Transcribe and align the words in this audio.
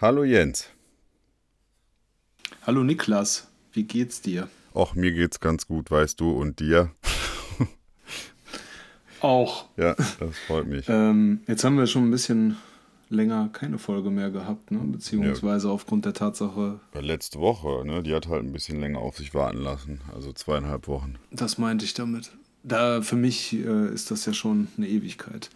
Hallo 0.00 0.24
Jens. 0.24 0.70
Hallo 2.62 2.82
Niklas, 2.82 3.48
wie 3.74 3.82
geht's 3.82 4.22
dir? 4.22 4.48
Och, 4.72 4.94
mir 4.94 5.12
geht's 5.12 5.40
ganz 5.40 5.66
gut, 5.66 5.90
weißt 5.90 6.18
du, 6.18 6.30
und 6.30 6.58
dir? 6.58 6.92
Auch. 9.20 9.68
Ja, 9.76 9.94
das 10.18 10.38
freut 10.46 10.66
mich. 10.66 10.86
ähm, 10.88 11.42
jetzt 11.46 11.64
haben 11.64 11.76
wir 11.76 11.86
schon 11.86 12.04
ein 12.04 12.10
bisschen 12.10 12.56
länger 13.10 13.50
keine 13.52 13.76
Folge 13.76 14.10
mehr 14.10 14.30
gehabt, 14.30 14.70
ne? 14.70 14.78
beziehungsweise 14.84 15.68
ja. 15.68 15.74
aufgrund 15.74 16.06
der 16.06 16.14
Tatsache. 16.14 16.80
Letzte 16.98 17.38
Woche, 17.38 17.84
ne? 17.84 18.02
die 18.02 18.14
hat 18.14 18.26
halt 18.26 18.42
ein 18.42 18.52
bisschen 18.52 18.80
länger 18.80 19.00
auf 19.00 19.18
sich 19.18 19.34
warten 19.34 19.58
lassen, 19.58 20.00
also 20.14 20.32
zweieinhalb 20.32 20.88
Wochen. 20.88 21.16
Das 21.30 21.58
meinte 21.58 21.84
ich 21.84 21.92
damit. 21.92 22.30
Da 22.62 23.02
für 23.02 23.16
mich 23.16 23.52
äh, 23.52 23.92
ist 23.92 24.10
das 24.10 24.24
ja 24.24 24.32
schon 24.32 24.68
eine 24.78 24.88
Ewigkeit, 24.88 25.50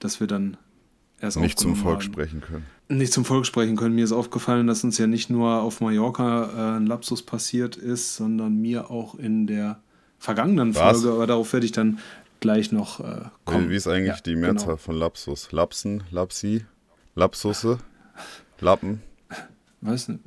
dass 0.00 0.18
wir 0.18 0.26
dann 0.26 0.56
erst 1.24 1.38
nicht 1.38 1.58
zum 1.58 1.76
Volk 1.76 1.96
haben. 1.96 2.02
sprechen 2.02 2.40
können. 2.40 2.64
Nicht 2.88 3.12
zum 3.12 3.24
Volk 3.24 3.46
sprechen 3.46 3.76
können. 3.76 3.94
Mir 3.94 4.04
ist 4.04 4.12
aufgefallen, 4.12 4.66
dass 4.66 4.84
uns 4.84 4.98
ja 4.98 5.06
nicht 5.06 5.30
nur 5.30 5.62
auf 5.62 5.80
Mallorca 5.80 6.74
äh, 6.74 6.76
ein 6.76 6.86
Lapsus 6.86 7.22
passiert 7.22 7.76
ist, 7.76 8.16
sondern 8.16 8.60
mir 8.60 8.90
auch 8.90 9.14
in 9.16 9.46
der 9.46 9.80
vergangenen 10.18 10.74
Was? 10.74 11.00
Folge, 11.00 11.16
aber 11.16 11.26
darauf 11.26 11.52
werde 11.52 11.66
ich 11.66 11.72
dann 11.72 11.98
gleich 12.40 12.72
noch 12.72 13.00
äh, 13.00 13.22
kommen. 13.44 13.70
Wie 13.70 13.76
ist 13.76 13.88
eigentlich 13.88 14.16
ja, 14.16 14.22
die 14.24 14.36
Mehrzahl 14.36 14.66
genau. 14.66 14.76
von 14.76 14.96
Lapsus? 14.96 15.50
Lapsen, 15.52 16.04
Lapsi, 16.10 16.64
Lapsusse, 17.14 17.78
Lappen? 18.60 19.02
Weiß 19.80 20.08
nicht. 20.08 20.20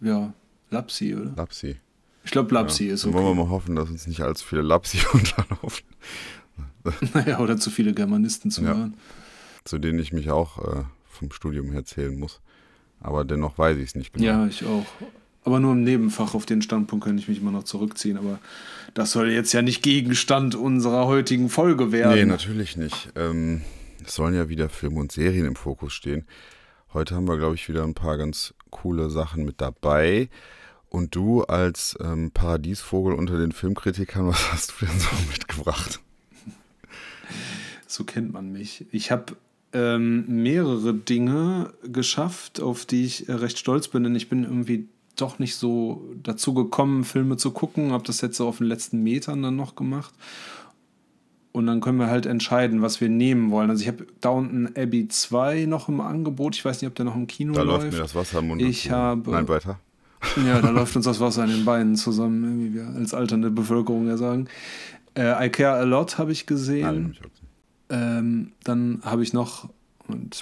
Ja, 0.00 0.32
Lapsi, 0.70 1.14
oder? 1.14 1.32
Lapsi. 1.36 1.76
Ich 2.24 2.30
glaube, 2.30 2.52
Lapsi 2.54 2.88
ja. 2.88 2.94
ist 2.94 3.04
okay. 3.04 3.14
Wollen 3.14 3.26
wir 3.26 3.44
mal 3.44 3.50
hoffen, 3.50 3.74
dass 3.74 3.88
uns 3.88 4.06
nicht 4.06 4.20
allzu 4.20 4.44
viele 4.44 4.62
Lapsi 4.62 4.98
unterlaufen. 5.12 5.84
naja, 7.14 7.38
oder 7.40 7.56
zu 7.56 7.70
viele 7.70 7.92
Germanisten 7.92 8.50
zu 8.50 8.62
hören. 8.62 8.94
Zu 9.68 9.78
denen 9.78 9.98
ich 9.98 10.14
mich 10.14 10.30
auch 10.30 10.58
äh, 10.58 10.84
vom 11.04 11.30
Studium 11.30 11.72
her 11.72 11.84
zählen 11.84 12.18
muss. 12.18 12.40
Aber 13.00 13.26
dennoch 13.26 13.58
weiß 13.58 13.76
ich 13.76 13.88
es 13.88 13.94
nicht 13.94 14.14
genau. 14.14 14.24
Ja, 14.24 14.46
ich 14.46 14.64
auch. 14.64 14.86
Aber 15.44 15.60
nur 15.60 15.72
im 15.72 15.84
Nebenfach 15.84 16.32
auf 16.32 16.46
den 16.46 16.62
Standpunkt 16.62 17.04
kann 17.04 17.18
ich 17.18 17.28
mich 17.28 17.42
immer 17.42 17.50
noch 17.50 17.64
zurückziehen. 17.64 18.16
Aber 18.16 18.38
das 18.94 19.12
soll 19.12 19.30
jetzt 19.30 19.52
ja 19.52 19.60
nicht 19.60 19.82
Gegenstand 19.82 20.54
unserer 20.54 21.06
heutigen 21.06 21.50
Folge 21.50 21.92
werden. 21.92 22.14
Nee, 22.14 22.24
natürlich 22.24 22.78
nicht. 22.78 23.10
Ähm, 23.14 23.60
es 24.02 24.14
sollen 24.14 24.34
ja 24.34 24.48
wieder 24.48 24.70
Filme 24.70 25.00
und 25.00 25.12
Serien 25.12 25.44
im 25.44 25.54
Fokus 25.54 25.92
stehen. 25.92 26.24
Heute 26.94 27.14
haben 27.14 27.28
wir, 27.28 27.36
glaube 27.36 27.54
ich, 27.54 27.68
wieder 27.68 27.84
ein 27.84 27.92
paar 27.92 28.16
ganz 28.16 28.54
coole 28.70 29.10
Sachen 29.10 29.44
mit 29.44 29.60
dabei. 29.60 30.30
Und 30.88 31.14
du 31.14 31.42
als 31.42 31.94
ähm, 32.00 32.30
Paradiesvogel 32.30 33.12
unter 33.12 33.36
den 33.36 33.52
Filmkritikern, 33.52 34.26
was 34.28 34.50
hast 34.50 34.72
du 34.80 34.86
denn 34.86 34.98
so 34.98 35.10
mitgebracht? 35.30 36.00
So 37.86 38.04
kennt 38.04 38.32
man 38.32 38.50
mich. 38.50 38.86
Ich 38.92 39.10
habe 39.10 39.36
ähm, 39.72 40.24
mehrere 40.42 40.94
Dinge 40.94 41.72
geschafft, 41.84 42.60
auf 42.60 42.86
die 42.86 43.04
ich 43.04 43.28
äh, 43.28 43.32
recht 43.32 43.58
stolz 43.58 43.88
bin, 43.88 44.04
denn 44.04 44.14
ich 44.14 44.28
bin 44.28 44.44
irgendwie 44.44 44.88
doch 45.16 45.38
nicht 45.38 45.56
so 45.56 46.02
dazu 46.22 46.54
gekommen, 46.54 47.04
Filme 47.04 47.36
zu 47.36 47.50
gucken, 47.50 47.92
habe 47.92 48.04
das 48.04 48.20
jetzt 48.20 48.36
so 48.36 48.46
auf 48.48 48.58
den 48.58 48.66
letzten 48.66 49.02
Metern 49.02 49.42
dann 49.42 49.56
noch 49.56 49.74
gemacht. 49.74 50.14
Und 51.52 51.66
dann 51.66 51.80
können 51.80 51.98
wir 51.98 52.06
halt 52.06 52.26
entscheiden, 52.26 52.82
was 52.82 53.00
wir 53.00 53.08
nehmen 53.08 53.50
wollen. 53.50 53.68
Also 53.68 53.82
ich 53.82 53.88
habe 53.88 54.06
Downton 54.20 54.70
Abbey 54.76 55.08
2 55.08 55.64
noch 55.64 55.88
im 55.88 56.00
Angebot. 56.00 56.54
Ich 56.54 56.64
weiß 56.64 56.80
nicht, 56.80 56.88
ob 56.88 56.94
der 56.94 57.04
noch 57.04 57.16
im 57.16 57.26
Kino 57.26 57.52
da 57.52 57.62
läuft. 57.62 57.78
Da 57.78 57.84
läuft 57.84 57.92
mir 57.94 58.02
das 58.02 58.14
Wasser 58.14 58.38
im 58.38 58.48
Mund. 58.48 58.62
Ich 58.62 58.90
habe, 58.90 59.30
Nein, 59.30 59.48
weiter. 59.48 59.80
Ja, 60.46 60.60
da 60.60 60.70
läuft 60.70 60.94
uns 60.94 61.06
das 61.06 61.20
Wasser 61.20 61.42
an 61.42 61.50
den 61.50 61.64
Beinen 61.64 61.96
zusammen, 61.96 62.64
wie 62.64 62.74
wir 62.74 62.86
als 62.86 63.12
alternde 63.12 63.50
Bevölkerung 63.50 64.06
ja 64.06 64.16
sagen. 64.16 64.46
Äh, 65.14 65.46
I 65.46 65.50
Care 65.50 65.80
A 65.80 65.82
Lot 65.82 66.18
habe 66.18 66.30
ich 66.30 66.46
gesehen. 66.46 66.82
Nein, 66.82 67.10
ich 67.12 67.20
ähm, 67.90 68.52
dann 68.64 69.00
habe 69.04 69.22
ich 69.22 69.32
noch 69.32 69.68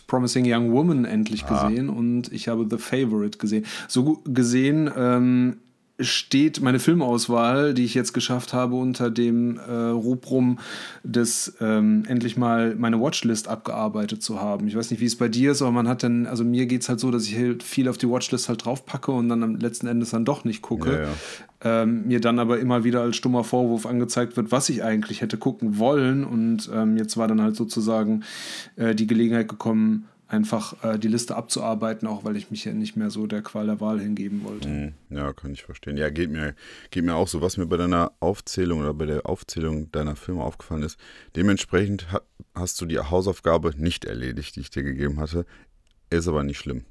Promising 0.06 0.44
Young 0.46 0.72
Woman 0.72 1.04
endlich 1.04 1.44
ah. 1.46 1.66
gesehen 1.66 1.88
und 1.88 2.32
ich 2.32 2.48
habe 2.48 2.66
The 2.70 2.78
Favorite 2.78 3.38
gesehen. 3.38 3.66
So 3.88 4.22
gesehen 4.24 4.90
ähm, 4.96 5.56
steht 5.98 6.60
meine 6.60 6.78
Filmauswahl, 6.78 7.72
die 7.72 7.84
ich 7.84 7.94
jetzt 7.94 8.12
geschafft 8.12 8.52
habe, 8.52 8.76
unter 8.76 9.10
dem 9.10 9.58
äh, 9.58 9.72
Rubrum 9.72 10.58
des 11.02 11.56
ähm, 11.60 12.04
endlich 12.06 12.36
mal 12.36 12.74
meine 12.74 13.00
Watchlist 13.00 13.48
abgearbeitet 13.48 14.22
zu 14.22 14.40
haben. 14.40 14.68
Ich 14.68 14.76
weiß 14.76 14.90
nicht, 14.90 15.00
wie 15.00 15.06
es 15.06 15.16
bei 15.16 15.28
dir 15.28 15.52
ist, 15.52 15.62
aber 15.62 15.72
man 15.72 15.88
hat 15.88 16.02
dann, 16.02 16.26
also 16.26 16.44
mir 16.44 16.66
geht 16.66 16.82
es 16.82 16.88
halt 16.88 17.00
so, 17.00 17.10
dass 17.10 17.26
ich 17.26 17.36
halt 17.36 17.62
viel 17.62 17.88
auf 17.88 17.96
die 17.96 18.08
Watchlist 18.08 18.48
halt 18.48 18.64
draufpacke 18.64 19.10
und 19.10 19.28
dann 19.30 19.42
am 19.42 19.56
letzten 19.56 19.86
Endes 19.86 20.10
dann 20.10 20.26
doch 20.26 20.44
nicht 20.44 20.60
gucke. 20.60 20.92
Ja, 20.92 21.02
ja. 21.02 21.82
Ähm, 21.82 22.06
mir 22.06 22.20
dann 22.20 22.38
aber 22.38 22.58
immer 22.58 22.84
wieder 22.84 23.00
als 23.00 23.16
stummer 23.16 23.42
Vorwurf 23.42 23.86
angezeigt 23.86 24.36
wird, 24.36 24.52
was 24.52 24.68
ich 24.68 24.84
eigentlich 24.84 25.22
hätte 25.22 25.38
gucken 25.38 25.78
wollen. 25.78 26.24
Und 26.24 26.70
ähm, 26.72 26.98
jetzt 26.98 27.16
war 27.16 27.26
dann 27.26 27.40
halt 27.40 27.56
sozusagen 27.56 28.22
äh, 28.76 28.94
die 28.94 29.06
Gelegenheit 29.06 29.48
gekommen, 29.48 30.06
einfach 30.28 30.82
äh, 30.82 30.98
die 30.98 31.08
Liste 31.08 31.36
abzuarbeiten, 31.36 32.08
auch 32.08 32.24
weil 32.24 32.36
ich 32.36 32.50
mich 32.50 32.64
ja 32.64 32.72
nicht 32.72 32.96
mehr 32.96 33.10
so 33.10 33.26
der 33.26 33.42
Qual 33.42 33.66
der 33.66 33.80
Wahl 33.80 34.00
hingeben 34.00 34.42
wollte. 34.44 34.68
Mhm. 34.68 34.94
Ja, 35.10 35.32
kann 35.32 35.52
ich 35.52 35.62
verstehen. 35.62 35.96
Ja, 35.96 36.10
geht 36.10 36.30
mir, 36.30 36.54
geht 36.90 37.04
mir 37.04 37.14
auch 37.14 37.28
so. 37.28 37.40
Was 37.40 37.56
mir 37.56 37.66
bei 37.66 37.76
deiner 37.76 38.12
Aufzählung 38.20 38.80
oder 38.80 38.94
bei 38.94 39.06
der 39.06 39.26
Aufzählung 39.26 39.90
deiner 39.92 40.16
Filme 40.16 40.42
aufgefallen 40.42 40.82
ist, 40.82 40.98
dementsprechend 41.36 42.12
ha 42.12 42.20
hast 42.54 42.80
du 42.80 42.86
die 42.86 42.98
Hausaufgabe 42.98 43.74
nicht 43.76 44.06
erledigt, 44.06 44.56
die 44.56 44.60
ich 44.60 44.70
dir 44.70 44.82
gegeben 44.82 45.20
hatte. 45.20 45.44
Ist 46.08 46.26
aber 46.26 46.42
nicht 46.42 46.58
schlimm. 46.58 46.86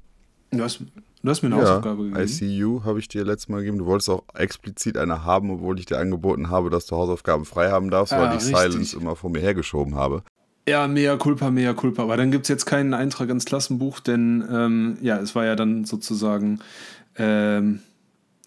Du 0.52 0.62
hast, 0.62 0.80
du 0.80 1.28
hast 1.28 1.42
mir 1.42 1.48
eine 1.48 1.56
ja, 1.56 1.62
Hausaufgabe 1.62 2.10
gegeben. 2.10 2.60
ICU 2.60 2.84
habe 2.84 3.00
ich 3.00 3.08
dir 3.08 3.24
letztes 3.24 3.48
Mal 3.48 3.58
gegeben. 3.58 3.78
Du 3.78 3.86
wolltest 3.86 4.08
auch 4.08 4.22
explizit 4.34 4.96
eine 4.96 5.24
haben, 5.24 5.50
obwohl 5.50 5.78
ich 5.80 5.86
dir 5.86 5.98
angeboten 5.98 6.50
habe, 6.50 6.70
dass 6.70 6.86
du 6.86 6.96
Hausaufgaben 6.96 7.44
frei 7.44 7.70
haben 7.70 7.90
darfst, 7.90 8.12
ja, 8.12 8.20
weil 8.20 8.36
ich 8.36 8.44
richtig. 8.44 8.56
Silence 8.56 8.96
immer 8.96 9.16
vor 9.16 9.30
mir 9.30 9.40
hergeschoben 9.40 9.96
habe. 9.96 10.22
Ja, 10.68 10.88
mea 10.88 11.16
culpa, 11.16 11.50
mea 11.50 11.74
culpa. 11.74 12.02
Aber 12.02 12.16
dann 12.16 12.32
gibt 12.32 12.44
es 12.44 12.48
jetzt 12.48 12.66
keinen 12.66 12.92
Eintrag 12.92 13.28
ins 13.30 13.44
Klassenbuch, 13.44 14.00
denn 14.00 14.44
ähm, 14.50 14.98
ja, 15.00 15.18
es 15.18 15.34
war 15.34 15.44
ja 15.44 15.54
dann 15.54 15.84
sozusagen 15.84 16.58
ähm, 17.16 17.80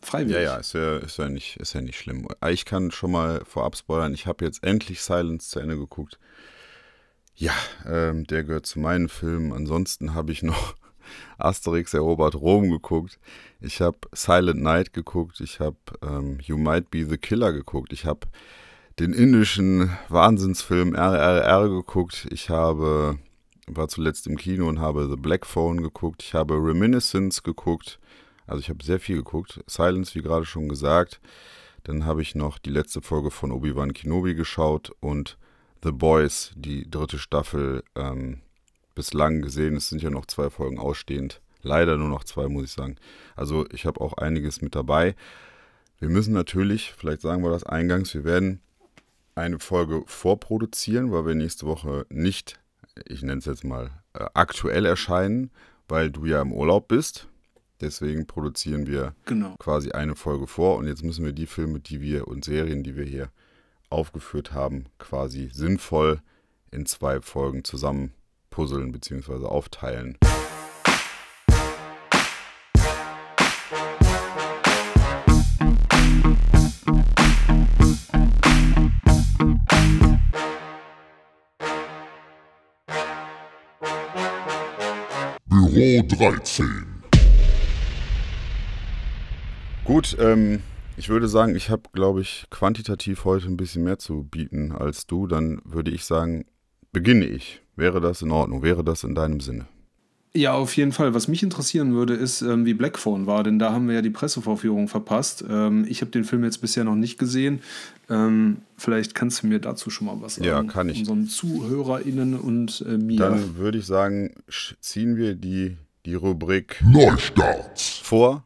freiwillig. 0.02 0.44
Ja, 0.44 0.54
ja, 0.54 0.58
ist 0.58 0.74
ja, 0.74 0.98
ist, 0.98 1.18
ja 1.18 1.30
nicht, 1.30 1.58
ist 1.58 1.74
ja 1.74 1.82
nicht 1.82 1.98
schlimm. 1.98 2.28
Ich 2.50 2.66
kann 2.66 2.92
schon 2.92 3.12
mal 3.12 3.42
vorab 3.46 3.78
spoilern, 3.78 4.14
ich 4.14 4.28
habe 4.28 4.44
jetzt 4.44 4.64
endlich 4.64 5.02
Silence 5.02 5.50
zu 5.50 5.60
Ende 5.60 5.78
geguckt. 5.78 6.20
Ja, 7.36 7.54
ähm, 7.86 8.26
der 8.26 8.44
gehört 8.44 8.66
zu 8.66 8.80
meinen 8.80 9.08
Filmen. 9.08 9.54
Ansonsten 9.54 10.14
habe 10.14 10.34
ich 10.34 10.44
noch 10.44 10.76
Asterix 11.38 11.94
erobert 11.94 12.36
Rom 12.36 12.70
geguckt. 12.70 13.18
Ich 13.62 13.80
habe 13.80 13.98
Silent 14.12 14.62
Night 14.62 14.92
geguckt. 14.92 15.40
Ich 15.40 15.62
habe 15.62 15.78
ähm, 16.02 16.40
You 16.42 16.58
Might 16.58 16.92
Be 16.92 17.06
the 17.06 17.18
Killer 17.18 17.54
geguckt. 17.54 17.94
Ich 17.94 18.06
habe 18.06 18.28
den 19.00 19.14
indischen 19.14 19.90
Wahnsinnsfilm 20.10 20.94
RRR 20.94 21.70
geguckt. 21.70 22.28
Ich 22.32 22.50
habe, 22.50 23.18
war 23.66 23.88
zuletzt 23.88 24.28
im 24.28 24.36
Kino 24.36 24.68
und 24.68 24.80
habe 24.80 25.08
The 25.10 25.16
Black 25.16 25.46
Phone 25.46 25.82
geguckt. 25.82 26.22
Ich 26.22 26.34
habe 26.34 26.56
Reminiscence 26.56 27.42
geguckt. 27.42 27.98
Also 28.46 28.60
ich 28.60 28.70
habe 28.70 28.84
sehr 28.84 29.00
viel 29.00 29.18
geguckt. 29.18 29.62
Silence, 29.68 30.16
wie 30.16 30.22
gerade 30.22 30.46
schon 30.46 30.68
gesagt. 30.68 31.22
Dann 31.84 32.06
habe 32.06 32.22
ich 32.22 32.36
noch 32.36 32.58
die 32.58 32.72
letzte 32.72 33.02
Folge 33.02 33.32
von 33.32 33.54
Obi-Wan 33.54 33.94
Kenobi 33.94 34.36
geschaut 34.36 34.92
und 35.00 35.38
The 35.82 35.94
Boys, 35.94 36.52
die 36.56 36.90
dritte 36.90 37.20
Staffel, 37.20 37.84
ähm, 37.96 38.42
bislang 38.96 39.42
gesehen. 39.42 39.78
Es 39.78 39.88
sind 39.88 40.02
ja 40.02 40.10
noch 40.10 40.26
zwei 40.26 40.50
Folgen 40.50 40.78
ausstehend. 40.78 41.40
Leider 41.62 41.96
nur 41.96 42.10
noch 42.10 42.26
zwei, 42.26 42.50
muss 42.50 42.66
ich 42.66 42.72
sagen. 42.74 42.98
Also 43.38 43.66
ich 43.72 43.86
habe 43.86 44.02
auch 44.02 44.14
einiges 44.14 44.62
mit 44.62 44.76
dabei. 44.76 45.16
Wir 46.00 46.10
müssen 46.10 46.34
natürlich, 46.34 46.92
vielleicht 46.92 47.22
sagen 47.22 47.44
wir 47.44 47.50
das 47.50 47.64
eingangs, 47.64 48.14
wir 48.14 48.26
werden 48.26 48.62
eine 49.40 49.60
Folge 49.60 50.04
vorproduzieren, 50.06 51.12
weil 51.12 51.26
wir 51.26 51.36
nächste 51.36 51.66
Woche 51.66 52.06
nicht, 52.10 52.60
ich 53.06 53.22
nenne 53.22 53.40
es 53.40 53.46
jetzt 53.46 53.64
mal, 53.64 53.92
äh, 54.14 54.26
aktuell 54.34 54.86
erscheinen, 54.86 55.52
weil 55.88 56.12
du 56.12 56.26
ja 56.26 56.42
im 56.42 56.54
Urlaub 56.54 56.88
bist. 56.88 57.28
Deswegen 57.82 58.28
produzieren 58.28 58.88
wir 58.88 59.16
genau. 59.26 59.56
quasi 59.58 59.92
eine 59.92 60.16
Folge 60.16 60.48
vor 60.48 60.78
und 60.78 60.88
jetzt 60.88 61.04
müssen 61.04 61.24
wir 61.24 61.32
die 61.32 61.48
Filme, 61.48 61.80
die 61.80 62.02
wir 62.02 62.28
und 62.28 62.44
Serien, 62.44 62.84
die 62.84 62.98
wir 62.98 63.06
hier 63.06 63.30
aufgeführt 63.90 64.52
haben, 64.54 64.88
quasi 64.98 65.50
sinnvoll 65.54 66.22
in 66.72 66.86
zwei 66.86 67.22
Folgen 67.22 67.64
zusammen 67.64 68.12
puzzeln 68.50 68.92
bzw. 68.92 69.46
aufteilen. 69.46 70.18
Büro 85.80 86.02
13. 86.04 86.86
Gut, 89.86 90.18
ähm, 90.20 90.62
ich 90.98 91.08
würde 91.08 91.30
sagen, 91.30 91.56
ich 91.56 91.70
habe, 91.70 91.84
glaube 91.94 92.20
ich, 92.20 92.48
quantitativ 92.50 93.24
heute 93.24 93.48
ein 93.48 93.56
bisschen 93.56 93.86
mehr 93.86 93.98
zu 93.98 94.26
bieten 94.26 94.74
als 94.74 95.08
du. 95.08 95.26
Dann 95.26 95.62
würde 95.64 95.92
ich 95.92 96.04
sagen, 96.04 96.44
beginne 96.92 97.28
ich. 97.28 97.62
Wäre 97.78 98.02
das 98.02 98.22
in 98.22 98.32
Ordnung? 98.32 98.62
Wäre 98.62 98.84
das 98.84 99.06
in 99.06 99.16
deinem 99.16 99.40
Sinne? 99.40 99.68
Ja, 100.34 100.54
auf 100.54 100.78
jeden 100.78 100.92
Fall. 100.92 101.16
Was 101.16 101.28
mich 101.28 101.42
interessieren 101.42 101.94
würde, 101.94 102.14
ist, 102.14 102.42
ähm, 102.42 102.64
wie 102.66 102.76
Blackphone 102.76 103.26
war, 103.26 103.44
denn 103.44 103.58
da 103.58 103.74
haben 103.74 103.88
wir 103.88 103.96
ja 103.96 104.02
die 104.04 104.12
Pressevorführung 104.12 104.88
verpasst. 104.88 105.44
Ähm, 105.50 105.86
ich 105.90 106.02
habe 106.02 106.12
den 106.12 106.24
Film 106.24 106.44
jetzt 106.44 106.60
bisher 106.60 106.84
noch 106.84 106.96
nicht 106.96 107.18
gesehen. 107.18 107.62
Ähm, 108.10 108.58
vielleicht 108.78 109.16
kannst 109.16 109.42
du 109.42 109.48
mir 109.48 109.60
dazu 109.60 109.90
schon 109.90 110.06
mal 110.06 110.22
was 110.22 110.36
sagen. 110.36 110.48
Ja, 110.48 110.64
kann 110.64 110.88
ich. 110.90 111.00
Unseren 111.00 111.28
ZuhörerInnen 111.28 112.36
und 112.36 112.86
äh, 112.88 112.98
mir. 112.98 113.18
Dann 113.18 113.58
würde 113.58 113.80
ich 113.80 113.88
sagen, 113.88 114.36
ziehen 114.82 115.18
wir 115.18 115.34
die, 115.34 115.78
die 116.06 116.14
Rubrik 116.14 116.84
Neustarts 116.86 117.98
vor 118.04 118.46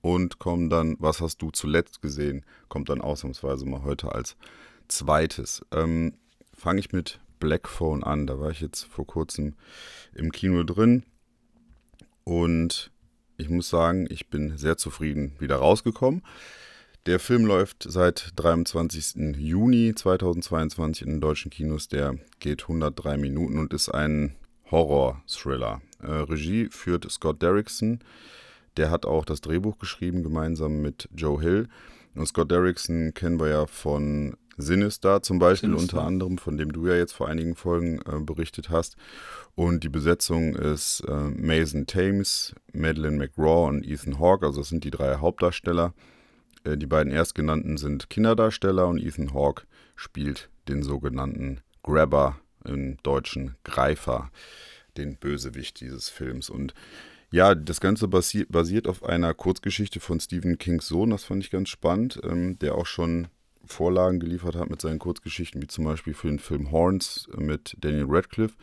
und 0.00 0.40
kommen 0.40 0.68
dann, 0.68 0.96
was 0.98 1.20
hast 1.20 1.42
du 1.42 1.52
zuletzt 1.52 2.02
gesehen, 2.02 2.44
kommt 2.68 2.88
dann 2.88 3.00
ausnahmsweise 3.00 3.66
mal 3.66 3.84
heute 3.84 4.12
als 4.12 4.36
zweites. 4.88 5.64
Ähm, 5.72 6.14
Fange 6.54 6.80
ich 6.80 6.92
mit 6.92 7.20
Black 7.38 7.68
Phone 7.68 8.02
an. 8.02 8.26
Da 8.26 8.38
war 8.38 8.50
ich 8.50 8.60
jetzt 8.60 8.84
vor 8.84 9.06
kurzem 9.06 9.54
im 10.12 10.30
Kino 10.32 10.62
drin 10.64 11.04
und 12.30 12.92
ich 13.38 13.48
muss 13.48 13.68
sagen, 13.68 14.06
ich 14.08 14.28
bin 14.28 14.56
sehr 14.56 14.76
zufrieden 14.76 15.32
wieder 15.40 15.56
rausgekommen. 15.56 16.22
Der 17.06 17.18
Film 17.18 17.44
läuft 17.44 17.84
seit 17.88 18.30
23. 18.36 19.36
Juni 19.36 19.96
2022 19.96 21.02
in 21.08 21.14
den 21.14 21.20
deutschen 21.20 21.50
Kinos. 21.50 21.88
Der 21.88 22.14
geht 22.38 22.62
103 22.62 23.16
Minuten 23.16 23.58
und 23.58 23.74
ist 23.74 23.88
ein 23.88 24.36
Horror-Thriller. 24.70 25.82
Äh, 26.00 26.06
Regie 26.06 26.68
führt 26.70 27.10
Scott 27.10 27.42
Derrickson. 27.42 27.98
Der 28.76 28.92
hat 28.92 29.06
auch 29.06 29.24
das 29.24 29.40
Drehbuch 29.40 29.80
geschrieben, 29.80 30.22
gemeinsam 30.22 30.82
mit 30.82 31.08
Joe 31.12 31.40
Hill. 31.40 31.68
Und 32.14 32.26
Scott 32.26 32.52
Derrickson 32.52 33.12
kennen 33.12 33.40
wir 33.40 33.48
ja 33.48 33.66
von 33.66 34.36
Sinister 34.60 35.22
zum 35.22 35.38
Beispiel, 35.38 35.70
Sinister. 35.70 35.96
unter 35.98 36.06
anderem, 36.06 36.38
von 36.38 36.56
dem 36.56 36.72
du 36.72 36.86
ja 36.86 36.94
jetzt 36.94 37.12
vor 37.12 37.28
einigen 37.28 37.54
Folgen 37.54 38.00
äh, 38.00 38.20
berichtet 38.20 38.70
hast. 38.70 38.96
Und 39.54 39.84
die 39.84 39.88
Besetzung 39.88 40.54
ist 40.54 41.00
äh, 41.00 41.12
Mason 41.12 41.86
Thames, 41.86 42.54
Madeleine 42.72 43.16
McGraw 43.16 43.68
und 43.68 43.86
Ethan 43.86 44.18
Hawke. 44.18 44.46
Also 44.46 44.60
das 44.60 44.68
sind 44.68 44.84
die 44.84 44.90
drei 44.90 45.16
Hauptdarsteller. 45.16 45.94
Äh, 46.64 46.76
die 46.76 46.86
beiden 46.86 47.12
erstgenannten 47.12 47.76
sind 47.76 48.10
Kinderdarsteller 48.10 48.86
und 48.86 48.98
Ethan 48.98 49.34
Hawke 49.34 49.64
spielt 49.96 50.48
den 50.68 50.82
sogenannten 50.82 51.60
Grabber 51.82 52.38
im 52.64 52.96
deutschen 53.02 53.56
Greifer, 53.64 54.30
den 54.96 55.16
Bösewicht 55.16 55.80
dieses 55.80 56.08
Films. 56.08 56.50
Und 56.50 56.74
ja, 57.32 57.54
das 57.54 57.80
Ganze 57.80 58.08
basi 58.08 58.44
basiert 58.48 58.88
auf 58.88 59.04
einer 59.04 59.34
Kurzgeschichte 59.34 60.00
von 60.00 60.20
Stephen 60.20 60.58
Kings 60.58 60.88
Sohn, 60.88 61.10
das 61.10 61.24
fand 61.24 61.44
ich 61.44 61.50
ganz 61.50 61.68
spannend, 61.68 62.20
ähm, 62.24 62.58
der 62.58 62.74
auch 62.74 62.86
schon 62.86 63.28
Vorlagen 63.70 64.20
geliefert 64.20 64.56
hat 64.56 64.70
mit 64.70 64.80
seinen 64.80 64.98
Kurzgeschichten, 64.98 65.62
wie 65.62 65.66
zum 65.66 65.84
Beispiel 65.84 66.14
für 66.14 66.28
den 66.28 66.38
Film 66.38 66.70
Horns 66.70 67.28
mit 67.36 67.76
Daniel 67.80 68.06
Radcliffe. 68.08 68.54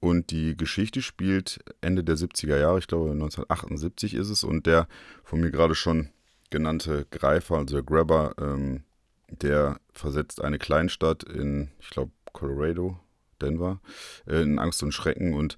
Und 0.00 0.30
die 0.30 0.56
Geschichte 0.56 1.02
spielt 1.02 1.60
Ende 1.80 2.04
der 2.04 2.16
70er 2.16 2.58
Jahre, 2.58 2.78
ich 2.78 2.86
glaube 2.86 3.10
1978 3.10 4.14
ist 4.14 4.28
es, 4.28 4.44
und 4.44 4.66
der 4.66 4.88
von 5.24 5.40
mir 5.40 5.50
gerade 5.50 5.74
schon 5.74 6.10
genannte 6.50 7.06
Greifer, 7.10 7.56
also 7.56 7.76
der 7.76 7.82
Grabber, 7.82 8.34
ähm, 8.38 8.82
der 9.28 9.80
versetzt 9.92 10.42
eine 10.42 10.58
Kleinstadt 10.58 11.24
in, 11.24 11.70
ich 11.80 11.90
glaube, 11.90 12.12
Colorado, 12.32 13.00
Denver, 13.40 13.80
äh, 14.26 14.42
in 14.42 14.58
Angst 14.58 14.82
und 14.82 14.92
Schrecken 14.92 15.34
und 15.34 15.56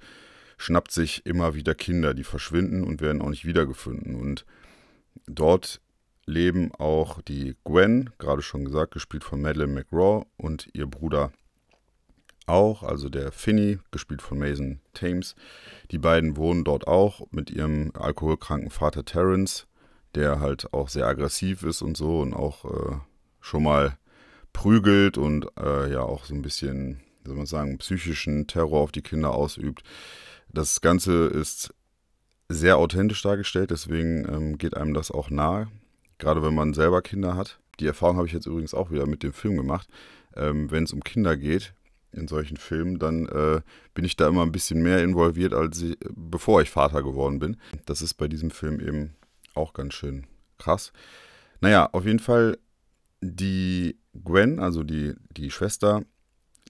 schnappt 0.56 0.90
sich 0.90 1.24
immer 1.26 1.54
wieder 1.54 1.74
Kinder, 1.74 2.14
die 2.14 2.24
verschwinden 2.24 2.84
und 2.84 3.00
werden 3.00 3.22
auch 3.22 3.30
nicht 3.30 3.44
wiedergefunden. 3.44 4.14
Und 4.16 4.44
dort 5.26 5.80
leben 6.28 6.72
auch 6.74 7.22
die 7.22 7.56
Gwen, 7.64 8.10
gerade 8.18 8.42
schon 8.42 8.64
gesagt, 8.64 8.92
gespielt 8.92 9.24
von 9.24 9.40
Madeleine 9.40 9.72
McRaw 9.72 10.26
und 10.36 10.68
ihr 10.74 10.86
Bruder 10.86 11.32
auch, 12.46 12.82
also 12.82 13.08
der 13.08 13.32
Finney, 13.32 13.78
gespielt 13.90 14.22
von 14.22 14.38
Mason 14.38 14.80
Thames. 14.94 15.34
Die 15.90 15.98
beiden 15.98 16.36
wohnen 16.36 16.64
dort 16.64 16.86
auch 16.86 17.26
mit 17.30 17.50
ihrem 17.50 17.92
alkoholkranken 17.94 18.70
Vater 18.70 19.04
Terence, 19.04 19.66
der 20.14 20.40
halt 20.40 20.72
auch 20.72 20.88
sehr 20.88 21.06
aggressiv 21.06 21.62
ist 21.62 21.82
und 21.82 21.96
so 21.96 22.20
und 22.20 22.34
auch 22.34 22.64
äh, 22.64 22.96
schon 23.40 23.62
mal 23.62 23.96
prügelt 24.52 25.18
und 25.18 25.46
äh, 25.58 25.90
ja 25.90 26.00
auch 26.00 26.24
so 26.24 26.34
ein 26.34 26.42
bisschen, 26.42 27.00
soll 27.24 27.36
man 27.36 27.46
sagen, 27.46 27.78
psychischen 27.78 28.46
Terror 28.46 28.80
auf 28.80 28.92
die 28.92 29.02
Kinder 29.02 29.34
ausübt. 29.34 29.82
Das 30.50 30.80
Ganze 30.80 31.26
ist 31.26 31.74
sehr 32.48 32.78
authentisch 32.78 33.22
dargestellt, 33.22 33.70
deswegen 33.70 34.26
ähm, 34.26 34.58
geht 34.58 34.74
einem 34.74 34.94
das 34.94 35.10
auch 35.10 35.28
nahe 35.28 35.68
gerade 36.18 36.42
wenn 36.42 36.54
man 36.54 36.74
selber 36.74 37.02
Kinder 37.02 37.36
hat. 37.36 37.58
Die 37.80 37.86
Erfahrung 37.86 38.16
habe 38.16 38.26
ich 38.26 38.32
jetzt 38.32 38.46
übrigens 38.46 38.74
auch 38.74 38.90
wieder 38.90 39.06
mit 39.06 39.22
dem 39.22 39.32
Film 39.32 39.56
gemacht. 39.56 39.88
Ähm, 40.36 40.70
wenn 40.70 40.84
es 40.84 40.92
um 40.92 41.02
Kinder 41.02 41.36
geht 41.36 41.74
in 42.12 42.26
solchen 42.26 42.56
Filmen, 42.56 42.98
dann 42.98 43.26
äh, 43.28 43.60
bin 43.94 44.04
ich 44.04 44.16
da 44.16 44.28
immer 44.28 44.42
ein 44.42 44.52
bisschen 44.52 44.82
mehr 44.82 45.02
involviert, 45.02 45.52
als 45.54 45.80
ich, 45.82 45.96
bevor 46.10 46.62
ich 46.62 46.70
Vater 46.70 47.02
geworden 47.02 47.38
bin. 47.38 47.56
Das 47.86 48.02
ist 48.02 48.14
bei 48.14 48.28
diesem 48.28 48.50
Film 48.50 48.80
eben 48.80 49.14
auch 49.54 49.72
ganz 49.72 49.94
schön 49.94 50.26
krass. 50.58 50.92
Naja, 51.60 51.88
auf 51.92 52.04
jeden 52.04 52.18
Fall 52.18 52.58
die 53.20 53.98
Gwen, 54.24 54.58
also 54.58 54.82
die, 54.82 55.14
die 55.36 55.50
Schwester, 55.50 56.02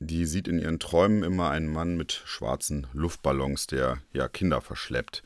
die 0.01 0.27
sieht 0.27 0.49
in 0.49 0.59
ihren 0.59 0.79
Träumen 0.79 1.23
immer 1.23 1.51
einen 1.51 1.73
Mann 1.73 1.97
mit 1.97 2.13
schwarzen 2.13 2.87
Luftballons, 2.93 3.67
der 3.67 3.99
ja 4.13 4.29
Kinder 4.29 4.61
verschleppt 4.61 5.23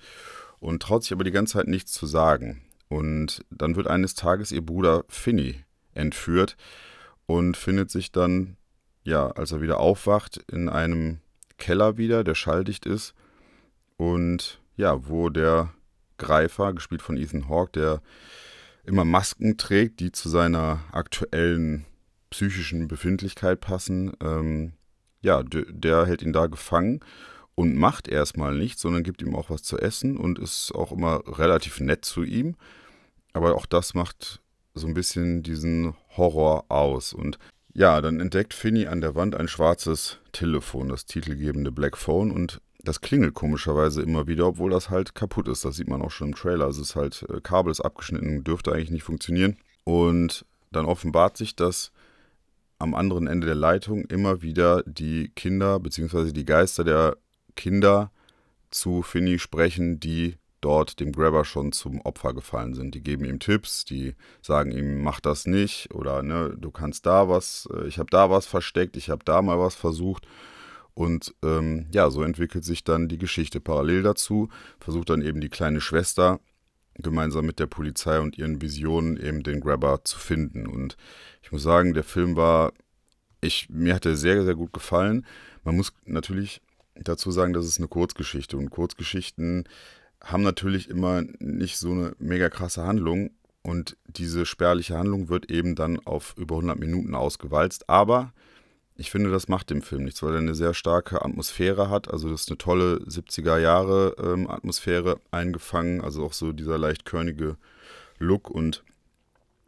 und 0.61 0.83
traut 0.83 1.03
sich 1.03 1.13
aber 1.13 1.25
die 1.25 1.31
ganze 1.31 1.55
Zeit 1.55 1.69
nichts 1.69 1.93
zu 1.93 2.07
sagen. 2.07 2.63
Und 2.93 3.43
dann 3.49 3.75
wird 3.75 3.87
eines 3.87 4.13
Tages 4.15 4.53
ihr 4.53 4.61
Bruder 4.61 5.07
Finny 5.09 5.65
entführt 5.95 6.59
und 7.25 7.57
findet 7.57 7.91
sich 7.91 8.13
dann, 8.13 8.59
ja, 9.03 9.29
als 9.29 9.51
er 9.51 9.63
wieder 9.63 9.81
aufwacht, 9.81 10.45
in 10.53 10.69
einem 10.69 11.21
Keller 11.57 11.97
wieder, 11.97 12.23
der 12.23 12.35
schalldicht 12.35 12.85
ist. 12.85 13.15
Und 13.97 14.61
ja, 14.77 15.09
wo 15.09 15.31
der 15.31 15.73
Greifer, 16.19 16.75
gespielt 16.75 17.01
von 17.01 17.17
Ethan 17.17 17.49
Hawke, 17.49 17.73
der 17.73 18.03
immer 18.85 19.07
Masken 19.07 19.57
trägt, 19.57 20.01
die 20.01 20.13
zu 20.13 20.29
seiner 20.29 20.85
aktuellen 20.93 21.87
psychischen 22.29 22.89
Befindlichkeit 22.89 23.63
passen, 23.63 24.13
ähm, 24.23 24.75
ja, 25.23 25.43
der 25.43 26.05
hält 26.05 26.21
ihn 26.21 26.35
da 26.35 26.47
gefangen 26.47 27.01
und 27.55 27.75
macht 27.75 28.07
erstmal 28.07 28.55
nichts, 28.55 28.83
sondern 28.83 29.03
gibt 29.03 29.23
ihm 29.23 29.35
auch 29.35 29.49
was 29.49 29.63
zu 29.63 29.79
essen 29.79 30.19
und 30.19 30.39
ist 30.39 30.73
auch 30.75 30.93
immer 30.93 31.23
relativ 31.39 31.81
nett 31.81 32.05
zu 32.05 32.23
ihm. 32.23 32.55
Aber 33.33 33.55
auch 33.55 33.67
das 33.67 33.95
macht 33.95 34.41
so 34.75 34.87
ein 34.87 34.95
bisschen 34.95 35.43
diesen 35.43 35.95
Horror 36.17 36.65
aus. 36.69 37.13
Und 37.13 37.39
ja, 37.75 38.01
dann 38.01 38.21
entdeckt 38.21 38.55
Finny 38.55 38.87
an 38.87 39.01
der 39.01 39.15
Wand 39.15 39.35
ein 39.35 39.49
schwarzes 39.49 40.19
Telefon, 40.33 40.89
das 40.89 41.07
titelgebende 41.07 41.73
Black 41.73 41.97
Phone. 41.97 42.31
Und 42.31 42.61
das 42.85 43.01
klingelt 43.01 43.35
komischerweise 43.35 44.03
immer 44.03 44.27
wieder, 44.27 44.47
obwohl 44.47 44.71
das 44.71 44.91
halt 44.91 45.15
kaputt 45.15 45.49
ist. 45.49 45.65
Das 45.65 45.77
sieht 45.77 45.89
man 45.89 46.03
auch 46.03 46.11
schon 46.11 46.29
im 46.29 46.35
Trailer. 46.35 46.69
Es 46.69 46.79
ist 46.79 46.97
halt, 46.97 47.25
äh, 47.29 47.41
Kabel 47.41 47.71
ist 47.71 47.81
abgeschnitten, 47.81 48.45
dürfte 48.45 48.73
eigentlich 48.73 48.91
nicht 48.91 49.05
funktionieren. 49.05 49.57
Und 49.85 50.45
dann 50.71 50.87
offenbart 50.87 51.37
sich, 51.37 51.57
dass 51.57 51.93
am 52.79 52.95
anderen 52.95 53.29
Ende 53.29 53.47
der 53.47 53.57
Leitung 53.57 54.05
immer 54.07 54.43
wieder 54.43 54.83
die 54.87 55.31
Kinder 55.37 55.79
bzw. 55.79 56.33
die 56.33 56.45
Geister 56.45 56.83
der 56.83 57.17
Kinder 57.55 58.11
zu 58.71 59.03
Finny 59.03 59.39
sprechen, 59.39 60.01
die 60.01 60.37
dort 60.63 61.01
dem 61.01 61.13
Grabber 61.13 61.45
schon 61.45 61.73
zum 61.73 62.01
Opfer 62.01 62.33
gefallen 62.33 62.73
sind. 62.73 62.95
Die 62.95 63.03
geben 63.03 63.25
ihm 63.25 63.39
Tipps, 63.39 63.85
die 63.85 64.15
sagen 64.41 64.71
ihm, 64.73 65.03
mach 65.03 65.21
das 65.21 65.47
nicht 65.47 65.93
oder 65.93 66.23
ne, 66.23 66.57
du 66.59 66.71
kannst 66.71 67.05
da 67.05 67.29
was, 67.29 67.69
äh, 67.75 67.87
ich 67.87 67.99
habe 67.99 68.11
da 68.11 68.31
was 68.31 68.47
versteckt, 68.47 68.97
ich 68.97 69.11
habe 69.11 69.25
da 69.25 69.43
mal 69.43 69.59
was 69.59 69.75
versucht. 69.75 70.27
Und 70.95 71.35
ähm, 71.43 71.87
ja, 71.93 72.11
so 72.11 72.23
entwickelt 72.23 72.65
sich 72.65 72.85
dann 72.85 73.09
die 73.09 73.19
Geschichte 73.19 73.61
parallel 73.61 74.03
dazu, 74.03 74.49
versucht 74.79 75.11
dann 75.11 75.23
eben 75.23 75.41
die 75.41 75.49
kleine 75.49 75.81
Schwester 75.81 76.41
gemeinsam 76.95 77.47
mit 77.47 77.59
der 77.59 77.67
Polizei 77.67 78.21
und 78.21 78.37
ihren 78.39 78.61
Visionen 78.61 79.17
eben 79.17 79.43
den 79.43 79.61
Grabber 79.61 80.05
zu 80.05 80.19
finden. 80.19 80.67
Und 80.67 80.97
ich 81.43 81.51
muss 81.51 81.63
sagen, 81.63 81.95
der 81.95 82.05
Film 82.05 82.37
war, 82.37 82.73
ich, 83.41 83.69
mir 83.71 83.95
hat 83.95 84.07
er 84.07 84.17
sehr, 84.17 84.45
sehr 84.45 84.55
gut 84.55 84.73
gefallen. 84.73 85.27
Man 85.65 85.77
muss 85.77 85.93
natürlich 86.05 86.61
dazu 86.95 87.31
sagen, 87.31 87.55
das 87.55 87.67
ist 87.67 87.79
eine 87.79 87.89
Kurzgeschichte 87.89 88.57
und 88.57 88.71
Kurzgeschichten 88.71 89.65
haben 90.23 90.43
natürlich 90.43 90.89
immer 90.89 91.23
nicht 91.39 91.79
so 91.79 91.91
eine 91.91 92.15
mega 92.19 92.49
krasse 92.49 92.85
Handlung 92.85 93.31
und 93.63 93.97
diese 94.07 94.47
spärliche 94.47 94.97
Handlung 94.99 95.29
wird 95.29 95.51
eben 95.51 95.75
dann 95.75 95.99
auf 96.01 96.35
über 96.37 96.57
100 96.57 96.79
Minuten 96.79 97.15
ausgewalzt. 97.15 97.89
Aber 97.89 98.33
ich 98.97 99.11
finde, 99.11 99.31
das 99.31 99.49
macht 99.49 99.71
dem 99.71 99.83
Film 99.83 100.05
nichts, 100.05 100.23
weil 100.23 100.35
er 100.35 100.39
eine 100.39 100.55
sehr 100.55 100.75
starke 100.75 101.25
Atmosphäre 101.25 101.89
hat. 101.89 102.11
Also 102.11 102.29
das 102.29 102.43
ist 102.43 102.51
eine 102.51 102.59
tolle 102.59 102.97
70er 103.07 103.59
Jahre 103.59 104.17
ähm, 104.19 104.49
Atmosphäre 104.49 105.21
eingefangen, 105.31 106.01
also 106.01 106.25
auch 106.25 106.33
so 106.33 106.53
dieser 106.53 106.79
leicht 106.79 107.05
körnige 107.05 107.57
Look 108.19 108.51
und 108.51 108.85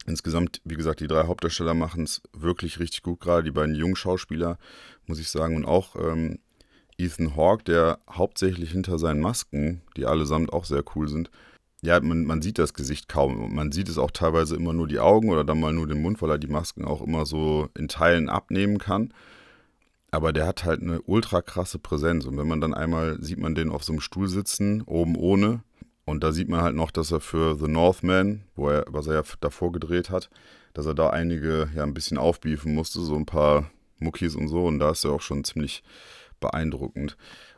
insgesamt, 0.05 0.61
wie 0.63 0.75
gesagt, 0.75 0.99
die 0.99 1.07
drei 1.07 1.25
Hauptdarsteller 1.25 1.73
machen 1.73 2.03
es 2.03 2.21
wirklich 2.33 2.79
richtig 2.79 3.01
gut, 3.01 3.19
gerade 3.19 3.43
die 3.43 3.51
beiden 3.51 3.75
jungen 3.75 3.95
Schauspieler, 3.95 4.57
muss 5.07 5.19
ich 5.19 5.29
sagen, 5.29 5.55
und 5.55 5.65
auch 5.65 5.95
ähm, 5.95 6.39
Ethan 6.97 7.35
Hawke, 7.35 7.63
der 7.63 7.99
hauptsächlich 8.09 8.71
hinter 8.71 8.97
seinen 8.99 9.21
Masken, 9.21 9.81
die 9.97 10.05
allesamt 10.05 10.53
auch 10.53 10.65
sehr 10.65 10.83
cool 10.95 11.07
sind, 11.07 11.29
ja, 11.85 11.99
man, 11.99 12.25
man 12.25 12.41
sieht 12.41 12.57
das 12.57 12.73
Gesicht 12.73 13.07
kaum. 13.07 13.53
Man 13.53 13.71
sieht 13.71 13.89
es 13.89 13.97
auch 13.97 14.11
teilweise 14.11 14.55
immer 14.55 14.73
nur 14.73 14.87
die 14.87 14.99
Augen 14.99 15.29
oder 15.29 15.43
dann 15.43 15.59
mal 15.59 15.73
nur 15.73 15.87
den 15.87 16.01
Mund, 16.01 16.21
weil 16.21 16.31
er 16.31 16.37
die 16.37 16.47
Masken 16.47 16.85
auch 16.85 17.01
immer 17.01 17.25
so 17.25 17.69
in 17.77 17.87
Teilen 17.87 18.27
abnehmen 18.27 18.79
kann. 18.79 19.13
Aber 20.09 20.33
der 20.33 20.47
hat 20.47 20.63
halt 20.63 20.81
eine 20.81 21.01
ultra 21.03 21.41
krasse 21.41 21.77
Präsenz. 21.77 22.25
Und 22.25 22.37
wenn 22.37 22.47
man 22.47 22.61
dann 22.61 22.73
einmal 22.73 23.21
sieht 23.21 23.37
man 23.37 23.53
den 23.53 23.69
auf 23.69 23.83
so 23.83 23.93
einem 23.93 24.01
Stuhl 24.01 24.27
sitzen, 24.27 24.81
oben 24.83 25.15
ohne. 25.15 25.61
Und 26.05 26.23
da 26.23 26.31
sieht 26.31 26.49
man 26.49 26.61
halt 26.61 26.75
noch, 26.75 26.91
dass 26.91 27.11
er 27.11 27.19
für 27.19 27.55
The 27.55 27.67
Northman, 27.67 28.43
wo 28.55 28.69
er, 28.69 28.85
was 28.87 29.07
er 29.07 29.15
ja 29.15 29.23
davor 29.41 29.71
gedreht 29.71 30.09
hat, 30.09 30.29
dass 30.73 30.85
er 30.85 30.93
da 30.95 31.09
einige 31.09 31.69
ja 31.75 31.83
ein 31.83 31.93
bisschen 31.93 32.17
aufbiefen 32.17 32.73
musste, 32.73 33.01
so 33.01 33.15
ein 33.15 33.25
paar 33.25 33.69
Muckis 33.99 34.35
und 34.35 34.47
so. 34.47 34.65
Und 34.65 34.79
da 34.79 34.91
ist 34.91 35.03
er 35.03 35.11
auch 35.11 35.21
schon 35.21 35.43
ziemlich 35.43 35.83
beeindruckend. 36.45 37.17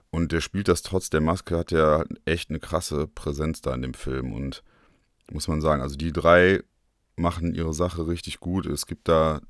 Und 0.10 0.32
der 0.32 0.42
spielt 0.42 0.68
das 0.68 0.82
trotz 0.82 1.10
der 1.10 1.22
Maske, 1.22 1.58
hat 1.58 1.72
ja 1.72 2.04
echt 2.26 2.50
eine 2.50 2.60
krasse 2.60 3.08
Präsenz 3.08 3.62
da 3.62 3.74
in 3.74 3.82
dem 3.82 3.94
Film. 3.94 4.34
Und 4.34 4.64
muss 5.32 5.48
man 5.48 5.62
sagen, 5.62 5.82
also 5.82 5.96
die 5.96 6.14
drei 6.14 6.62
machen 7.16 7.54
ihre 7.54 7.74
Sache 7.74 8.08
richtig 8.08 8.40
gut. 8.40 8.66
Es 8.66 8.86
gibt 8.86 9.08
da, 9.10 9.42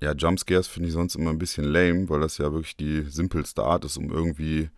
ja, 0.00 0.12
Jumpscares 0.12 0.68
finde 0.68 0.88
ich 0.88 0.94
sonst 0.94 1.16
immer 1.16 1.30
ein 1.30 1.38
bisschen 1.38 1.64
lame, 1.64 2.08
weil 2.08 2.20
das 2.20 2.38
ja 2.38 2.52
wirklich 2.52 2.76
die 2.76 3.02
simpelste 3.02 3.64
Art 3.64 3.84
ist, 3.84 3.96
um 3.96 4.10
irgendwie 4.10 4.70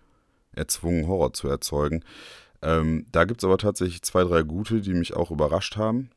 erzwungen 0.52 1.06
Horror 1.06 1.32
zu 1.32 1.48
erzeugen. 1.48 2.02
Ähm, 2.62 3.06
da 3.12 3.24
gibt 3.24 3.42
es 3.42 3.44
aber 3.44 3.58
tatsächlich 3.58 4.02
zwei, 4.02 4.24
drei 4.24 4.42
gute, 4.42 4.80
die 4.80 4.94
mich 4.94 5.14
auch 5.14 5.30
überrascht 5.30 5.76
haben. 5.76 6.10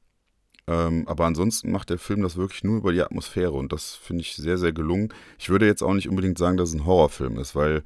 Ähm, 0.69 1.07
aber 1.07 1.25
ansonsten 1.25 1.71
macht 1.71 1.89
der 1.89 1.97
Film 1.97 2.21
das 2.21 2.37
wirklich 2.37 2.63
nur 2.63 2.77
über 2.77 2.93
die 2.93 3.01
Atmosphäre 3.01 3.53
und 3.53 3.73
das 3.73 3.95
finde 3.95 4.21
ich 4.21 4.35
sehr, 4.35 4.59
sehr 4.59 4.71
gelungen. 4.71 5.11
Ich 5.39 5.49
würde 5.49 5.65
jetzt 5.65 5.81
auch 5.81 5.95
nicht 5.95 6.07
unbedingt 6.07 6.37
sagen, 6.37 6.57
dass 6.57 6.69
es 6.69 6.75
ein 6.75 6.85
Horrorfilm 6.85 7.39
ist, 7.39 7.55
weil 7.55 7.81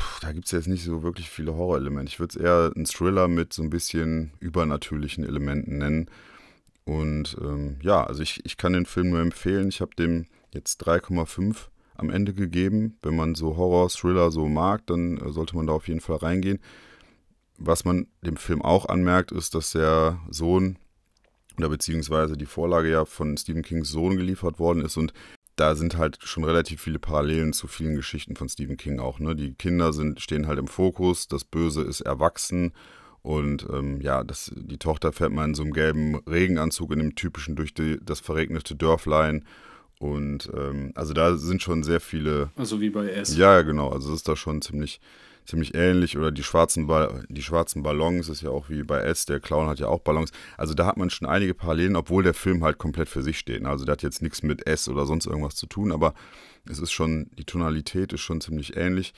pff, 0.00 0.20
da 0.20 0.32
gibt 0.32 0.46
es 0.46 0.52
jetzt 0.52 0.68
nicht 0.68 0.84
so 0.84 1.02
wirklich 1.02 1.28
viele 1.28 1.54
Horrorelemente. 1.54 2.08
Ich 2.10 2.18
würde 2.18 2.38
es 2.38 2.42
eher 2.42 2.72
einen 2.74 2.86
Thriller 2.86 3.28
mit 3.28 3.52
so 3.52 3.62
ein 3.62 3.68
bisschen 3.68 4.32
übernatürlichen 4.40 5.22
Elementen 5.22 5.76
nennen. 5.76 6.10
Und 6.84 7.36
ähm, 7.42 7.76
ja, 7.82 8.02
also 8.04 8.22
ich, 8.22 8.40
ich 8.46 8.56
kann 8.56 8.72
den 8.72 8.86
Film 8.86 9.10
nur 9.10 9.20
empfehlen. 9.20 9.68
Ich 9.68 9.82
habe 9.82 9.94
dem 9.94 10.24
jetzt 10.54 10.82
3,5 10.86 11.68
am 11.96 12.08
Ende 12.08 12.32
gegeben. 12.32 12.96
Wenn 13.02 13.16
man 13.16 13.34
so 13.34 13.58
Horror, 13.58 13.90
Thriller 13.90 14.30
so 14.30 14.48
mag, 14.48 14.86
dann 14.86 15.18
äh, 15.18 15.30
sollte 15.30 15.56
man 15.56 15.66
da 15.66 15.74
auf 15.74 15.88
jeden 15.88 16.00
Fall 16.00 16.16
reingehen. 16.16 16.58
Was 17.58 17.84
man 17.84 18.06
dem 18.22 18.36
Film 18.36 18.62
auch 18.62 18.86
anmerkt, 18.86 19.30
ist, 19.30 19.54
dass 19.54 19.72
der 19.72 20.20
Sohn 20.30 20.78
oder 21.58 21.68
beziehungsweise 21.68 22.36
die 22.36 22.46
Vorlage 22.46 22.90
ja 22.90 23.04
von 23.04 23.36
Stephen 23.36 23.62
Kings 23.62 23.90
Sohn 23.90 24.16
geliefert 24.16 24.58
worden 24.58 24.84
ist 24.84 24.96
und 24.96 25.12
da 25.56 25.74
sind 25.74 25.98
halt 25.98 26.18
schon 26.22 26.44
relativ 26.44 26.80
viele 26.80 26.98
Parallelen 26.98 27.52
zu 27.52 27.66
vielen 27.66 27.94
Geschichten 27.94 28.36
von 28.36 28.48
Stephen 28.48 28.78
King 28.78 29.00
auch. 29.00 29.18
Ne? 29.18 29.36
Die 29.36 29.52
Kinder 29.52 29.92
sind, 29.92 30.20
stehen 30.20 30.46
halt 30.46 30.58
im 30.58 30.66
Fokus, 30.66 31.28
das 31.28 31.44
Böse 31.44 31.82
ist 31.82 32.00
erwachsen 32.00 32.72
und 33.22 33.66
ähm, 33.72 34.00
ja, 34.00 34.24
das, 34.24 34.50
die 34.54 34.78
Tochter 34.78 35.12
fährt 35.12 35.32
mal 35.32 35.44
in 35.44 35.54
so 35.54 35.62
einem 35.62 35.72
gelben 35.72 36.16
Regenanzug 36.26 36.92
in 36.92 36.98
dem 36.98 37.14
typischen 37.14 37.54
durch 37.54 37.72
die, 37.72 37.98
das 38.02 38.20
verregnete 38.20 38.74
Dörflein. 38.74 39.44
Und 40.00 40.50
ähm, 40.52 40.90
also 40.96 41.14
da 41.14 41.36
sind 41.36 41.62
schon 41.62 41.84
sehr 41.84 42.00
viele. 42.00 42.50
Also 42.56 42.80
wie 42.80 42.90
bei 42.90 43.08
S. 43.08 43.36
Ja, 43.36 43.62
genau. 43.62 43.90
Also 43.90 44.10
es 44.10 44.16
ist 44.16 44.28
da 44.28 44.34
schon 44.34 44.60
ziemlich, 44.60 45.00
ziemlich 45.46 45.74
ähnlich. 45.74 46.16
Oder 46.16 46.30
die 46.30 46.42
schwarzen, 46.42 46.90
die 47.28 47.42
schwarzen 47.42 47.82
Ballons 47.82 48.28
ist 48.28 48.42
ja 48.42 48.50
auch 48.50 48.68
wie 48.68 48.82
bei 48.82 49.00
S. 49.00 49.26
Der 49.26 49.40
Clown 49.40 49.68
hat 49.68 49.78
ja 49.78 49.88
auch 49.88 50.00
Ballons. 50.00 50.30
Also 50.56 50.74
da 50.74 50.86
hat 50.86 50.96
man 50.96 51.10
schon 51.10 51.28
einige 51.28 51.54
Parallelen, 51.54 51.96
obwohl 51.96 52.22
der 52.22 52.34
Film 52.34 52.64
halt 52.64 52.78
komplett 52.78 53.08
für 53.08 53.22
sich 53.22 53.38
steht. 53.38 53.64
Also 53.64 53.84
der 53.84 53.92
hat 53.92 54.02
jetzt 54.02 54.22
nichts 54.22 54.42
mit 54.42 54.66
S 54.66 54.88
oder 54.88 55.06
sonst 55.06 55.26
irgendwas 55.26 55.56
zu 55.56 55.66
tun, 55.66 55.92
aber 55.92 56.14
es 56.68 56.78
ist 56.78 56.92
schon, 56.92 57.30
die 57.38 57.44
Tonalität 57.44 58.12
ist 58.12 58.20
schon 58.20 58.40
ziemlich 58.40 58.76
ähnlich. 58.76 59.12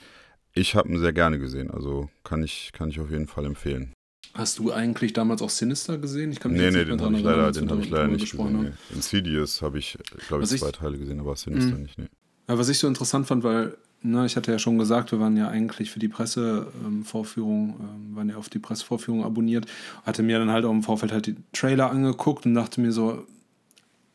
Ich 0.53 0.75
habe 0.75 0.89
ihn 0.89 0.99
sehr 0.99 1.13
gerne 1.13 1.37
gesehen, 1.37 1.69
also 1.69 2.09
kann 2.23 2.41
ich, 2.41 2.71
kann 2.71 2.89
ich 2.89 2.99
auf 2.99 3.11
jeden 3.11 3.27
Fall 3.27 3.45
empfehlen. 3.45 3.91
Hast 4.33 4.59
du 4.59 4.71
eigentlich 4.71 5.13
damals 5.13 5.41
auch 5.41 5.49
Sinister 5.49 5.97
gesehen? 5.97 6.31
Ich 6.31 6.39
kann 6.39 6.51
mich 6.51 6.61
nee, 6.61 6.71
nee, 6.71 6.85
den 6.85 6.99
habe 7.01 7.15
ich 7.15 7.23
leider, 7.23 7.51
den 7.51 7.69
hab 7.69 7.79
ich 7.79 7.89
leider 7.89 8.07
nicht 8.07 8.31
gesehen. 8.31 8.63
Nee. 8.63 8.71
Insidious 8.93 9.61
habe 9.61 9.79
ich, 9.79 9.97
glaube 10.27 10.43
ich, 10.43 10.49
zwei 10.49 10.71
Teile 10.71 10.97
gesehen, 10.97 11.19
aber 11.19 11.35
Sinister 11.35 11.75
mh. 11.75 11.77
nicht. 11.77 11.97
Nee. 11.97 12.07
Ja, 12.47 12.57
was 12.57 12.69
ich 12.69 12.77
so 12.77 12.87
interessant 12.87 13.27
fand, 13.27 13.43
weil 13.43 13.77
ne, 14.05 14.25
ich 14.25 14.35
hatte 14.35 14.51
ja 14.51 14.59
schon 14.59 14.77
gesagt, 14.77 15.11
wir 15.11 15.19
waren 15.19 15.35
ja 15.35 15.47
eigentlich 15.47 15.91
für 15.91 15.99
die 15.99 16.07
Pressevorführung, 16.07 17.75
ähm, 17.79 18.15
waren 18.15 18.29
ja 18.29 18.37
auf 18.37 18.49
die 18.49 18.59
Pressevorführung 18.59 19.23
abonniert, 19.23 19.65
hatte 20.05 20.23
mir 20.23 20.39
dann 20.39 20.51
halt 20.51 20.65
auch 20.65 20.71
im 20.71 20.83
Vorfeld 20.83 21.11
halt 21.11 21.27
die 21.27 21.35
Trailer 21.53 21.91
angeguckt 21.91 22.45
und 22.45 22.53
dachte 22.53 22.81
mir 22.81 22.91
so, 22.91 23.25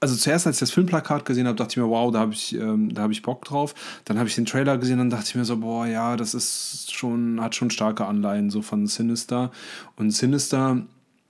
also 0.01 0.17
zuerst, 0.17 0.47
als 0.47 0.57
ich 0.57 0.61
das 0.61 0.71
Filmplakat 0.71 1.27
gesehen 1.27 1.47
habe, 1.47 1.57
dachte 1.57 1.73
ich 1.73 1.77
mir, 1.77 1.89
wow, 1.89 2.11
da 2.11 2.21
habe 2.21 2.33
ich, 2.33 2.55
ähm, 2.55 2.95
da 2.95 3.03
hab 3.03 3.11
ich 3.11 3.21
Bock 3.21 3.45
drauf. 3.45 3.75
Dann 4.07 4.19
habe 4.19 4.29
ich 4.31 4.35
den 4.35 4.47
Trailer 4.47 4.79
gesehen, 4.79 4.97
dann 4.97 5.11
dachte 5.11 5.27
ich 5.29 5.35
mir 5.35 5.45
so, 5.45 5.59
boah, 5.59 5.87
ja, 5.87 6.17
das 6.17 6.33
ist 6.33 6.91
schon, 6.95 7.39
hat 7.41 7.55
schon 7.55 7.71
starke 7.71 8.07
Anleihen 8.07 8.49
so 8.49 8.63
von 8.63 8.87
Sinister. 8.87 9.51
Und 9.97 10.11
Sinister, 10.13 10.87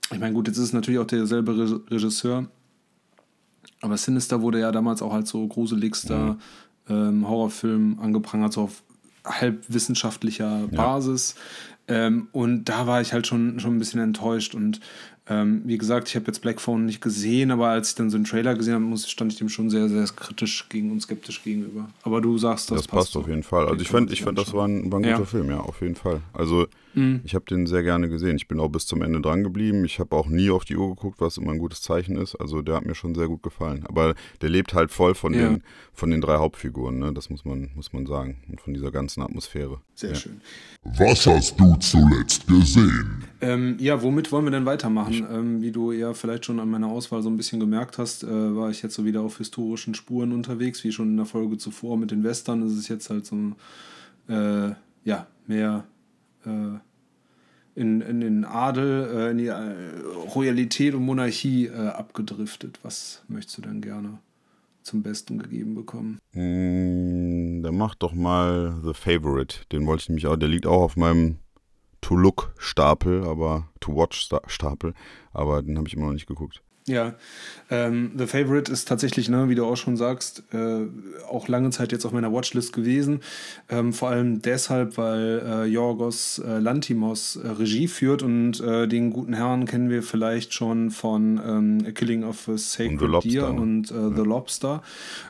ich 0.09 0.19
meine, 0.19 0.33
gut, 0.33 0.47
jetzt 0.47 0.57
ist 0.57 0.63
es 0.63 0.73
natürlich 0.73 1.01
auch 1.01 1.05
derselbe 1.05 1.81
Regisseur, 1.91 2.47
aber 3.81 3.97
Sinister 3.97 4.41
wurde 4.41 4.59
ja 4.59 4.71
damals 4.71 5.01
auch 5.01 5.13
als 5.13 5.29
so 5.29 5.45
gruseligster. 5.47 6.37
Ähm, 6.89 7.27
Horrorfilm 7.27 7.99
angeprangert, 7.99 8.53
so 8.53 8.61
auf 8.63 8.83
halbwissenschaftlicher 9.25 10.67
Basis. 10.71 11.35
Ja. 11.87 12.07
Ähm, 12.07 12.27
und 12.31 12.65
da 12.65 12.87
war 12.87 13.01
ich 13.01 13.13
halt 13.13 13.27
schon, 13.27 13.59
schon 13.59 13.75
ein 13.75 13.79
bisschen 13.79 13.99
enttäuscht 13.99 14.55
und 14.55 14.79
ähm, 15.27 15.61
wie 15.65 15.77
gesagt, 15.77 16.09
ich 16.09 16.15
habe 16.15 16.25
jetzt 16.27 16.41
Black 16.41 16.59
Phone 16.59 16.85
nicht 16.85 16.99
gesehen, 16.99 17.51
aber 17.51 17.67
als 17.69 17.89
ich 17.89 17.95
dann 17.95 18.09
so 18.09 18.17
einen 18.17 18.25
Trailer 18.25 18.55
gesehen 18.55 18.73
habe, 18.73 18.97
stand 18.97 19.31
ich 19.31 19.37
dem 19.37 19.49
schon 19.49 19.69
sehr, 19.69 19.87
sehr 19.87 20.03
kritisch 20.05 20.67
gegen 20.67 20.91
und 20.91 21.01
skeptisch 21.01 21.43
gegenüber. 21.43 21.89
Aber 22.03 22.21
du 22.21 22.37
sagst, 22.37 22.71
das, 22.71 22.79
das 22.79 22.87
passt. 22.87 23.13
passt 23.13 23.17
auf 23.17 23.27
jeden 23.27 23.43
Fall. 23.43 23.67
Also 23.67 23.81
ich 23.81 23.87
fand, 23.87 24.11
ich 24.11 24.23
fand, 24.23 24.37
das 24.37 24.53
war 24.53 24.67
ein, 24.67 24.91
war 24.91 24.99
ein 24.99 25.03
guter 25.03 25.19
ja. 25.19 25.25
Film, 25.25 25.49
ja, 25.49 25.59
auf 25.59 25.81
jeden 25.81 25.95
Fall. 25.95 26.21
Also 26.33 26.67
mhm. 26.93 27.21
ich 27.23 27.35
habe 27.35 27.45
den 27.45 27.67
sehr 27.67 27.83
gerne 27.83 28.09
gesehen. 28.09 28.35
Ich 28.35 28.47
bin 28.47 28.59
auch 28.59 28.69
bis 28.69 28.85
zum 28.85 29.01
Ende 29.01 29.21
dran 29.21 29.43
geblieben. 29.43 29.85
Ich 29.85 29.99
habe 29.99 30.15
auch 30.15 30.27
nie 30.27 30.49
auf 30.49 30.65
die 30.65 30.75
Uhr 30.75 30.89
geguckt, 30.89 31.21
was 31.21 31.37
immer 31.37 31.51
ein 31.51 31.59
gutes 31.59 31.81
Zeichen 31.81 32.15
ist. 32.15 32.35
Also 32.35 32.61
der 32.61 32.75
hat 32.75 32.85
mir 32.85 32.95
schon 32.95 33.15
sehr 33.15 33.27
gut 33.27 33.43
gefallen. 33.43 33.85
Aber 33.87 34.15
der 34.41 34.49
lebt 34.49 34.73
halt 34.73 34.91
voll 34.91 35.15
von, 35.15 35.33
ja. 35.33 35.49
den, 35.49 35.63
von 35.93 36.11
den 36.11 36.21
drei 36.21 36.37
Hauptfiguren, 36.37 36.99
ne? 36.99 37.13
das 37.13 37.29
muss 37.29 37.45
man, 37.45 37.71
muss 37.75 37.93
man 37.93 38.05
sagen. 38.05 38.37
Und 38.49 38.61
von 38.61 38.73
dieser 38.73 38.91
ganzen 38.91 39.21
Atmosphäre. 39.21 39.81
Sehr 39.95 40.11
ja. 40.11 40.15
schön. 40.15 40.41
Was 40.83 41.25
hast 41.27 41.59
du 41.59 41.75
zuletzt 41.75 42.47
gesehen? 42.47 43.23
Ähm, 43.41 43.77
ja, 43.79 44.01
womit 44.01 44.31
wollen 44.31 44.45
wir 44.45 44.51
denn 44.51 44.65
weitermachen? 44.65 45.27
Ähm, 45.31 45.61
wie 45.61 45.71
du 45.71 45.91
ja 45.91 46.13
vielleicht 46.13 46.45
schon 46.45 46.59
an 46.59 46.69
meiner 46.69 46.87
Auswahl 46.87 47.21
so 47.21 47.29
ein 47.29 47.37
bisschen 47.37 47.59
gemerkt 47.59 47.97
hast, 47.97 48.23
äh, 48.23 48.27
war 48.27 48.69
ich 48.69 48.81
jetzt 48.81 48.95
so 48.95 49.05
wieder 49.05 49.21
auf 49.21 49.37
historischen 49.37 49.93
Spuren 49.93 50.31
unterwegs, 50.31 50.83
wie 50.83 50.91
schon 50.91 51.09
in 51.09 51.17
der 51.17 51.25
Folge 51.25 51.57
zuvor 51.57 51.97
mit 51.97 52.11
den 52.11 52.23
Western. 52.23 52.65
ist 52.65 52.77
Es 52.77 52.87
jetzt 52.87 53.09
halt 53.09 53.25
so 53.25 53.35
äh, 54.27 54.71
ja, 55.03 55.27
mehr 55.47 55.85
in, 57.75 58.01
in 58.01 58.21
den 58.21 58.45
Adel, 58.45 59.09
äh, 59.13 59.31
in 59.31 59.37
die 59.37 59.47
äh, 59.47 59.99
Royalität 60.35 60.93
und 60.93 61.05
Monarchie 61.05 61.67
äh, 61.67 61.87
abgedriftet. 61.87 62.79
Was 62.83 63.23
möchtest 63.27 63.57
du 63.57 63.61
denn 63.61 63.81
gerne 63.81 64.19
zum 64.83 65.03
Besten 65.03 65.39
gegeben 65.39 65.75
bekommen? 65.75 66.19
Mm, 66.33 67.63
dann 67.63 67.77
mach 67.77 67.95
doch 67.95 68.13
mal 68.13 68.79
The 68.83 68.93
Favorite. 68.93 69.59
Den 69.71 69.85
wollte 69.85 70.03
ich 70.03 70.09
nämlich 70.09 70.27
auch, 70.27 70.35
der 70.35 70.49
liegt 70.49 70.65
auch 70.65 70.81
auf 70.81 70.97
meinem 70.97 71.37
To-Look-Stapel, 72.01 73.23
aber 73.23 73.69
To-Watch-Stapel, 73.79 74.93
aber 75.33 75.61
den 75.61 75.77
habe 75.77 75.87
ich 75.87 75.93
immer 75.93 76.07
noch 76.07 76.13
nicht 76.13 76.27
geguckt. 76.27 76.63
Ja, 76.87 77.13
ähm, 77.69 78.11
The 78.17 78.25
Favorite 78.25 78.71
ist 78.71 78.87
tatsächlich, 78.87 79.29
ne, 79.29 79.47
wie 79.49 79.55
du 79.55 79.65
auch 79.65 79.77
schon 79.77 79.97
sagst, 79.97 80.43
äh, 80.51 80.87
auch 81.29 81.47
lange 81.47 81.69
Zeit 81.69 81.91
jetzt 81.91 82.05
auf 82.05 82.11
meiner 82.11 82.33
Watchlist 82.33 82.73
gewesen. 82.73 83.19
Ähm, 83.69 83.93
vor 83.93 84.09
allem 84.09 84.41
deshalb, 84.41 84.97
weil 84.97 85.43
äh, 85.45 85.65
Yorgos 85.65 86.39
äh, 86.39 86.57
Lantimos 86.57 87.35
äh, 87.35 87.47
Regie 87.47 87.87
führt 87.87 88.23
und 88.23 88.59
äh, 88.61 88.87
den 88.87 89.11
guten 89.11 89.33
Herrn 89.33 89.65
kennen 89.65 89.91
wir 89.91 90.01
vielleicht 90.01 90.55
schon 90.55 90.89
von 90.89 91.39
ähm, 91.45 91.85
A 91.87 91.91
Killing 91.91 92.23
of 92.23 92.49
a 92.49 92.57
Sacred 92.57 93.23
Deer 93.23 93.49
und 93.49 93.91
äh, 93.91 93.93
ja. 93.93 94.09
The 94.09 94.23
Lobster. 94.23 94.81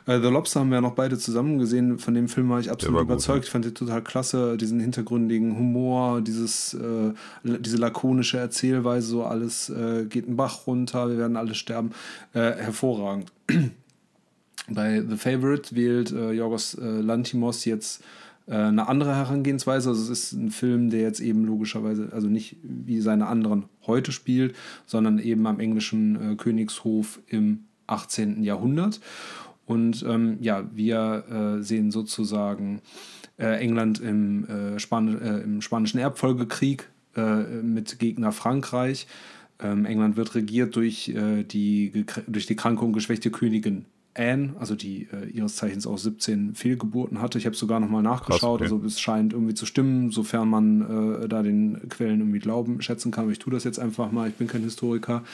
The 0.06 0.14
Lobster 0.14 0.60
haben 0.60 0.70
wir 0.70 0.76
ja 0.76 0.80
noch 0.80 0.94
beide 0.94 1.18
zusammen 1.18 1.58
gesehen. 1.58 1.98
Von 1.98 2.14
dem 2.14 2.28
Film 2.28 2.48
war 2.48 2.60
ich 2.60 2.70
absolut 2.70 2.96
war 2.96 3.02
überzeugt. 3.02 3.40
Gut, 3.40 3.44
ja. 3.44 3.46
Ich 3.46 3.50
fand 3.50 3.64
den 3.66 3.74
total 3.74 4.02
klasse, 4.02 4.56
diesen 4.56 4.80
hintergründigen 4.80 5.56
Humor, 5.56 6.22
dieses, 6.22 6.76
diese 7.44 7.76
lakonische 7.76 8.38
Erzählweise, 8.38 9.06
so 9.06 9.24
alles 9.24 9.72
geht 10.08 10.26
einen 10.26 10.36
Bach 10.36 10.66
runter, 10.66 11.08
wir 11.08 11.18
werden 11.18 11.36
alle 11.42 11.54
sterben, 11.54 11.90
äh, 12.32 12.52
hervorragend. 12.52 13.32
Bei 14.68 15.02
The 15.02 15.16
Favorite 15.16 15.74
wählt 15.74 16.12
äh, 16.12 16.32
Yorgos 16.32 16.74
äh, 16.74 16.84
Lantimos 16.84 17.64
jetzt 17.64 18.02
äh, 18.46 18.54
eine 18.54 18.88
andere 18.88 19.16
Herangehensweise. 19.16 19.90
Also 19.90 20.02
es 20.02 20.08
ist 20.08 20.32
ein 20.32 20.50
Film, 20.50 20.90
der 20.90 21.00
jetzt 21.00 21.20
eben 21.20 21.44
logischerweise, 21.44 22.08
also 22.12 22.28
nicht 22.28 22.56
wie 22.62 23.00
seine 23.00 23.26
anderen 23.26 23.64
heute 23.86 24.12
spielt, 24.12 24.54
sondern 24.86 25.18
eben 25.18 25.46
am 25.46 25.60
englischen 25.60 26.32
äh, 26.32 26.36
Königshof 26.36 27.20
im 27.26 27.64
18. 27.86 28.42
Jahrhundert. 28.44 29.00
Und 29.66 30.04
ähm, 30.08 30.38
ja, 30.40 30.64
wir 30.72 31.24
äh, 31.58 31.62
sehen 31.62 31.90
sozusagen 31.90 32.80
äh, 33.38 33.60
England 33.60 34.00
im, 34.00 34.46
äh, 34.46 34.78
Span 34.78 35.20
äh, 35.20 35.38
im 35.38 35.60
Spanischen 35.60 35.98
Erbfolgekrieg 35.98 36.88
mit 37.14 37.98
Gegner 37.98 38.32
Frankreich. 38.32 39.06
Ähm, 39.60 39.84
England 39.84 40.16
wird 40.16 40.34
regiert 40.34 40.76
durch, 40.76 41.08
äh, 41.10 41.44
die, 41.44 42.04
durch 42.26 42.46
die 42.46 42.56
kranke 42.56 42.84
und 42.84 42.92
geschwächte 42.92 43.30
Königin 43.30 43.86
Anne, 44.14 44.54
also 44.58 44.74
die 44.74 45.08
äh, 45.12 45.28
ihres 45.30 45.56
Zeichens 45.56 45.86
auch 45.86 45.96
17 45.96 46.54
Fehlgeburten 46.54 47.20
hatte. 47.20 47.38
Ich 47.38 47.46
habe 47.46 47.56
sogar 47.56 47.80
nochmal 47.80 48.02
nachgeschaut, 48.02 48.60
Krass, 48.60 48.72
okay. 48.72 48.74
also 48.74 48.86
es 48.86 49.00
scheint 49.00 49.32
irgendwie 49.32 49.54
zu 49.54 49.64
stimmen, 49.64 50.10
sofern 50.10 50.48
man 50.48 51.22
äh, 51.22 51.28
da 51.28 51.42
den 51.42 51.88
Quellen 51.88 52.20
irgendwie 52.20 52.38
Glauben 52.38 52.82
schätzen 52.82 53.10
kann. 53.10 53.24
Aber 53.24 53.32
ich 53.32 53.38
tue 53.38 53.52
das 53.52 53.64
jetzt 53.64 53.78
einfach 53.78 54.12
mal, 54.12 54.28
ich 54.28 54.34
bin 54.34 54.48
kein 54.48 54.62
Historiker. 54.62 55.24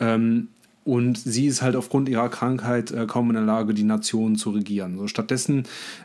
Ähm, 0.00 0.48
und 0.82 1.18
sie 1.18 1.46
ist 1.46 1.60
halt 1.60 1.76
aufgrund 1.76 2.08
ihrer 2.08 2.30
Krankheit 2.30 2.90
äh, 2.90 3.06
kaum 3.06 3.28
in 3.28 3.34
der 3.34 3.44
Lage, 3.44 3.74
die 3.74 3.82
Nation 3.82 4.36
zu 4.36 4.50
regieren. 4.50 4.96
So, 4.96 5.08
stattdessen 5.08 5.64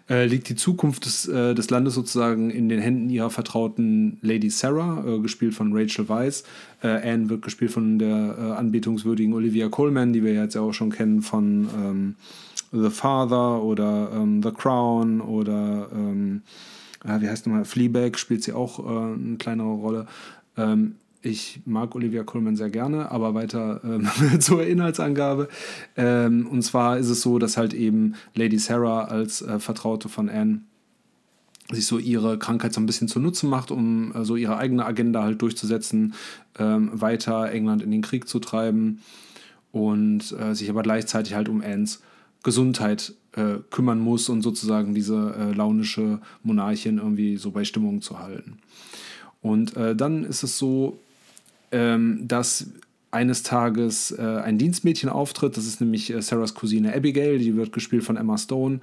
äh, 0.10 0.26
liegt 0.26 0.50
die 0.50 0.56
Zukunft 0.56 1.06
des, 1.06 1.28
äh, 1.28 1.56
des 1.56 1.70
Landes 1.70 1.94
sozusagen 1.94 2.50
in 2.50 2.68
den 2.68 2.80
Händen 2.80 3.10
ihrer 3.10 3.30
vertrauten 3.30 4.18
Lady 4.22 4.50
Sarah, 4.50 5.04
äh, 5.08 5.20
gespielt 5.20 5.54
von 5.54 5.72
Rachel 5.74 6.10
Weisz. 6.10 6.44
Äh, 6.84 6.88
Anne 6.88 7.30
wird 7.30 7.42
gespielt 7.42 7.72
von 7.72 8.00
der 8.00 8.36
äh, 8.38 8.42
anbetungswürdigen 8.58 9.34
Olivia 9.34 9.70
Colman, 9.70 10.12
die 10.12 10.24
wir 10.24 10.34
jetzt 10.34 10.56
ja 10.56 10.62
auch 10.62 10.74
schon 10.74 10.92
kennen 10.92 11.22
von 11.22 11.70
ähm, 11.76 12.16
The 12.74 12.90
Father 12.90 13.64
oder 13.64 14.12
ähm, 14.14 14.44
The 14.44 14.52
Crown 14.52 15.22
oder 15.22 15.88
ähm, 15.94 16.42
ja, 17.08 17.22
wie 17.22 17.30
heißt 17.30 17.48
nochmal, 17.48 17.66
Fleabag 17.66 18.18
spielt 18.18 18.44
sie 18.44 18.52
auch 18.52 18.80
eine 18.84 19.38
kleinere 19.38 19.68
Rolle. 19.68 20.08
Ähm, 20.58 20.96
ich 21.26 21.62
mag 21.66 21.96
Olivia 21.96 22.24
Colman 22.24 22.56
sehr 22.56 22.70
gerne, 22.70 23.12
aber 23.12 23.34
weiter 23.34 23.82
ähm, 23.84 24.08
zur 24.40 24.66
Inhaltsangabe. 24.66 25.50
Ähm, 25.98 26.48
und 26.48 26.62
zwar 26.62 26.98
ist 26.98 27.10
es 27.10 27.22
so, 27.22 27.40
dass 27.40 27.58
halt 27.58 27.74
eben 27.74 28.16
Lady 28.36 28.60
Sarah 28.60 29.06
als 29.06 29.42
äh, 29.42 29.60
Vertraute 29.60 30.10
von 30.10 30.30
Anne 30.30 30.62
sich 31.72 31.88
so 31.88 31.98
ihre 31.98 32.38
Krankheit 32.38 32.74
so 32.74 32.80
ein 32.80 32.86
bisschen 32.86 33.08
zunutze 33.08 33.48
macht, 33.48 33.72
um 33.72 34.14
äh, 34.14 34.24
so 34.24 34.36
ihre 34.36 34.58
eigene 34.58 34.86
Agenda 34.86 35.24
halt 35.24 35.42
durchzusetzen, 35.42 36.14
ähm, 36.60 36.92
weiter 36.94 37.52
England 37.52 37.82
in 37.82 37.92
den 37.92 38.02
Krieg 38.02 38.28
zu 38.28 38.40
treiben 38.40 39.02
und 39.72 40.32
äh, 40.40 40.54
sich 40.54 40.70
aber 40.70 40.84
gleichzeitig 40.84 41.34
halt 41.34 41.50
um 41.50 41.62
Annes 41.62 42.02
Gesundheit 42.44 43.14
äh, 43.32 43.56
kümmern 43.72 44.00
muss 44.00 44.30
und 44.30 44.44
sozusagen 44.44 44.94
diese 44.94 45.36
äh, 45.36 45.52
launische 45.54 46.20
Monarchin 46.44 47.00
irgendwie 47.00 47.38
so 47.38 47.50
bei 47.50 47.64
Stimmung 47.64 48.02
zu 48.02 48.20
halten. 48.20 48.60
Und 49.42 49.76
äh, 49.76 49.96
dann 49.96 50.24
ist 50.24 50.44
es 50.44 50.58
so, 50.58 51.00
ähm, 51.76 52.26
dass 52.26 52.68
eines 53.12 53.44
Tages 53.44 54.12
äh, 54.12 54.22
ein 54.22 54.58
Dienstmädchen 54.58 55.10
auftritt. 55.10 55.58
Das 55.58 55.66
ist 55.66 55.82
nämlich 55.82 56.14
äh, 56.14 56.22
Sarahs 56.22 56.56
Cousine 56.56 56.94
Abigail, 56.96 57.38
die 57.38 57.56
wird 57.56 57.74
gespielt 57.74 58.04
von 58.04 58.16
Emma 58.18 58.38
Stone. 58.38 58.80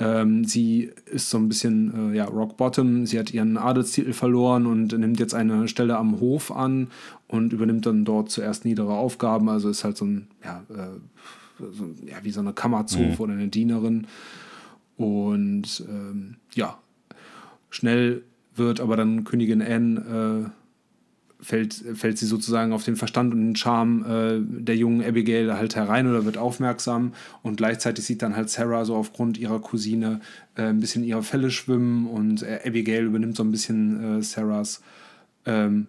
Ähm, 0.00 0.44
sie 0.44 0.90
ist 1.06 1.30
so 1.30 1.38
ein 1.38 1.48
bisschen 1.48 2.12
äh, 2.12 2.16
ja, 2.16 2.24
Rock 2.24 2.56
Bottom. 2.56 3.06
Sie 3.06 3.18
hat 3.18 3.32
ihren 3.32 3.56
Adelstitel 3.56 4.12
verloren 4.12 4.66
und 4.66 4.98
nimmt 4.98 5.20
jetzt 5.20 5.34
eine 5.34 5.68
Stelle 5.68 5.96
am 5.96 6.18
Hof 6.18 6.50
an 6.50 6.88
und 7.28 7.52
übernimmt 7.52 7.86
dann 7.86 8.04
dort 8.04 8.30
zuerst 8.30 8.64
niedere 8.64 8.94
Aufgaben. 8.94 9.48
Also 9.48 9.68
ist 9.68 9.84
halt 9.84 9.96
so 9.96 10.06
ein, 10.06 10.26
ja, 10.44 10.64
äh, 10.70 11.62
so, 11.72 11.84
ja 12.04 12.16
wie 12.22 12.32
so 12.32 12.40
eine 12.40 12.52
Kammerzofe 12.52 13.04
mhm. 13.04 13.20
oder 13.20 13.32
eine 13.34 13.48
Dienerin. 13.48 14.08
Und 14.96 15.84
ähm, 15.88 16.36
ja, 16.54 16.78
schnell 17.70 18.22
wird 18.56 18.80
aber 18.80 18.96
dann 18.96 19.22
Königin 19.22 19.62
Anne 19.62 20.50
äh, 20.50 20.63
fällt, 21.44 21.74
fällt 21.94 22.18
sie 22.18 22.26
sozusagen 22.26 22.72
auf 22.72 22.84
den 22.84 22.96
Verstand 22.96 23.34
und 23.34 23.40
den 23.40 23.56
Charme 23.56 24.04
äh, 24.04 24.62
der 24.62 24.76
jungen 24.76 25.04
Abigail 25.04 25.54
halt 25.54 25.76
herein 25.76 26.08
oder 26.08 26.24
wird 26.24 26.38
aufmerksam 26.38 27.12
und 27.42 27.56
gleichzeitig 27.56 28.04
sieht 28.04 28.22
dann 28.22 28.34
halt 28.34 28.50
Sarah 28.50 28.84
so 28.84 28.96
aufgrund 28.96 29.38
ihrer 29.38 29.60
Cousine 29.60 30.20
äh, 30.56 30.62
ein 30.62 30.80
bisschen 30.80 31.04
ihre 31.04 31.22
Fälle 31.22 31.50
schwimmen 31.50 32.06
und 32.06 32.42
äh, 32.42 32.60
Abigail 32.64 33.04
übernimmt 33.04 33.36
so 33.36 33.44
ein 33.44 33.50
bisschen 33.50 34.18
äh, 34.18 34.22
Sarahs 34.22 34.82
ähm, 35.46 35.88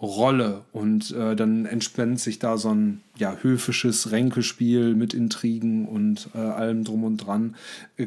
Rolle 0.00 0.62
und 0.72 1.10
äh, 1.10 1.34
dann 1.34 1.66
entspannt 1.66 2.20
sich 2.20 2.38
da 2.38 2.56
so 2.56 2.72
ein 2.72 3.00
ja, 3.16 3.36
höfisches 3.42 4.12
Ränkespiel 4.12 4.94
mit 4.94 5.12
Intrigen 5.12 5.88
und 5.88 6.28
äh, 6.34 6.38
allem 6.38 6.84
drum 6.84 7.02
und 7.02 7.16
dran. 7.16 7.56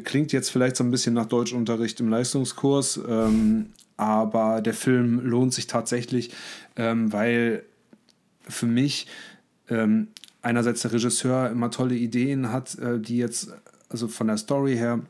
Klingt 0.04 0.32
jetzt 0.32 0.50
vielleicht 0.50 0.76
so 0.76 0.84
ein 0.84 0.90
bisschen 0.90 1.12
nach 1.12 1.26
Deutschunterricht 1.26 2.00
im 2.00 2.08
Leistungskurs, 2.08 2.98
ähm, 3.06 3.66
aber 3.98 4.62
der 4.62 4.72
Film 4.72 5.20
lohnt 5.20 5.52
sich 5.52 5.66
tatsächlich, 5.66 6.30
ähm, 6.76 7.12
weil 7.12 7.62
für 8.48 8.66
mich 8.66 9.06
ähm, 9.68 10.08
einerseits 10.42 10.82
der 10.82 10.92
Regisseur 10.92 11.50
immer 11.50 11.70
tolle 11.70 11.94
Ideen 11.94 12.52
hat, 12.52 12.78
äh, 12.78 12.98
die 12.98 13.18
jetzt, 13.18 13.52
also 13.88 14.08
von 14.08 14.26
der 14.26 14.36
Story 14.36 14.76
her, 14.76 15.00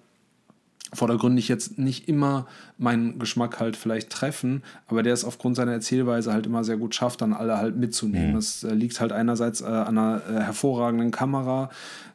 vordergründig 0.95 1.49
jetzt 1.49 1.79
nicht 1.79 2.09
immer 2.09 2.47
meinen 2.77 3.19
Geschmack 3.19 3.61
halt 3.61 3.77
vielleicht 3.77 4.11
treffen, 4.11 4.63
aber 4.89 5.03
der 5.03 5.15
es 5.15 5.25
aufgrund 5.25 5.57
seiner 5.57 5.73
Erzählweise 5.73 6.33
halt 6.33 6.45
immer 6.45 6.65
sehr 6.65 6.77
gut 6.77 6.95
schafft, 6.95 7.23
dann 7.23 7.33
alle 7.33 7.57
halt 7.57 7.77
mitzunehmen. 7.77 8.37
Es 8.37 8.63
äh, 8.63 8.75
liegt 8.75 9.01
halt 9.01 9.13
einerseits 9.13 9.63
äh, 9.63 9.67
an 9.67 9.97
einer 9.97 10.23
äh, 10.29 10.41
hervorragenden 10.41 11.11
Kamera, 11.11 11.71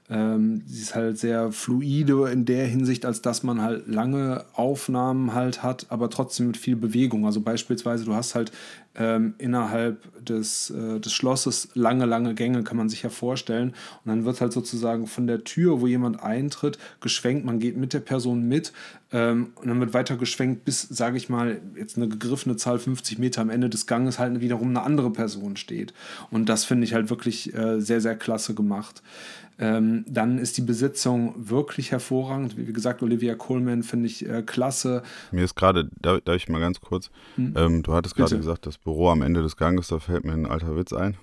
ähm, 0.10 0.62
sie 0.66 0.82
ist 0.82 0.96
halt 0.96 1.18
sehr 1.18 1.52
fluide 1.52 2.30
in 2.32 2.46
der 2.46 2.66
Hinsicht, 2.66 3.06
als 3.06 3.22
dass 3.22 3.44
man 3.44 3.62
halt 3.62 3.88
lange 3.88 4.46
Aufnahmen 4.54 5.34
halt 5.34 5.64
hat, 5.64 5.88
aber 5.90 6.10
trotzdem 6.10 6.48
mit 6.48 6.58
viel 6.58 6.78
Bewegung. 6.78 7.26
Also 7.26 7.42
beispielsweise, 7.42 8.06
du 8.06 8.14
hast 8.14 8.34
halt 8.34 8.54
ähm, 8.96 9.36
innerhalb 9.38 10.02
des, 10.24 10.70
äh, 10.70 11.00
des 11.00 11.12
Schlosses 11.12 11.70
lange, 11.74 12.06
lange 12.06 12.36
Gänge, 12.36 12.64
kann 12.64 12.78
man 12.78 12.88
sich 12.88 13.04
ja 13.04 13.10
vorstellen. 13.10 13.70
Und 14.04 14.10
dann 14.10 14.26
wird 14.26 14.40
halt 14.40 14.54
sozusagen 14.54 15.08
von 15.08 15.28
der 15.28 15.44
Tür, 15.44 15.82
wo 15.82 15.88
jemand 15.88 16.24
eintritt, 16.24 16.80
geschwenkt. 17.02 17.46
Man 17.46 17.60
geht 17.60 17.76
mit 17.76 17.94
der 17.94 18.00
Person 18.00 18.48
mit 18.48 18.72
ähm, 19.12 19.52
und 19.56 19.68
dann 19.68 19.80
wird 19.80 19.94
weiter 19.94 20.16
geschwenkt, 20.16 20.66
bis, 20.66 20.82
sage 20.82 21.18
ich 21.18 21.28
mal, 21.28 21.62
jetzt 21.76 21.98
eine 21.98 22.08
gegriffene 22.08 22.56
Zahl 22.56 22.80
50 22.80 23.20
Meter 23.20 23.42
am 23.42 23.50
Ende 23.50 23.70
des 23.70 23.88
Ganges 23.88 24.20
halt 24.20 24.40
wiederum 24.40 24.70
eine 24.70 24.84
andere 24.84 25.12
Person 25.12 25.58
steht. 25.58 25.94
Und 26.32 26.48
das 26.48 26.64
finde 26.64 26.86
ich 26.86 26.94
halt 26.94 27.10
wirklich 27.10 27.54
äh, 27.54 27.80
sehr, 27.80 28.02
sehr 28.02 28.16
klasse 28.16 28.56
gemacht. 28.56 29.04
Ähm, 29.60 29.97
dann 30.08 30.38
ist 30.38 30.58
die 30.58 30.62
Besetzung 30.62 31.34
wirklich 31.38 31.92
hervorragend. 31.92 32.58
Wie 32.58 32.72
gesagt, 32.72 33.02
Olivia 33.02 33.36
Coleman 33.36 33.84
finde 33.84 34.08
ich 34.08 34.28
äh, 34.28 34.44
klasse. 34.44 35.04
Mir 35.32 35.44
ist 35.44 35.56
gerade, 35.56 35.90
darf, 36.02 36.22
darf, 36.22 36.36
ich 36.36 36.50
mal 36.50 36.60
ganz 36.60 36.82
kurz, 36.82 37.10
hm? 37.36 37.54
ähm, 37.56 37.84
du 37.84 37.94
hattest 37.94 38.16
gerade 38.16 38.38
gesagt, 38.38 38.66
das 38.66 38.78
Büro 38.78 39.10
am 39.10 39.22
Ende 39.22 39.42
des 39.42 39.58
Ganges, 39.58 39.88
da 39.88 40.00
fällt 40.00 40.26
mir 40.26 40.34
ein 40.34 40.46
alter 40.46 40.76
Witz 40.76 40.94
ein. 40.94 41.18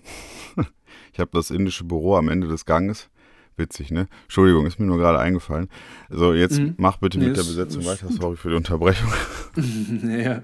ich 1.12 1.18
habe 1.18 1.30
das 1.32 1.50
indische 1.50 1.84
Büro 1.84 2.16
am 2.16 2.28
Ende 2.28 2.48
des 2.48 2.64
Ganges. 2.64 3.08
Witzig, 3.56 3.92
ne? 3.92 4.08
Entschuldigung, 4.24 4.66
ist 4.66 4.80
mir 4.80 4.86
nur 4.86 4.98
gerade 4.98 5.20
eingefallen. 5.20 5.68
So, 6.10 6.34
jetzt 6.34 6.58
mhm. 6.58 6.74
mach 6.76 6.96
bitte 6.96 7.18
nee, 7.18 7.28
mit 7.28 7.36
der 7.36 7.44
Besetzung 7.44 7.84
weiter. 7.84 8.08
Sorry 8.10 8.36
für 8.36 8.50
die 8.50 8.56
Unterbrechung. 8.56 9.12
ja. 10.08 10.42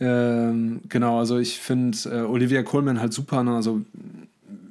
Ähm, 0.00 0.82
genau, 0.88 1.18
also 1.18 1.38
ich 1.38 1.58
finde 1.58 1.96
äh, 2.04 2.20
Olivia 2.20 2.62
Coleman 2.62 3.00
halt 3.00 3.12
super. 3.12 3.42
Ne? 3.42 3.56
Also 3.56 3.80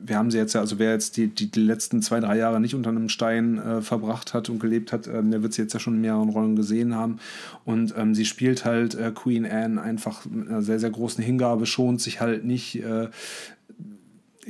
wir 0.08 0.18
haben 0.18 0.32
sie 0.32 0.38
jetzt 0.38 0.54
ja, 0.54 0.62
also 0.62 0.80
wer 0.80 0.92
jetzt 0.92 1.18
die, 1.18 1.28
die, 1.28 1.52
die 1.52 1.60
letzten 1.60 2.02
zwei, 2.02 2.20
drei 2.20 2.38
Jahre 2.38 2.60
nicht 2.60 2.76
unter 2.76 2.90
einem 2.90 3.10
Stein 3.10 3.58
äh, 3.60 3.82
verbracht 3.82 4.34
hat 4.34 4.50
und 4.50 4.60
gelebt 4.60 4.92
hat, 4.92 5.08
ähm, 5.08 5.32
der 5.32 5.44
wird 5.44 5.54
sie 5.54 5.62
jetzt 5.62 5.74
ja 5.74 5.80
schon 5.80 5.96
in 5.96 6.02
mehreren 6.02 6.30
Rollen 6.30 6.56
gesehen 6.56 6.96
haben. 6.96 7.20
Und 7.66 7.94
ähm, 7.98 8.16
sie 8.16 8.26
spielt 8.26 8.66
halt 8.66 8.96
äh, 8.96 9.12
Queen 9.14 9.46
Anne 9.46 9.82
einfach 9.82 10.26
mit 10.26 10.48
einer 10.50 10.62
sehr, 10.62 10.80
sehr 10.80 10.90
großen 10.90 11.24
Hingabe, 11.24 11.66
schont 11.66 12.02
sich 12.02 12.22
halt 12.22 12.46
nicht 12.46 12.82
äh, 12.84 13.10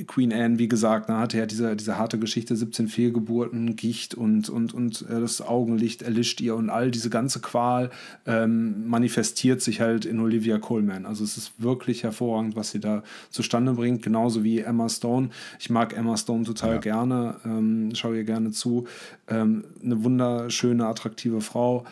Queen 0.06 0.32
Anne, 0.32 0.58
wie 0.58 0.68
gesagt, 0.68 1.08
ne, 1.08 1.18
hatte 1.18 1.38
ja 1.38 1.46
diese, 1.46 1.74
diese 1.76 1.98
harte 1.98 2.18
Geschichte, 2.18 2.54
17 2.54 2.88
Fehlgeburten, 2.88 3.76
Gicht 3.76 4.14
und, 4.14 4.48
und, 4.48 4.74
und 4.74 5.02
äh, 5.08 5.20
das 5.20 5.40
Augenlicht 5.40 6.02
erlischt 6.02 6.40
ihr 6.40 6.54
und 6.54 6.70
all 6.70 6.90
diese 6.90 7.10
ganze 7.10 7.40
Qual 7.40 7.90
ähm, 8.26 8.88
manifestiert 8.88 9.60
sich 9.60 9.80
halt 9.80 10.04
in 10.04 10.20
Olivia 10.20 10.58
Colman. 10.58 11.06
Also 11.06 11.24
es 11.24 11.36
ist 11.36 11.52
wirklich 11.62 12.02
hervorragend, 12.02 12.56
was 12.56 12.70
sie 12.70 12.80
da 12.80 13.02
zustande 13.30 13.72
bringt, 13.72 14.02
genauso 14.02 14.44
wie 14.44 14.60
Emma 14.60 14.88
Stone. 14.88 15.30
Ich 15.58 15.70
mag 15.70 15.96
Emma 15.96 16.16
Stone 16.16 16.44
total 16.44 16.74
ja. 16.74 16.78
gerne, 16.78 17.36
ähm, 17.44 17.94
schaue 17.94 18.16
ihr 18.16 18.24
gerne 18.24 18.50
zu. 18.52 18.86
Ähm, 19.28 19.64
eine 19.82 20.04
wunderschöne, 20.04 20.86
attraktive 20.86 21.40
Frau. 21.40 21.84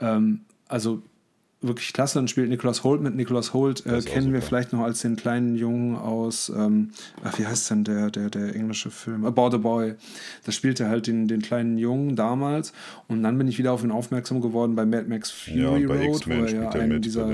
Ähm, 0.00 0.40
also 0.68 1.02
wirklich 1.66 1.92
klasse. 1.92 2.18
Dann 2.18 2.28
spielt 2.28 2.48
Nicholas 2.48 2.84
Holt 2.84 3.00
mit. 3.00 3.14
Nicholas 3.14 3.52
Holt 3.52 3.84
äh, 3.86 4.00
kennen 4.02 4.32
wir 4.32 4.42
vielleicht 4.42 4.72
noch 4.72 4.80
als 4.80 5.00
den 5.02 5.16
kleinen 5.16 5.56
Jungen 5.56 5.96
aus, 5.96 6.52
ähm, 6.54 6.90
ach, 7.22 7.38
wie 7.38 7.46
heißt 7.46 7.70
denn 7.70 7.84
der, 7.84 8.10
der, 8.10 8.30
der 8.30 8.54
englische 8.54 8.90
Film? 8.90 9.24
About 9.24 9.54
a 9.54 9.58
Boy. 9.58 9.94
Da 10.44 10.52
spielt 10.52 10.80
er 10.80 10.88
halt 10.88 11.06
den, 11.06 11.28
den 11.28 11.42
kleinen 11.42 11.78
Jungen 11.78 12.16
damals. 12.16 12.72
Und 13.08 13.22
dann 13.22 13.36
bin 13.38 13.48
ich 13.48 13.58
wieder 13.58 13.72
auf 13.72 13.84
ihn 13.84 13.90
aufmerksam 13.90 14.40
geworden 14.40 14.74
bei 14.74 14.86
Mad 14.86 15.08
Max 15.08 15.30
Fury 15.30 15.82
ja, 15.82 15.88
Road, 15.88 16.26
wo 16.26 16.32
er 16.32 16.54
ja 16.54 16.70
einen 16.70 17.02
dieser 17.02 17.28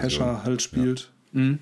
Hescher 0.00 0.44
halt 0.44 0.62
spielt. 0.62 1.10
Ja. 1.32 1.40
Mhm. 1.40 1.58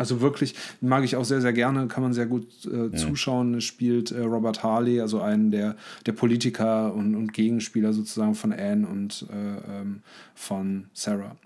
Also 0.00 0.22
wirklich 0.22 0.54
mag 0.80 1.04
ich 1.04 1.14
auch 1.16 1.26
sehr, 1.26 1.42
sehr 1.42 1.52
gerne, 1.52 1.86
kann 1.86 2.02
man 2.02 2.14
sehr 2.14 2.24
gut 2.24 2.46
äh, 2.64 2.90
zuschauen. 2.96 3.56
Es 3.56 3.64
spielt 3.64 4.10
äh, 4.10 4.22
Robert 4.22 4.62
Harley, 4.62 4.98
also 4.98 5.20
einen 5.20 5.50
der, 5.50 5.76
der 6.06 6.12
Politiker 6.12 6.94
und, 6.94 7.14
und 7.14 7.34
Gegenspieler 7.34 7.92
sozusagen 7.92 8.34
von 8.34 8.50
Anne 8.50 8.88
und 8.88 9.26
äh, 9.30 9.80
ähm, 9.80 10.00
von 10.34 10.86
Sarah. 10.94 11.36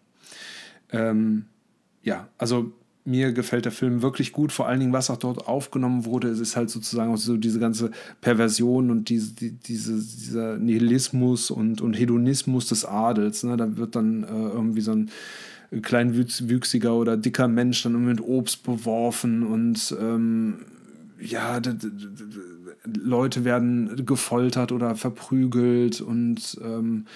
Ähm, 0.90 1.46
ja, 2.02 2.28
also 2.38 2.72
mir 3.06 3.32
gefällt 3.32 3.66
der 3.66 3.72
Film 3.72 4.00
wirklich 4.00 4.32
gut, 4.32 4.50
vor 4.50 4.66
allen 4.66 4.80
Dingen, 4.80 4.92
was 4.92 5.10
auch 5.10 5.18
dort 5.18 5.46
aufgenommen 5.46 6.06
wurde. 6.06 6.28
Es 6.28 6.40
ist 6.40 6.56
halt 6.56 6.70
sozusagen 6.70 7.14
so 7.18 7.37
diese 7.37 7.58
ganze 7.58 7.90
Perversion 8.22 8.90
und 8.90 9.10
diese, 9.10 9.34
die, 9.34 9.50
diese, 9.52 9.92
dieser 9.92 10.56
Nihilismus 10.56 11.50
und, 11.50 11.82
und 11.82 11.94
Hedonismus 11.94 12.66
des 12.68 12.87
Adels. 12.87 13.42
Ne? 13.42 13.58
Da 13.58 13.76
wird 13.76 13.94
dann 13.94 14.24
äh, 14.24 14.26
irgendwie 14.26 14.80
so 14.80 14.92
ein 14.92 15.10
kleinwüchsiger 15.82 16.94
oder 16.94 17.16
dicker 17.16 17.48
Mensch 17.48 17.82
dann 17.82 18.04
mit 18.04 18.20
Obst 18.22 18.62
beworfen 18.62 19.42
und 19.42 19.94
ähm, 20.00 20.60
ja, 21.20 21.60
Leute 22.87 23.44
werden 23.44 24.04
gefoltert 24.04 24.72
oder 24.72 24.94
verprügelt 24.94 26.00
und 26.00 26.58
ähm, 26.62 27.06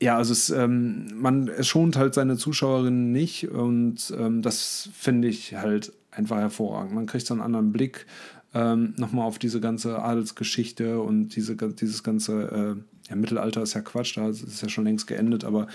ja, 0.00 0.16
also 0.16 0.32
es, 0.32 0.50
ähm, 0.50 1.08
man, 1.14 1.48
es 1.48 1.68
schont 1.68 1.96
halt 1.96 2.14
seine 2.14 2.36
Zuschauerinnen 2.36 3.12
nicht 3.12 3.48
und 3.48 4.12
ähm, 4.18 4.42
das 4.42 4.90
finde 4.94 5.28
ich 5.28 5.54
halt 5.54 5.92
einfach 6.10 6.36
hervorragend. 6.36 6.94
Man 6.94 7.06
kriegt 7.06 7.26
so 7.26 7.34
einen 7.34 7.42
anderen 7.42 7.72
Blick 7.72 8.06
ähm, 8.54 8.94
nochmal 8.96 9.26
auf 9.26 9.38
diese 9.38 9.60
ganze 9.60 10.02
Adelsgeschichte 10.02 11.00
und 11.00 11.36
diese, 11.36 11.56
dieses 11.56 12.02
ganze, 12.02 12.76
äh, 12.76 13.10
ja, 13.10 13.16
Mittelalter 13.16 13.62
ist 13.62 13.74
ja 13.74 13.80
Quatsch, 13.80 14.16
da 14.16 14.28
ist 14.28 14.62
ja 14.62 14.68
schon 14.68 14.84
längst 14.84 15.06
geendet, 15.06 15.44
aber 15.44 15.66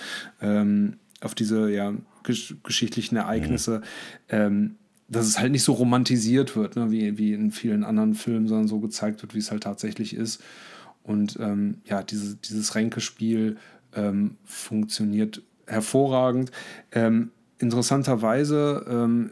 ähm, 0.42 0.98
auf 1.22 1.36
diese 1.36 1.72
ja, 1.72 1.94
gesch 2.24 2.56
geschichtlichen 2.64 3.16
Ereignisse, 3.16 3.80
mhm. 3.80 3.84
ähm, 4.30 4.76
dass 5.08 5.28
es 5.28 5.40
halt 5.40 5.52
nicht 5.52 5.64
so 5.64 5.74
romantisiert 5.74 6.56
wird, 6.56 6.76
ne, 6.76 6.90
wie, 6.90 7.18
wie 7.18 7.34
in 7.34 7.52
vielen 7.52 7.84
anderen 7.84 8.16
Filmen, 8.16 8.48
sondern 8.48 8.68
so 8.68 8.80
gezeigt 8.80 9.22
wird, 9.22 9.36
wie 9.36 9.40
es 9.40 9.52
halt 9.52 9.64
tatsächlich 9.64 10.16
ist. 10.16 10.42
Und 11.04 11.38
ähm, 11.40 11.82
ja, 11.86 12.02
diese, 12.04 12.36
dieses 12.36 12.76
Ränkespiel 12.76 13.58
ähm, 13.96 14.38
funktioniert 14.44 15.42
hervorragend. 15.68 16.52
Ähm, 16.92 17.32
interessanterweise 17.60 18.86
ähm, 18.90 19.32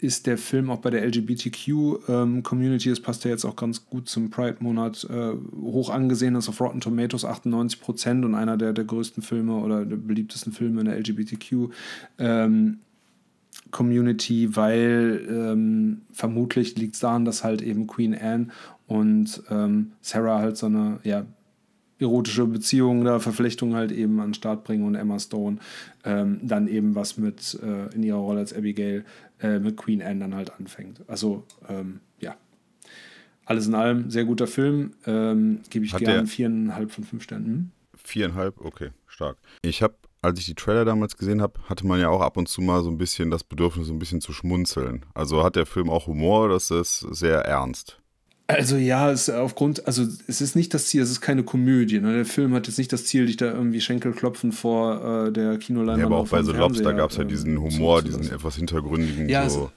ist 0.00 0.26
der 0.26 0.38
Film 0.38 0.70
auch 0.70 0.78
bei 0.78 0.90
der 0.90 1.04
LGBTQ-Community, 1.04 2.88
ähm, 2.88 2.94
das 2.94 3.00
passt 3.00 3.24
ja 3.24 3.30
jetzt 3.30 3.44
auch 3.44 3.56
ganz 3.56 3.86
gut 3.86 4.08
zum 4.08 4.30
Pride-Monat, 4.30 5.08
äh, 5.10 5.32
hoch 5.60 5.90
angesehen 5.90 6.36
ist 6.36 6.48
auf 6.48 6.60
Rotten 6.60 6.80
Tomatoes 6.80 7.24
98 7.24 7.80
Prozent 7.80 8.24
und 8.24 8.34
einer 8.34 8.56
der, 8.56 8.72
der 8.72 8.84
größten 8.84 9.22
Filme 9.22 9.56
oder 9.56 9.84
der 9.84 9.96
beliebtesten 9.96 10.52
Filme 10.52 10.80
in 10.80 10.86
der 10.86 10.98
LGBTQ. 10.98 11.72
Ähm, 12.18 12.78
Community, 13.70 14.56
weil 14.56 15.26
ähm, 15.28 16.02
vermutlich 16.12 16.76
liegt 16.76 16.94
es 16.94 17.00
daran, 17.00 17.24
dass 17.24 17.44
halt 17.44 17.60
eben 17.60 17.86
Queen 17.86 18.14
Anne 18.14 18.48
und 18.86 19.42
ähm, 19.50 19.92
Sarah 20.00 20.38
halt 20.38 20.56
so 20.56 20.66
eine 20.66 21.00
ja, 21.02 21.26
erotische 22.00 22.46
Beziehung 22.46 23.00
oder 23.00 23.20
Verflechtung 23.20 23.74
halt 23.74 23.92
eben 23.92 24.20
an 24.20 24.28
den 24.28 24.34
Start 24.34 24.64
bringen 24.64 24.84
und 24.84 24.94
Emma 24.94 25.18
Stone 25.18 25.58
ähm, 26.04 26.40
dann 26.42 26.68
eben 26.68 26.94
was 26.94 27.16
mit 27.16 27.58
äh, 27.62 27.94
in 27.94 28.02
ihrer 28.02 28.18
Rolle 28.18 28.40
als 28.40 28.54
Abigail 28.54 29.04
äh, 29.40 29.58
mit 29.58 29.76
Queen 29.76 30.02
Anne 30.02 30.20
dann 30.20 30.34
halt 30.34 30.52
anfängt. 30.58 31.02
Also 31.08 31.44
ähm, 31.68 32.00
ja, 32.20 32.36
alles 33.44 33.66
in 33.66 33.74
allem 33.74 34.10
sehr 34.10 34.24
guter 34.24 34.46
Film. 34.46 34.92
Ähm, 35.06 35.60
Gebe 35.70 35.84
ich 35.86 35.96
gerne 35.96 36.26
viereinhalb 36.26 36.90
von 36.90 37.04
fünf 37.04 37.22
Sternen. 37.22 37.46
Hm? 37.46 37.70
Viereinhalb, 37.96 38.60
okay, 38.60 38.90
stark. 39.06 39.38
Ich 39.62 39.82
habe, 39.82 39.94
als 40.22 40.38
ich 40.38 40.46
die 40.46 40.54
Trailer 40.54 40.84
damals 40.84 41.16
gesehen 41.16 41.42
habe, 41.42 41.60
hatte 41.68 41.86
man 41.86 42.00
ja 42.00 42.08
auch 42.08 42.20
ab 42.20 42.36
und 42.36 42.48
zu 42.48 42.60
mal 42.60 42.82
so 42.82 42.90
ein 42.90 42.98
bisschen 42.98 43.30
das 43.30 43.44
Bedürfnis, 43.44 43.88
so 43.88 43.92
ein 43.92 43.98
bisschen 43.98 44.20
zu 44.20 44.32
schmunzeln. 44.32 45.04
Also 45.14 45.42
hat 45.42 45.56
der 45.56 45.66
Film 45.66 45.90
auch 45.90 46.06
Humor, 46.06 46.48
das 46.48 46.70
ist 46.70 47.00
sehr 47.00 47.40
ernst. 47.40 48.00
Also 48.50 48.76
ja, 48.76 49.10
es 49.10 49.28
aufgrund, 49.28 49.86
also 49.86 50.06
es 50.26 50.40
ist 50.40 50.56
nicht 50.56 50.72
das 50.72 50.86
Ziel, 50.86 51.02
es 51.02 51.10
ist 51.10 51.20
keine 51.20 51.42
Komödie. 51.42 52.00
Ne? 52.00 52.14
Der 52.14 52.24
Film 52.24 52.54
hat 52.54 52.66
jetzt 52.66 52.78
nicht 52.78 52.90
das 52.90 53.04
Ziel, 53.04 53.26
dich 53.26 53.36
da 53.36 53.52
irgendwie 53.52 53.82
Schenkelklopfen 53.82 54.52
vor 54.52 55.26
äh, 55.26 55.32
der 55.32 55.58
Kinoleinwand. 55.58 56.00
Ja, 56.00 56.06
aber 56.06 56.16
auch 56.16 56.28
bei 56.28 56.42
The 56.42 56.52
Lobster 56.52 56.94
gab 56.94 57.10
es 57.10 57.18
ja 57.18 57.24
diesen 57.24 57.56
ähm, 57.56 57.62
Humor, 57.62 58.00
diesen 58.00 58.22
etwas 58.22 58.56
hintergründigen. 58.56 59.28
Ja, 59.28 59.46
so. 59.50 59.70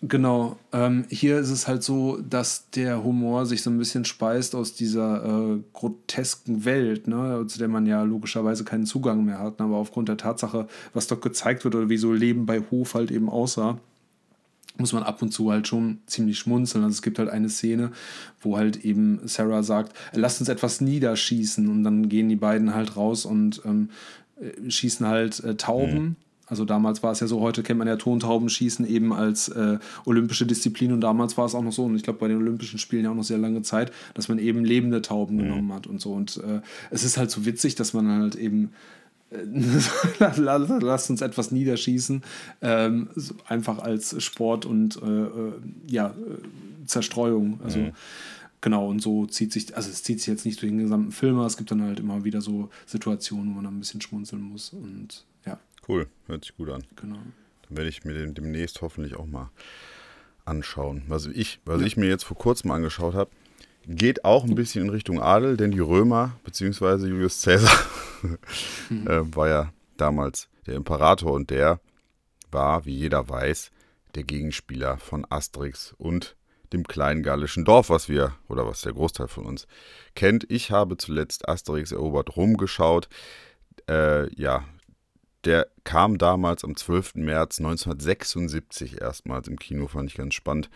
es, 0.00 0.08
genau. 0.08 0.60
Ähm, 0.72 1.06
hier 1.08 1.40
ist 1.40 1.50
es 1.50 1.66
halt 1.66 1.82
so, 1.82 2.18
dass 2.18 2.70
der 2.70 3.02
Humor 3.02 3.46
sich 3.46 3.62
so 3.62 3.70
ein 3.70 3.78
bisschen 3.78 4.04
speist 4.04 4.54
aus 4.54 4.74
dieser 4.74 5.24
äh, 5.24 5.58
grotesken 5.72 6.64
Welt, 6.64 7.08
ne? 7.08 7.44
zu 7.48 7.58
der 7.58 7.66
man 7.66 7.86
ja 7.86 8.04
logischerweise 8.04 8.62
keinen 8.62 8.86
Zugang 8.86 9.24
mehr 9.24 9.40
hat. 9.40 9.58
Ne? 9.58 9.64
Aber 9.64 9.78
aufgrund 9.78 10.08
der 10.08 10.18
Tatsache, 10.18 10.68
was 10.94 11.08
dort 11.08 11.22
gezeigt 11.22 11.64
wird 11.64 11.74
oder 11.74 11.88
wie 11.88 11.96
so 11.96 12.12
Leben 12.12 12.46
bei 12.46 12.62
Hof 12.70 12.94
halt 12.94 13.10
eben 13.10 13.28
aussah 13.28 13.80
muss 14.82 14.92
man 14.92 15.04
ab 15.04 15.22
und 15.22 15.30
zu 15.30 15.50
halt 15.52 15.68
schon 15.68 15.98
ziemlich 16.06 16.38
schmunzeln. 16.38 16.82
Also 16.82 16.94
es 16.94 17.02
gibt 17.02 17.18
halt 17.20 17.30
eine 17.30 17.48
Szene, 17.48 17.92
wo 18.40 18.58
halt 18.58 18.84
eben 18.84 19.20
Sarah 19.24 19.62
sagt, 19.62 19.96
lasst 20.12 20.40
uns 20.40 20.48
etwas 20.48 20.80
niederschießen 20.80 21.68
und 21.68 21.84
dann 21.84 22.08
gehen 22.08 22.28
die 22.28 22.36
beiden 22.36 22.74
halt 22.74 22.96
raus 22.96 23.24
und 23.24 23.62
ähm, 23.64 23.90
äh, 24.40 24.68
schießen 24.68 25.06
halt 25.06 25.42
äh, 25.44 25.54
Tauben. 25.54 26.02
Mhm. 26.02 26.16
Also 26.46 26.64
damals 26.64 27.02
war 27.02 27.12
es 27.12 27.20
ja 27.20 27.28
so, 27.28 27.40
heute 27.40 27.62
kennt 27.62 27.78
man 27.78 27.86
ja 27.86 27.96
Tontaubenschießen 27.96 28.84
eben 28.86 29.12
als 29.12 29.48
äh, 29.48 29.78
olympische 30.04 30.44
Disziplin 30.44 30.92
und 30.92 31.00
damals 31.00 31.38
war 31.38 31.46
es 31.46 31.54
auch 31.54 31.62
noch 31.62 31.72
so, 31.72 31.84
und 31.84 31.94
ich 31.94 32.02
glaube 32.02 32.18
bei 32.18 32.28
den 32.28 32.38
Olympischen 32.38 32.78
Spielen 32.78 33.04
ja 33.04 33.10
auch 33.10 33.14
noch 33.14 33.22
sehr 33.22 33.38
lange 33.38 33.62
Zeit, 33.62 33.92
dass 34.14 34.28
man 34.28 34.38
eben 34.38 34.64
lebende 34.64 35.00
Tauben 35.00 35.36
mhm. 35.36 35.42
genommen 35.42 35.72
hat 35.72 35.86
und 35.86 36.00
so. 36.00 36.12
Und 36.12 36.38
äh, 36.38 36.60
es 36.90 37.04
ist 37.04 37.16
halt 37.16 37.30
so 37.30 37.46
witzig, 37.46 37.76
dass 37.76 37.94
man 37.94 38.08
halt 38.08 38.34
eben 38.34 38.72
Lass 40.36 41.10
uns 41.10 41.20
etwas 41.20 41.50
niederschießen, 41.50 42.22
ähm, 42.60 43.08
einfach 43.46 43.78
als 43.78 44.22
Sport 44.22 44.66
und 44.66 45.00
äh, 45.02 45.06
äh, 45.06 45.52
ja, 45.88 46.08
äh, 46.08 46.86
Zerstreuung. 46.86 47.60
Also 47.62 47.78
mhm. 47.78 47.92
genau, 48.60 48.88
und 48.88 49.00
so 49.00 49.26
zieht 49.26 49.52
sich, 49.52 49.76
also 49.76 49.90
es 49.90 50.02
zieht 50.02 50.20
sich 50.20 50.28
jetzt 50.28 50.44
nicht 50.44 50.60
durch 50.60 50.70
den 50.70 50.78
gesamten 50.78 51.12
Film, 51.12 51.36
aber 51.36 51.46
es 51.46 51.56
gibt 51.56 51.70
dann 51.70 51.82
halt 51.82 52.00
immer 52.00 52.24
wieder 52.24 52.40
so 52.40 52.70
Situationen, 52.86 53.50
wo 53.50 53.54
man 53.56 53.64
dann 53.64 53.76
ein 53.76 53.80
bisschen 53.80 54.00
schmunzeln 54.00 54.42
muss. 54.42 54.72
Und 54.72 55.24
ja. 55.46 55.58
Cool, 55.88 56.08
hört 56.26 56.44
sich 56.44 56.56
gut 56.56 56.70
an. 56.70 56.84
Genau. 56.96 57.18
Dann 57.68 57.76
werde 57.76 57.88
ich 57.88 58.04
mir 58.04 58.14
den 58.14 58.34
demnächst 58.34 58.82
hoffentlich 58.82 59.16
auch 59.16 59.26
mal 59.26 59.50
anschauen. 60.44 61.02
Was 61.08 61.26
ich, 61.26 61.60
was 61.64 61.80
ja. 61.80 61.86
ich 61.86 61.96
mir 61.96 62.08
jetzt 62.08 62.24
vor 62.24 62.36
kurzem 62.36 62.70
angeschaut 62.70 63.14
habe, 63.14 63.30
geht 63.86 64.24
auch 64.24 64.44
ein 64.44 64.54
bisschen 64.54 64.84
in 64.84 64.90
Richtung 64.90 65.20
Adel, 65.20 65.56
denn 65.56 65.70
die 65.70 65.80
Römer, 65.80 66.32
beziehungsweise 66.44 67.08
Julius 67.08 67.42
Caesar, 67.42 67.78
mhm. 68.88 69.06
äh, 69.06 69.36
war 69.36 69.48
ja 69.48 69.72
damals 69.96 70.48
der 70.66 70.74
Imperator 70.74 71.32
und 71.32 71.50
der 71.50 71.80
war, 72.50 72.84
wie 72.84 72.94
jeder 72.94 73.28
weiß, 73.28 73.70
der 74.14 74.24
Gegenspieler 74.24 74.98
von 74.98 75.26
Asterix 75.28 75.94
und 75.98 76.36
dem 76.72 76.86
kleinen 76.86 77.22
gallischen 77.22 77.64
Dorf, 77.64 77.90
was 77.90 78.08
wir, 78.08 78.34
oder 78.48 78.66
was 78.66 78.82
der 78.82 78.92
Großteil 78.92 79.28
von 79.28 79.44
uns 79.44 79.66
kennt. 80.14 80.50
Ich 80.50 80.70
habe 80.70 80.96
zuletzt 80.96 81.48
Asterix 81.48 81.92
erobert 81.92 82.36
Rom 82.36 82.56
geschaut. 82.56 83.08
Äh, 83.88 84.32
ja, 84.34 84.64
der 85.44 85.68
kam 85.84 86.18
damals 86.18 86.64
am 86.64 86.76
12. 86.76 87.16
März 87.16 87.58
1976 87.58 89.00
erstmals 89.00 89.48
im 89.48 89.58
Kino, 89.58 89.86
fand 89.86 90.10
ich 90.10 90.16
ganz 90.16 90.34
spannend. 90.34 90.70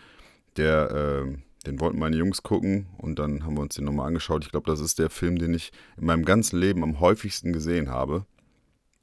Der 0.57 0.91
äh, 0.91 1.37
den 1.65 1.79
wollten 1.79 1.99
meine 1.99 2.15
Jungs 2.15 2.43
gucken 2.43 2.87
und 2.97 3.19
dann 3.19 3.43
haben 3.43 3.55
wir 3.55 3.61
uns 3.61 3.75
den 3.75 3.85
nochmal 3.85 4.07
angeschaut. 4.07 4.45
Ich 4.45 4.51
glaube, 4.51 4.69
das 4.69 4.79
ist 4.79 4.99
der 4.99 5.09
Film, 5.09 5.37
den 5.37 5.53
ich 5.53 5.71
in 5.97 6.05
meinem 6.05 6.25
ganzen 6.25 6.59
Leben 6.59 6.83
am 6.83 6.99
häufigsten 6.99 7.53
gesehen 7.53 7.89
habe. 7.89 8.25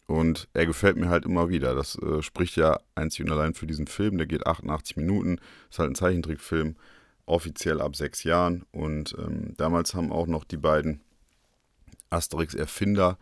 Und 0.06 0.48
er 0.52 0.66
gefällt 0.66 0.96
mir 0.96 1.08
halt 1.08 1.24
immer 1.24 1.48
wieder. 1.48 1.74
Das 1.74 1.96
äh, 1.96 2.22
spricht 2.22 2.56
ja 2.56 2.78
einzig 2.94 3.24
und 3.24 3.32
allein 3.32 3.54
für 3.54 3.66
diesen 3.66 3.86
Film. 3.86 4.18
Der 4.18 4.26
geht 4.26 4.46
88 4.46 4.96
Minuten, 4.96 5.38
ist 5.70 5.78
halt 5.78 5.90
ein 5.90 5.94
Zeichentrickfilm, 5.94 6.76
offiziell 7.26 7.80
ab 7.80 7.96
sechs 7.96 8.22
Jahren. 8.22 8.64
Und 8.70 9.14
ähm, 9.18 9.54
damals 9.56 9.94
haben 9.94 10.12
auch 10.12 10.26
noch 10.26 10.44
die 10.44 10.58
beiden 10.58 11.00
Asterix-Erfinder, 12.10 13.18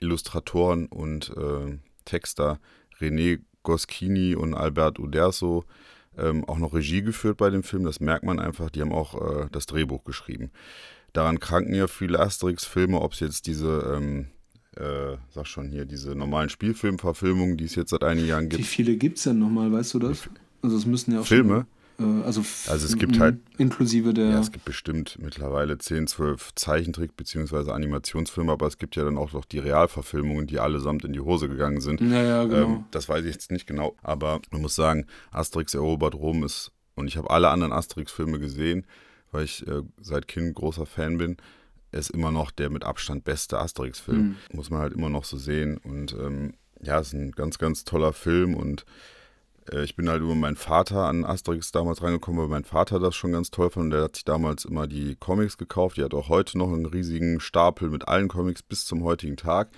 Illustratoren 0.00 0.86
und 0.86 1.32
äh, 1.36 1.78
Texter 2.04 2.58
René 3.00 3.40
Goschini 3.62 4.34
und 4.34 4.54
Albert 4.54 4.98
Uderso 4.98 5.64
ähm, 6.18 6.44
auch 6.44 6.58
noch 6.58 6.74
Regie 6.74 7.02
geführt 7.02 7.36
bei 7.36 7.50
dem 7.50 7.62
Film. 7.62 7.84
Das 7.84 8.00
merkt 8.00 8.24
man 8.24 8.38
einfach. 8.38 8.70
Die 8.70 8.80
haben 8.80 8.92
auch 8.92 9.42
äh, 9.42 9.46
das 9.50 9.66
Drehbuch 9.66 10.04
geschrieben. 10.04 10.50
Daran 11.12 11.38
kranken 11.38 11.74
ja 11.74 11.86
viele 11.86 12.18
Asterix-Filme, 12.20 13.00
ob 13.00 13.12
es 13.12 13.20
jetzt 13.20 13.46
diese, 13.46 13.94
ähm, 13.96 14.26
äh, 14.76 15.16
sag 15.30 15.46
schon 15.46 15.68
hier, 15.68 15.84
diese 15.84 16.14
normalen 16.14 16.48
Spielfilmverfilmungen, 16.48 17.56
die 17.56 17.64
es 17.64 17.74
jetzt 17.76 17.90
seit 17.90 18.02
einigen 18.02 18.28
Jahren 18.28 18.48
gibt. 18.48 18.60
Wie 18.60 18.66
viele 18.66 18.96
gibt 18.96 19.18
es 19.18 19.24
denn 19.24 19.38
nochmal, 19.38 19.70
weißt 19.70 19.94
du 19.94 19.98
das? 20.00 20.28
Also 20.62 20.76
es 20.76 20.86
müssen 20.86 21.12
ja 21.12 21.20
auch 21.20 21.26
Filme. 21.26 21.54
Schon 21.54 21.66
also, 21.98 22.42
also 22.66 22.86
es 22.86 22.96
gibt 22.96 23.20
halt 23.20 23.38
inklusive 23.58 24.14
der. 24.14 24.30
Ja, 24.30 24.40
es 24.40 24.50
gibt 24.50 24.64
bestimmt 24.64 25.16
mittlerweile 25.20 25.78
10, 25.78 26.06
12 26.06 26.54
Zeichentrick- 26.54 27.16
bzw. 27.16 27.70
Animationsfilme, 27.70 28.52
aber 28.52 28.66
es 28.66 28.78
gibt 28.78 28.96
ja 28.96 29.04
dann 29.04 29.16
auch 29.16 29.32
noch 29.32 29.44
die 29.44 29.58
Realverfilmungen, 29.58 30.46
die 30.46 30.58
allesamt 30.58 31.04
in 31.04 31.12
die 31.12 31.20
Hose 31.20 31.48
gegangen 31.48 31.80
sind. 31.80 32.00
Ja, 32.00 32.22
ja, 32.22 32.44
genau. 32.44 32.66
Ähm, 32.66 32.84
das 32.90 33.08
weiß 33.08 33.24
ich 33.24 33.32
jetzt 33.32 33.50
nicht 33.50 33.66
genau, 33.66 33.96
aber 34.02 34.40
man 34.50 34.62
muss 34.62 34.74
sagen, 34.74 35.06
Asterix 35.30 35.74
erobert 35.74 36.14
Rom 36.14 36.42
ist, 36.42 36.72
und 36.96 37.08
ich 37.08 37.16
habe 37.16 37.30
alle 37.30 37.50
anderen 37.50 37.72
Asterix-Filme 37.72 38.38
gesehen, 38.38 38.86
weil 39.30 39.44
ich 39.44 39.66
äh, 39.66 39.82
seit 40.00 40.28
Kind 40.28 40.54
großer 40.54 40.86
Fan 40.86 41.18
bin 41.18 41.36
ist 41.92 42.10
immer 42.10 42.32
noch 42.32 42.50
der 42.50 42.70
mit 42.70 42.84
Abstand 42.84 43.24
beste 43.24 43.58
Asterix-Film. 43.58 44.18
Mhm. 44.18 44.36
Muss 44.52 44.70
man 44.70 44.80
halt 44.80 44.92
immer 44.92 45.10
noch 45.10 45.24
so 45.24 45.36
sehen. 45.36 45.78
Und 45.78 46.12
ähm, 46.12 46.54
ja, 46.82 46.98
es 46.98 47.08
ist 47.08 47.12
ein 47.14 47.30
ganz, 47.32 47.58
ganz 47.58 47.84
toller 47.84 48.12
Film 48.12 48.54
und 48.54 48.82
äh, 48.82 48.84
ich 49.72 49.96
bin 49.96 50.08
halt 50.08 50.22
über 50.22 50.34
meinen 50.34 50.56
Vater 50.56 51.06
an 51.06 51.24
Asterix 51.24 51.72
damals 51.72 52.02
reingekommen, 52.02 52.40
weil 52.40 52.48
mein 52.48 52.64
Vater 52.64 52.98
das 52.98 53.14
schon 53.14 53.32
ganz 53.32 53.50
toll 53.50 53.70
fand. 53.70 53.92
Der 53.92 54.02
hat 54.02 54.16
sich 54.16 54.24
damals 54.24 54.64
immer 54.64 54.86
die 54.86 55.16
Comics 55.16 55.56
gekauft. 55.56 55.96
Die 55.96 56.04
hat 56.04 56.14
auch 56.14 56.28
heute 56.28 56.58
noch 56.58 56.72
einen 56.72 56.86
riesigen 56.86 57.40
Stapel 57.40 57.88
mit 57.88 58.06
allen 58.06 58.28
Comics 58.28 58.62
bis 58.62 58.84
zum 58.84 59.04
heutigen 59.04 59.36
Tag. 59.36 59.70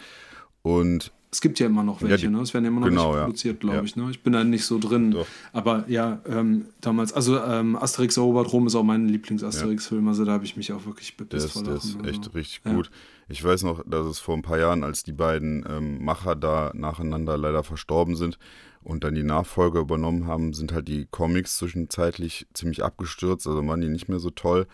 Und 0.62 1.12
es 1.36 1.42
gibt 1.42 1.58
ja 1.58 1.66
immer 1.66 1.84
noch 1.84 2.00
welche, 2.00 2.24
ja, 2.24 2.30
die, 2.30 2.34
ne? 2.34 2.40
Es 2.40 2.54
werden 2.54 2.64
ja 2.64 2.70
immer 2.70 2.80
noch 2.80 2.88
genau, 2.88 3.10
welche 3.10 3.24
produziert, 3.24 3.60
glaube 3.60 3.76
ja. 3.76 3.82
ich. 3.82 3.94
Ne? 3.94 4.08
Ich 4.10 4.22
bin 4.22 4.32
da 4.32 4.42
nicht 4.42 4.64
so 4.64 4.78
drin. 4.78 5.10
Doch. 5.10 5.26
Aber 5.52 5.84
ja, 5.86 6.22
ähm, 6.26 6.64
damals, 6.80 7.12
also 7.12 7.38
ähm, 7.38 7.76
Asterix 7.76 8.16
erobert 8.16 8.50
Rom 8.54 8.66
ist 8.66 8.74
auch 8.74 8.82
mein 8.82 9.06
Lieblings-Asterix-Film. 9.10 10.08
Also 10.08 10.24
da 10.24 10.32
habe 10.32 10.46
ich 10.46 10.56
mich 10.56 10.72
auch 10.72 10.86
wirklich 10.86 11.18
bepisst 11.18 11.52
vor 11.52 11.62
Das 11.62 11.84
ist 11.84 11.98
echt 12.06 12.20
also. 12.20 12.30
richtig 12.30 12.62
gut. 12.62 12.90
Ich 13.28 13.44
weiß 13.44 13.64
noch, 13.64 13.84
dass 13.86 14.06
es 14.06 14.18
vor 14.18 14.34
ein 14.34 14.42
paar 14.42 14.58
Jahren, 14.58 14.82
als 14.82 15.02
die 15.02 15.12
beiden 15.12 15.66
ähm, 15.68 16.02
Macher 16.02 16.36
da 16.36 16.70
nacheinander 16.74 17.36
leider 17.36 17.62
verstorben 17.62 18.16
sind, 18.16 18.38
und 18.86 19.02
dann 19.02 19.16
die 19.16 19.24
Nachfolger 19.24 19.80
übernommen 19.80 20.28
haben, 20.28 20.52
sind 20.52 20.72
halt 20.72 20.86
die 20.86 21.08
Comics 21.10 21.56
zwischenzeitlich 21.56 22.46
ziemlich 22.54 22.84
abgestürzt, 22.84 23.48
also 23.48 23.66
waren 23.66 23.80
die 23.80 23.88
nicht 23.88 24.08
mehr 24.08 24.20
so 24.20 24.30
toll. 24.30 24.68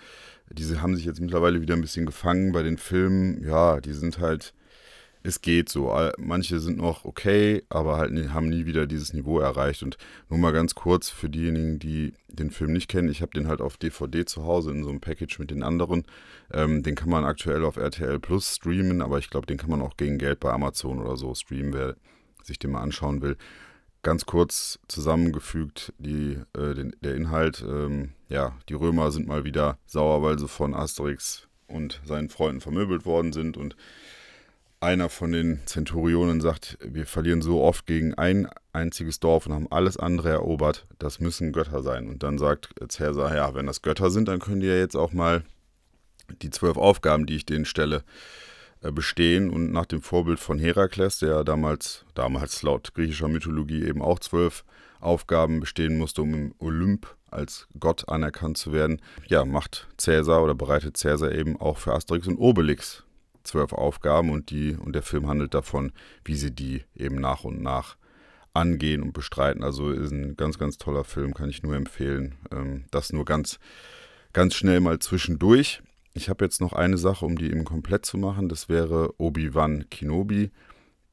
Diese 0.51 0.83
haben 0.83 0.95
sich 0.97 1.07
jetzt 1.07 1.23
mittlerweile 1.23 1.63
wieder 1.63 1.75
ein 1.75 1.81
bisschen 1.81 2.05
gefangen 2.05 2.53
bei 2.53 2.63
den 2.63 2.77
Filmen. 2.77 3.43
Ja, 3.43 3.81
die 3.81 3.95
sind 3.95 4.19
halt, 4.19 4.53
es 5.23 5.41
geht 5.41 5.69
so. 5.69 5.97
Manche 6.19 6.61
sind 6.61 6.79
noch 6.79 7.05
okay, 7.05 7.63
aber 7.69 7.97
halt 7.97 8.13
haben 8.33 8.49
nie 8.49 8.67
wieder 8.67 8.87
dieses 8.87 9.13
Niveau 9.13 9.39
erreicht. 9.39 9.83
Und 9.83 9.97
nur 10.29 10.39
mal 10.39 10.53
ganz 10.53 10.75
kurz 10.75 11.11
für 11.11 11.29
diejenigen, 11.29 11.79
die 11.79 12.15
den 12.29 12.51
Film 12.51 12.73
nicht 12.73 12.89
kennen, 12.89 13.09
ich 13.09 13.23
habe 13.23 13.33
den 13.33 13.49
halt 13.49 13.61
auf 13.61 13.77
DVD 13.77 14.25
zu 14.25 14.45
Hause 14.45 14.71
in 14.71 14.85
so 14.85 14.91
einem 14.91 15.01
Package 15.01 15.39
mit 15.39 15.51
den 15.51 15.63
anderen. 15.63 16.05
Ähm, 16.53 16.83
den 16.83 16.95
kann 16.95 17.11
man 17.11 17.25
aktuell 17.25 17.65
auf 17.65 17.77
RTL 17.77 18.19
Plus 18.21 18.57
streamen, 18.57 19.03
aber 19.03 19.19
ich 19.19 19.31
glaube, 19.31 19.47
den 19.47 19.59
kann 19.59 19.71
man 19.71 19.83
auch 19.83 19.97
gegen 19.97 20.19
Geld 20.19 20.41
bei 20.41 20.51
Amazon 20.51 20.99
oder 20.99 21.17
so 21.17 21.35
streamen, 21.35 21.73
wer 21.73 21.97
sich 22.43 22.59
den 22.59 22.73
mal 22.73 22.83
anschauen 22.83 23.23
will 23.23 23.37
ganz 24.03 24.27
kurz 24.27 24.79
zusammengefügt, 24.89 25.93
die, 25.99 26.39
äh, 26.57 26.75
den, 26.75 26.95
der 27.01 27.15
Inhalt. 27.15 27.65
Ähm, 27.67 28.11
ja, 28.29 28.57
die 28.69 28.75
Römer 28.75 29.11
sind 29.13 29.27
mal 29.27 29.45
wieder 29.45 29.79
sauer, 29.87 30.23
weil 30.23 30.39
sie 30.39 30.49
von 30.49 30.75
Asterix 30.75 31.49
und 31.69 32.01
seinen 32.05 32.29
Freunden 32.29 32.61
vermöbelt 32.61 33.07
worden 33.07 33.33
sind 33.33 33.57
und 33.57 33.77
einer 34.83 35.09
von 35.09 35.33
den 35.33 35.61
Zenturionen 35.67 36.41
sagt, 36.41 36.77
wir 36.83 37.07
verlieren 37.07 37.41
so 37.41 37.63
oft 37.63 37.87
gegen 37.87 38.15
ein 38.15 38.49
einziges 38.73 39.21
Dorf 39.21 39.47
und 39.47 39.53
haben 39.53 39.71
alles 39.71 39.97
andere 39.97 40.31
erobert, 40.31 40.87
das 40.99 41.21
müssen 41.21 41.53
Götter 41.53 41.83
sein. 41.83 42.09
Und 42.09 42.23
dann 42.23 42.39
sagt 42.39 42.75
Cäsar, 42.89 43.35
ja, 43.35 43.55
wenn 43.55 43.67
das 43.67 43.83
Götter 43.83 44.11
sind, 44.11 44.29
dann 44.29 44.41
können 44.41 44.61
die 44.61 44.67
ja 44.67 44.77
jetzt 44.77 44.97
auch 44.97 45.13
mal 45.13 45.45
die 46.43 46.51
zwölf 46.51 46.77
Aufgaben, 46.77 47.27
die 47.27 47.37
ich 47.37 47.47
denen 47.47 47.65
stelle, 47.65 48.03
äh, 48.81 48.91
bestehen. 48.91 49.51
Und 49.51 49.73
nach 49.73 49.87
dem 49.87 50.03
Vorbild 50.03 50.41
von 50.41 50.59
Herakles, 50.59 51.19
der 51.19 51.45
damals, 51.45 52.05
damals 52.15 52.63
laut 52.63 52.93
griechischer 52.95 53.29
Mythologie 53.29 53.85
eben 53.85 54.03
auch 54.03 54.19
zwölf 54.19 54.65
Aufgaben 55.01 55.61
bestehen 55.61 55.99
musste, 55.99 56.23
um 56.23 56.35
im 56.35 56.55
Olymp 56.59 57.07
als 57.31 57.67
Gott 57.79 58.09
anerkannt 58.09 58.59
zu 58.59 58.73
werden, 58.73 59.01
ja, 59.29 59.45
macht 59.45 59.89
Cäsar 59.97 60.43
oder 60.43 60.55
bereitet 60.55 60.97
Cäsar 60.97 61.33
eben 61.33 61.61
auch 61.61 61.79
für 61.79 61.93
Asterix 61.95 62.27
und 62.27 62.37
Obelix 62.37 63.05
zwölf 63.45 63.73
Aufgaben 63.73 64.31
und 64.31 64.51
die 64.51 64.75
und 64.77 64.95
der 64.95 65.03
Film 65.03 65.29
handelt 65.29 65.55
davon, 65.55 65.93
wie 66.25 66.37
sie 66.37 66.53
die 66.53 66.85
eben 66.95 67.17
nach 67.17 67.45
und 67.45 67.63
nach 67.63 67.97
angehen 68.55 69.03
und 69.03 69.13
bestreiten. 69.13 69.63
Also 69.63 69.91
ist 69.91 70.13
ein 70.13 70.37
ganz, 70.37 70.59
ganz 70.59 70.79
toller 70.79 71.05
Film, 71.05 71.35
kann 71.35 71.49
ich 71.49 71.63
nur 71.63 71.75
empfehlen. 71.75 72.35
Ähm, 72.51 72.85
das 72.91 73.13
nur 73.13 73.25
ganz, 73.25 73.59
ganz 74.33 74.55
schnell 74.55 74.81
mal 74.81 74.99
zwischendurch. 74.99 75.83
Ich 76.15 76.29
habe 76.29 76.45
jetzt 76.45 76.61
noch 76.61 76.75
eine 76.75 76.99
Sache, 76.99 77.25
um 77.25 77.39
die 77.39 77.51
eben 77.51 77.65
komplett 77.65 78.05
zu 78.05 78.19
machen. 78.19 78.49
Das 78.49 78.69
wäre 78.69 79.15
Obi-Wan 79.19 79.87
Kenobi, 79.91 80.51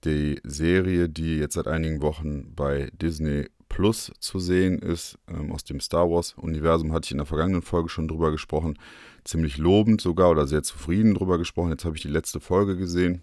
die 0.04 0.40
Serie, 0.44 1.08
die 1.08 1.38
jetzt 1.38 1.54
seit 1.54 1.68
einigen 1.68 2.02
Wochen 2.02 2.54
bei 2.54 2.90
Disney 2.94 3.48
Plus 3.70 4.12
zu 4.20 4.40
sehen 4.40 4.80
ist, 4.80 5.18
ähm, 5.30 5.52
aus 5.52 5.64
dem 5.64 5.80
Star 5.80 6.10
Wars-Universum, 6.10 6.92
hatte 6.92 7.06
ich 7.06 7.12
in 7.12 7.18
der 7.18 7.26
vergangenen 7.26 7.62
Folge 7.62 7.90
schon 7.90 8.08
drüber 8.08 8.32
gesprochen. 8.32 8.78
Ziemlich 9.24 9.58
lobend 9.58 10.02
sogar 10.02 10.32
oder 10.32 10.48
sehr 10.48 10.64
zufrieden 10.64 11.14
drüber 11.14 11.38
gesprochen. 11.38 11.70
Jetzt 11.70 11.86
habe 11.86 11.96
ich 11.96 12.02
die 12.02 12.10
letzte 12.10 12.40
Folge 12.40 12.76
gesehen, 12.76 13.22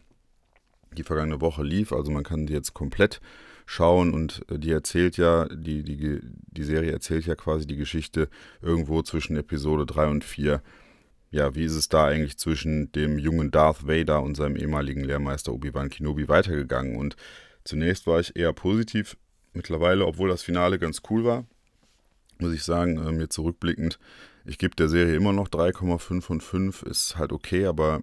die 0.97 1.03
vergangene 1.03 1.41
Woche 1.41 1.63
lief. 1.63 1.93
Also 1.93 2.11
man 2.11 2.25
kann 2.25 2.47
die 2.47 2.53
jetzt 2.53 2.75
komplett 2.75 3.21
schauen 3.67 4.15
und 4.15 4.43
äh, 4.51 4.59
die 4.59 4.71
erzählt 4.71 5.17
ja, 5.17 5.47
die, 5.47 5.83
die, 5.83 6.21
die 6.23 6.65
Serie 6.65 6.93
erzählt 6.93 7.27
ja 7.27 7.35
quasi 7.35 7.67
die 7.67 7.77
Geschichte 7.77 8.29
irgendwo 8.63 9.03
zwischen 9.03 9.37
Episode 9.37 9.85
3 9.85 10.07
und 10.07 10.25
4. 10.25 10.63
Ja, 11.33 11.55
wie 11.57 11.65
ist 11.65 11.75
es 11.75 11.89
da 11.89 12.07
eigentlich 12.07 12.39
zwischen 12.39 12.93
dem 12.93 13.19
jungen 13.19 13.51
Darth 13.51 13.87
Vader 13.87 14.23
und 14.23 14.37
seinem 14.37 14.57
ehemaligen 14.57 15.03
Lehrmeister 15.03 15.53
Obi-Wan 15.53 15.91
Kenobi 15.91 16.29
weitergegangen? 16.29 16.97
Und 16.97 17.17
zunächst 17.65 18.07
war 18.07 18.21
ich 18.21 18.37
eher 18.37 18.53
positiv. 18.53 19.17
Mittlerweile, 19.57 20.05
obwohl 20.05 20.29
das 20.29 20.43
Finale 20.43 20.79
ganz 20.79 21.01
cool 21.09 21.25
war, 21.25 21.47
muss 22.39 22.53
ich 22.53 22.63
sagen, 22.63 22.99
äh, 22.99 23.11
mir 23.11 23.31
zurückblickend, 23.31 23.99
ich 24.45 24.59
gebe 24.59 24.77
der 24.77 24.91
Serie 24.91 25.17
immer 25.17 25.33
noch 25.33 25.49
3,5 25.49 26.21
von 26.21 26.41
5, 26.43 26.83
ist 26.83 27.17
halt 27.17 27.33
okay, 27.33 27.65
aber 27.65 28.03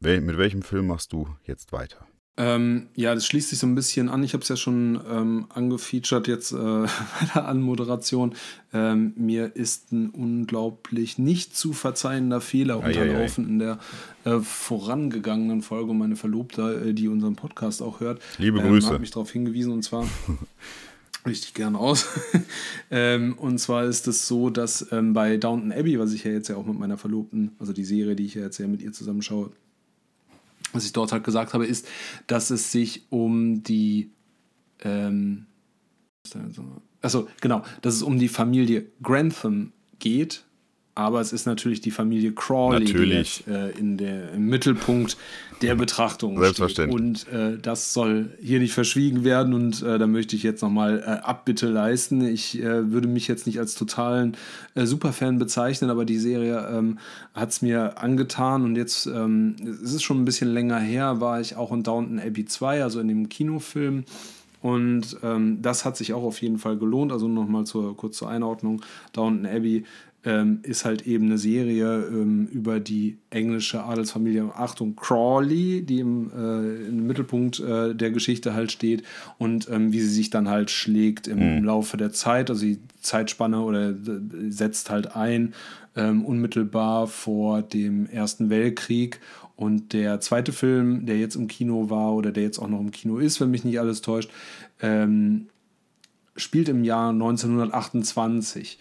Mit 0.00 0.38
welchem 0.38 0.62
Film 0.62 0.86
machst 0.86 1.12
du 1.12 1.28
jetzt 1.44 1.72
weiter? 1.72 2.06
Ähm, 2.38 2.88
ja, 2.94 3.14
das 3.14 3.26
schließt 3.26 3.50
sich 3.50 3.58
so 3.58 3.66
ein 3.66 3.74
bisschen 3.74 4.08
an. 4.08 4.24
Ich 4.24 4.32
habe 4.32 4.40
es 4.40 4.48
ja 4.48 4.56
schon 4.56 4.98
ähm, 5.10 5.44
angefeatured 5.50 6.26
jetzt 6.26 6.52
äh, 6.52 6.56
bei 6.56 6.88
der 7.34 7.46
Anmoderation. 7.46 8.34
Ähm, 8.72 9.12
mir 9.16 9.54
ist 9.54 9.92
ein 9.92 10.08
unglaublich 10.08 11.18
nicht 11.18 11.54
zu 11.54 11.74
verzeihender 11.74 12.40
Fehler 12.40 12.82
ei, 12.82 12.86
unterlaufen 12.86 13.44
ei, 13.44 13.46
ei. 13.46 13.50
in 13.50 13.58
der 13.58 13.78
äh, 14.24 14.40
vorangegangenen 14.40 15.60
Folge. 15.60 15.92
Meine 15.92 16.16
Verlobte, 16.16 16.86
äh, 16.88 16.94
die 16.94 17.08
unseren 17.08 17.36
Podcast 17.36 17.82
auch 17.82 18.00
hört, 18.00 18.22
Liebe 18.38 18.60
ähm, 18.60 18.68
Grüße. 18.68 18.88
hat 18.88 19.00
mich 19.00 19.10
darauf 19.10 19.30
hingewiesen 19.30 19.74
und 19.74 19.82
zwar 19.82 20.06
richtig 21.26 21.54
gern 21.54 21.76
aus. 21.76 22.06
ähm, 22.90 23.36
und 23.38 23.58
zwar 23.58 23.84
ist 23.84 24.06
es 24.08 24.26
so, 24.26 24.50
dass 24.50 24.92
ähm, 24.92 25.12
bei 25.12 25.36
Downton 25.36 25.72
Abbey, 25.72 25.98
was 25.98 26.12
ich 26.12 26.24
ja 26.24 26.32
jetzt 26.32 26.48
ja 26.48 26.56
auch 26.56 26.66
mit 26.66 26.78
meiner 26.78 26.98
Verlobten, 26.98 27.52
also 27.58 27.72
die 27.72 27.84
Serie, 27.84 28.16
die 28.16 28.26
ich 28.26 28.34
ja 28.34 28.42
jetzt 28.42 28.58
ja 28.58 28.66
mit 28.66 28.82
ihr 28.82 28.92
zusammenschaue, 28.92 29.50
was 30.72 30.84
ich 30.84 30.92
dort 30.92 31.12
halt 31.12 31.24
gesagt 31.24 31.54
habe, 31.54 31.66
ist, 31.66 31.86
dass 32.26 32.50
es 32.50 32.72
sich 32.72 33.04
um 33.10 33.62
die 33.62 34.10
ähm, 34.80 35.46
also 37.00 37.28
genau, 37.40 37.62
dass 37.82 37.94
es 37.94 38.02
um 38.02 38.18
die 38.18 38.28
Familie 38.28 38.86
Grantham 39.02 39.72
geht, 39.98 40.44
aber 40.94 41.20
es 41.20 41.32
ist 41.32 41.46
natürlich 41.46 41.80
die 41.80 41.90
Familie 41.90 42.32
Crawley, 42.32 42.84
natürlich. 42.84 43.44
die 43.44 43.50
jetzt, 43.50 43.76
äh, 43.76 43.78
in 43.78 43.96
der, 43.96 44.32
im 44.32 44.46
Mittelpunkt 44.46 45.16
der 45.60 45.74
Betrachtung 45.74 46.38
Selbstverständlich. 46.38 47.20
steht. 47.20 47.32
Und 47.34 47.54
äh, 47.54 47.58
das 47.58 47.92
soll 47.92 48.30
hier 48.40 48.60
nicht 48.60 48.74
verschwiegen 48.74 49.24
werden 49.24 49.54
und 49.54 49.82
äh, 49.82 49.98
da 49.98 50.06
möchte 50.06 50.36
ich 50.36 50.42
jetzt 50.42 50.62
nochmal 50.62 51.00
äh, 51.00 51.24
Abbitte 51.24 51.68
leisten. 51.68 52.24
Ich 52.24 52.60
äh, 52.60 52.92
würde 52.92 53.08
mich 53.08 53.26
jetzt 53.26 53.46
nicht 53.46 53.58
als 53.58 53.74
totalen 53.74 54.36
äh, 54.74 54.86
Superfan 54.86 55.38
bezeichnen, 55.38 55.90
aber 55.90 56.04
die 56.04 56.18
Serie 56.18 56.68
ähm, 56.70 56.98
hat 57.34 57.50
es 57.50 57.62
mir 57.62 57.98
angetan 57.98 58.64
und 58.64 58.76
jetzt 58.76 59.06
ähm, 59.06 59.56
es 59.82 59.94
ist 59.94 60.02
schon 60.02 60.20
ein 60.20 60.24
bisschen 60.24 60.52
länger 60.52 60.78
her, 60.78 61.20
war 61.20 61.40
ich 61.40 61.56
auch 61.56 61.72
in 61.72 61.82
Downton 61.82 62.20
Abbey 62.20 62.44
2, 62.44 62.82
also 62.82 63.00
in 63.00 63.08
dem 63.08 63.28
Kinofilm. 63.28 64.04
Und 64.64 65.18
ähm, 65.22 65.60
das 65.60 65.84
hat 65.84 65.94
sich 65.94 66.14
auch 66.14 66.22
auf 66.22 66.40
jeden 66.40 66.56
Fall 66.56 66.78
gelohnt. 66.78 67.12
Also 67.12 67.28
nochmal 67.28 67.64
zur, 67.64 67.94
kurz 67.98 68.16
zur 68.16 68.30
Einordnung. 68.30 68.80
Downton 69.12 69.44
Abbey 69.44 69.84
ähm, 70.24 70.60
ist 70.62 70.84
halt 70.84 71.06
eben 71.06 71.26
eine 71.26 71.38
Serie 71.38 72.06
ähm, 72.06 72.46
über 72.46 72.80
die 72.80 73.18
englische 73.30 73.84
Adelsfamilie, 73.84 74.50
Achtung, 74.54 74.96
Crawley, 74.96 75.82
die 75.82 76.00
im, 76.00 76.30
äh, 76.30 76.86
im 76.88 77.06
Mittelpunkt 77.06 77.60
äh, 77.60 77.94
der 77.94 78.10
Geschichte 78.10 78.54
halt 78.54 78.72
steht 78.72 79.02
und 79.38 79.68
ähm, 79.70 79.92
wie 79.92 80.00
sie 80.00 80.08
sich 80.08 80.30
dann 80.30 80.48
halt 80.48 80.70
schlägt 80.70 81.28
im, 81.28 81.58
mhm. 81.58 81.64
Laufe 81.64 81.96
der 81.96 82.12
Zeit. 82.12 82.50
Also 82.50 82.64
die 82.64 82.78
Zeitspanne 83.00 83.60
oder 83.60 83.90
äh, 83.90 83.94
setzt 84.48 84.90
halt 84.90 85.14
ein 85.14 85.54
ähm, 85.96 86.24
unmittelbar 86.24 87.06
vor 87.06 87.62
dem 87.62 88.06
Ersten 88.06 88.50
Weltkrieg. 88.50 89.20
Und 89.56 89.92
der 89.92 90.20
zweite 90.20 90.52
Film, 90.52 91.06
der 91.06 91.18
jetzt 91.18 91.36
im 91.36 91.46
Kino 91.46 91.88
war 91.90 92.14
oder 92.14 92.32
der 92.32 92.42
jetzt 92.42 92.58
auch 92.58 92.68
noch 92.68 92.80
im 92.80 92.90
Kino 92.90 93.18
ist, 93.18 93.40
wenn 93.40 93.50
mich 93.50 93.64
nicht 93.64 93.78
alles 93.78 94.02
täuscht, 94.02 94.30
ähm, 94.80 95.46
spielt 96.36 96.68
im 96.68 96.82
Jahr 96.82 97.10
1928. 97.10 98.78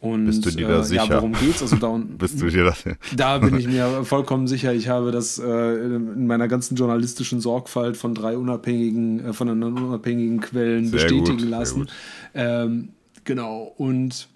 Und, 0.00 0.24
Bist 0.24 0.46
du 0.46 0.50
dir 0.50 0.66
da 0.66 0.80
äh, 0.80 0.84
sicher? 0.84 1.04
Ja, 1.04 1.16
worum 1.16 1.34
geht's? 1.34 1.60
Also 1.60 1.76
da 1.76 1.94
Bist 2.18 2.40
du 2.40 2.48
dir 2.48 2.64
das? 2.64 2.84
Da 3.16 3.38
bin 3.38 3.58
ich 3.58 3.68
mir 3.68 4.04
vollkommen 4.04 4.46
sicher. 4.46 4.72
Ich 4.72 4.88
habe 4.88 5.10
das 5.10 5.38
äh, 5.38 5.84
in 5.84 6.26
meiner 6.26 6.48
ganzen 6.48 6.74
journalistischen 6.74 7.40
Sorgfalt 7.40 7.98
von 7.98 8.14
drei 8.14 8.38
unabhängigen, 8.38 9.20
äh, 9.26 9.32
von 9.34 9.50
unabhängigen 9.62 10.40
Quellen 10.40 10.86
sehr 10.86 11.02
bestätigen 11.02 11.38
gut, 11.38 11.48
lassen. 11.48 11.88
Ähm, 12.34 12.88
genau. 13.24 13.74
Und 13.76 14.28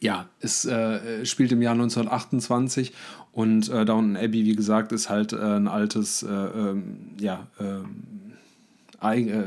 ja, 0.00 0.28
es 0.40 0.64
äh, 0.64 1.24
spielt 1.24 1.52
im 1.52 1.62
Jahr 1.62 1.74
1928 1.74 2.92
und 3.32 3.68
äh, 3.68 3.84
Downton 3.84 4.16
Abbey, 4.16 4.44
wie 4.44 4.56
gesagt, 4.56 4.90
ist 4.90 5.08
halt 5.08 5.32
äh, 5.32 5.36
ein 5.36 5.68
altes, 5.68 6.24
äh, 6.24 6.26
ähm, 6.28 7.10
ja, 7.20 7.46
ähm, 7.60 8.02
äh, 9.00 9.44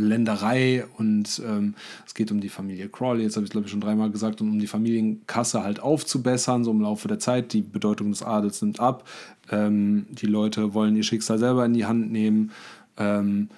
Länderei 0.00 0.84
und 0.96 1.42
ähm, 1.46 1.74
es 2.06 2.14
geht 2.14 2.30
um 2.30 2.40
die 2.40 2.48
Familie 2.48 2.88
Crawley, 2.88 3.22
jetzt 3.22 3.36
habe 3.36 3.44
ich 3.44 3.50
glaube 3.50 3.66
ich 3.66 3.70
schon 3.70 3.80
dreimal 3.80 4.10
gesagt, 4.10 4.40
und 4.40 4.50
um 4.50 4.58
die 4.58 4.66
Familienkasse 4.66 5.62
halt 5.62 5.80
aufzubessern, 5.80 6.64
so 6.64 6.70
im 6.70 6.80
Laufe 6.80 7.08
der 7.08 7.18
Zeit. 7.18 7.52
Die 7.52 7.62
Bedeutung 7.62 8.10
des 8.10 8.22
Adels 8.22 8.62
nimmt 8.62 8.80
ab. 8.80 9.08
Ähm, 9.50 10.06
die 10.10 10.26
Leute 10.26 10.74
wollen 10.74 10.96
ihr 10.96 11.02
Schicksal 11.02 11.38
selber 11.38 11.64
in 11.64 11.74
die 11.74 11.86
Hand 11.86 12.10
nehmen. 12.10 12.50
Ähm, 12.96 13.48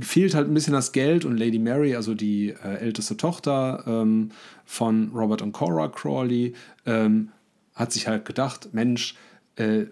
fehlt 0.00 0.34
halt 0.34 0.48
ein 0.48 0.54
bisschen 0.54 0.74
das 0.74 0.92
Geld 0.92 1.24
und 1.24 1.38
Lady 1.38 1.58
Mary, 1.58 1.94
also 1.94 2.14
die 2.14 2.50
äh, 2.50 2.76
älteste 2.76 3.16
Tochter 3.16 3.84
ähm, 3.86 4.30
von 4.64 5.10
Robert 5.14 5.42
und 5.42 5.52
Cora 5.52 5.88
Crawley, 5.88 6.54
ähm, 6.84 7.30
hat 7.74 7.92
sich 7.92 8.06
halt 8.06 8.24
gedacht, 8.24 8.70
Mensch, 8.72 9.14
äh, 9.56 9.86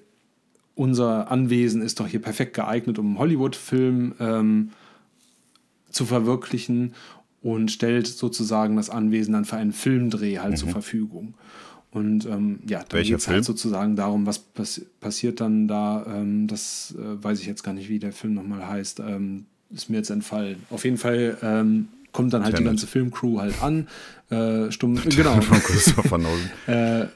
unser 0.76 1.30
Anwesen 1.30 1.82
ist 1.82 1.98
doch 1.98 2.06
hier 2.06 2.20
perfekt 2.20 2.54
geeignet, 2.54 2.98
um 2.98 3.06
einen 3.06 3.18
Hollywood-Film 3.18 4.14
ähm, 4.20 4.70
zu 5.90 6.04
verwirklichen 6.04 6.94
und 7.42 7.72
stellt 7.72 8.06
sozusagen 8.06 8.76
das 8.76 8.90
Anwesen 8.90 9.32
dann 9.32 9.46
für 9.46 9.56
einen 9.56 9.72
Filmdreh 9.72 10.38
halt 10.38 10.52
mhm. 10.52 10.56
zur 10.56 10.68
Verfügung. 10.68 11.34
Und 11.90 12.26
ähm, 12.26 12.60
ja, 12.68 12.84
dann 12.86 13.02
geht 13.02 13.16
es 13.16 13.26
halt 13.26 13.44
sozusagen 13.44 13.96
darum, 13.96 14.26
was 14.26 14.38
pass 14.38 14.82
passiert 15.00 15.40
dann 15.40 15.66
da. 15.66 16.04
Ähm, 16.06 16.46
das 16.46 16.94
äh, 16.98 17.24
weiß 17.24 17.40
ich 17.40 17.46
jetzt 17.46 17.62
gar 17.62 17.72
nicht, 17.72 17.88
wie 17.88 17.98
der 17.98 18.12
Film 18.12 18.34
nochmal 18.34 18.68
heißt. 18.68 19.00
Ähm, 19.00 19.46
ist 19.70 19.88
mir 19.88 19.96
jetzt 19.96 20.10
entfallen. 20.10 20.62
Auf 20.68 20.84
jeden 20.84 20.98
Fall 20.98 21.38
ähm, 21.42 21.88
kommt 22.12 22.34
dann 22.34 22.44
halt 22.44 22.54
Tenet. 22.54 22.66
die 22.66 22.70
ganze 22.70 22.86
Filmcrew 22.86 23.40
halt 23.40 23.62
an. 23.62 23.88
Äh, 24.28 24.70
stumm, 24.70 24.96
genau. 25.08 25.40
äh, 26.66 27.06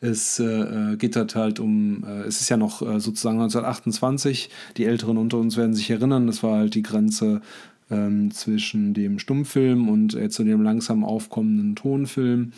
es 0.00 0.40
äh, 0.40 0.96
geht 0.96 1.16
halt 1.16 1.34
halt 1.34 1.60
um, 1.60 2.04
äh, 2.04 2.22
es 2.22 2.40
ist 2.40 2.48
ja 2.48 2.56
noch 2.56 2.80
äh, 2.82 3.00
sozusagen 3.00 3.38
1928. 3.40 4.48
Die 4.76 4.86
Älteren 4.86 5.18
unter 5.18 5.38
uns 5.38 5.56
werden 5.56 5.74
sich 5.74 5.90
erinnern, 5.90 6.26
das 6.26 6.42
war 6.42 6.58
halt 6.58 6.74
die 6.74 6.82
Grenze 6.82 7.42
ähm, 7.90 8.30
zwischen 8.30 8.94
dem 8.94 9.18
Stummfilm 9.18 9.88
und 9.88 10.14
äh, 10.14 10.30
zu 10.30 10.44
dem 10.44 10.62
langsam 10.62 11.04
aufkommenden 11.04 11.76
Tonfilm. 11.76 12.52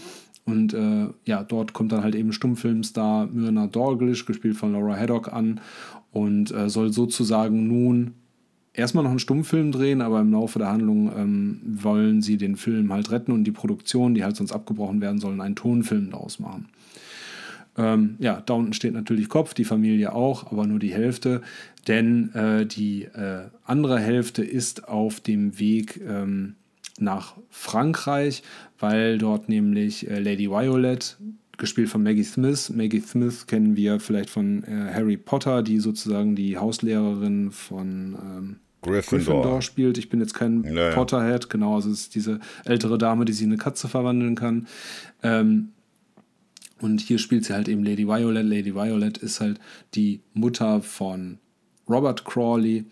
Und 0.44 0.74
äh, 0.74 1.08
ja, 1.24 1.44
dort 1.44 1.72
kommt 1.72 1.92
dann 1.92 2.02
halt 2.02 2.14
eben 2.14 2.32
Stummfilmstar 2.32 3.26
Myrna 3.26 3.66
Dorglish, 3.66 4.24
gespielt 4.26 4.56
von 4.56 4.72
Laura 4.72 4.96
Haddock, 4.96 5.32
an 5.32 5.60
und 6.10 6.52
äh, 6.52 6.68
soll 6.68 6.92
sozusagen 6.92 7.68
nun 7.68 8.14
erstmal 8.74 9.04
noch 9.04 9.10
einen 9.10 9.20
Stummfilm 9.20 9.72
drehen, 9.72 10.00
aber 10.00 10.20
im 10.20 10.32
Laufe 10.32 10.58
der 10.58 10.68
Handlung 10.68 11.12
ähm, 11.16 11.60
wollen 11.64 12.22
sie 12.22 12.36
den 12.36 12.56
Film 12.56 12.92
halt 12.92 13.10
retten 13.10 13.32
und 13.32 13.44
die 13.44 13.52
Produktion, 13.52 14.14
die 14.14 14.24
halt 14.24 14.36
sonst 14.36 14.52
abgebrochen 14.52 15.00
werden 15.00 15.18
sollen, 15.18 15.40
einen 15.40 15.56
Tonfilm 15.56 16.10
daraus 16.10 16.38
machen. 16.38 16.68
Ähm, 17.76 18.16
ja, 18.18 18.40
Downton 18.40 18.72
steht 18.72 18.92
natürlich 18.92 19.28
Kopf, 19.28 19.54
die 19.54 19.64
Familie 19.64 20.14
auch, 20.14 20.52
aber 20.52 20.66
nur 20.66 20.78
die 20.78 20.92
Hälfte, 20.92 21.40
denn 21.88 22.34
äh, 22.34 22.66
die 22.66 23.04
äh, 23.04 23.44
andere 23.64 23.98
Hälfte 23.98 24.44
ist 24.44 24.88
auf 24.88 25.20
dem 25.20 25.58
Weg 25.58 26.00
ähm, 26.06 26.56
nach 26.98 27.36
Frankreich, 27.50 28.42
weil 28.78 29.18
dort 29.18 29.48
nämlich 29.48 30.08
äh, 30.08 30.18
Lady 30.18 30.50
Violet, 30.50 31.16
gespielt 31.58 31.88
von 31.88 32.02
Maggie 32.02 32.24
Smith. 32.24 32.70
Maggie 32.70 33.00
Smith 33.00 33.46
kennen 33.46 33.76
wir 33.76 34.00
vielleicht 34.00 34.30
von 34.30 34.64
äh, 34.64 34.92
Harry 34.92 35.16
Potter, 35.16 35.62
die 35.62 35.78
sozusagen 35.78 36.34
die 36.34 36.58
Hauslehrerin 36.58 37.52
von 37.52 38.16
ähm, 38.20 38.56
Gryffindor. 38.82 39.34
Gryffindor. 39.34 39.62
spielt. 39.62 39.96
Ich 39.96 40.08
bin 40.08 40.20
jetzt 40.20 40.34
kein 40.34 40.64
ja, 40.64 40.88
ja. 40.88 40.94
Potterhead, 40.94 41.48
genau, 41.48 41.76
also 41.76 41.90
es 41.90 42.00
ist 42.00 42.14
diese 42.16 42.40
ältere 42.64 42.98
Dame, 42.98 43.24
die 43.24 43.32
sich 43.32 43.44
in 43.44 43.50
eine 43.50 43.58
Katze 43.58 43.88
verwandeln 43.88 44.34
kann. 44.34 44.66
Ähm, 45.22 45.68
und 46.82 47.00
hier 47.00 47.18
spielt 47.18 47.44
sie 47.44 47.54
halt 47.54 47.68
eben 47.68 47.84
Lady 47.84 48.06
Violet. 48.06 48.44
Lady 48.44 48.74
Violet 48.74 49.18
ist 49.18 49.40
halt 49.40 49.60
die 49.94 50.20
Mutter 50.34 50.82
von 50.82 51.38
Robert 51.88 52.24
Crawley. 52.24 52.84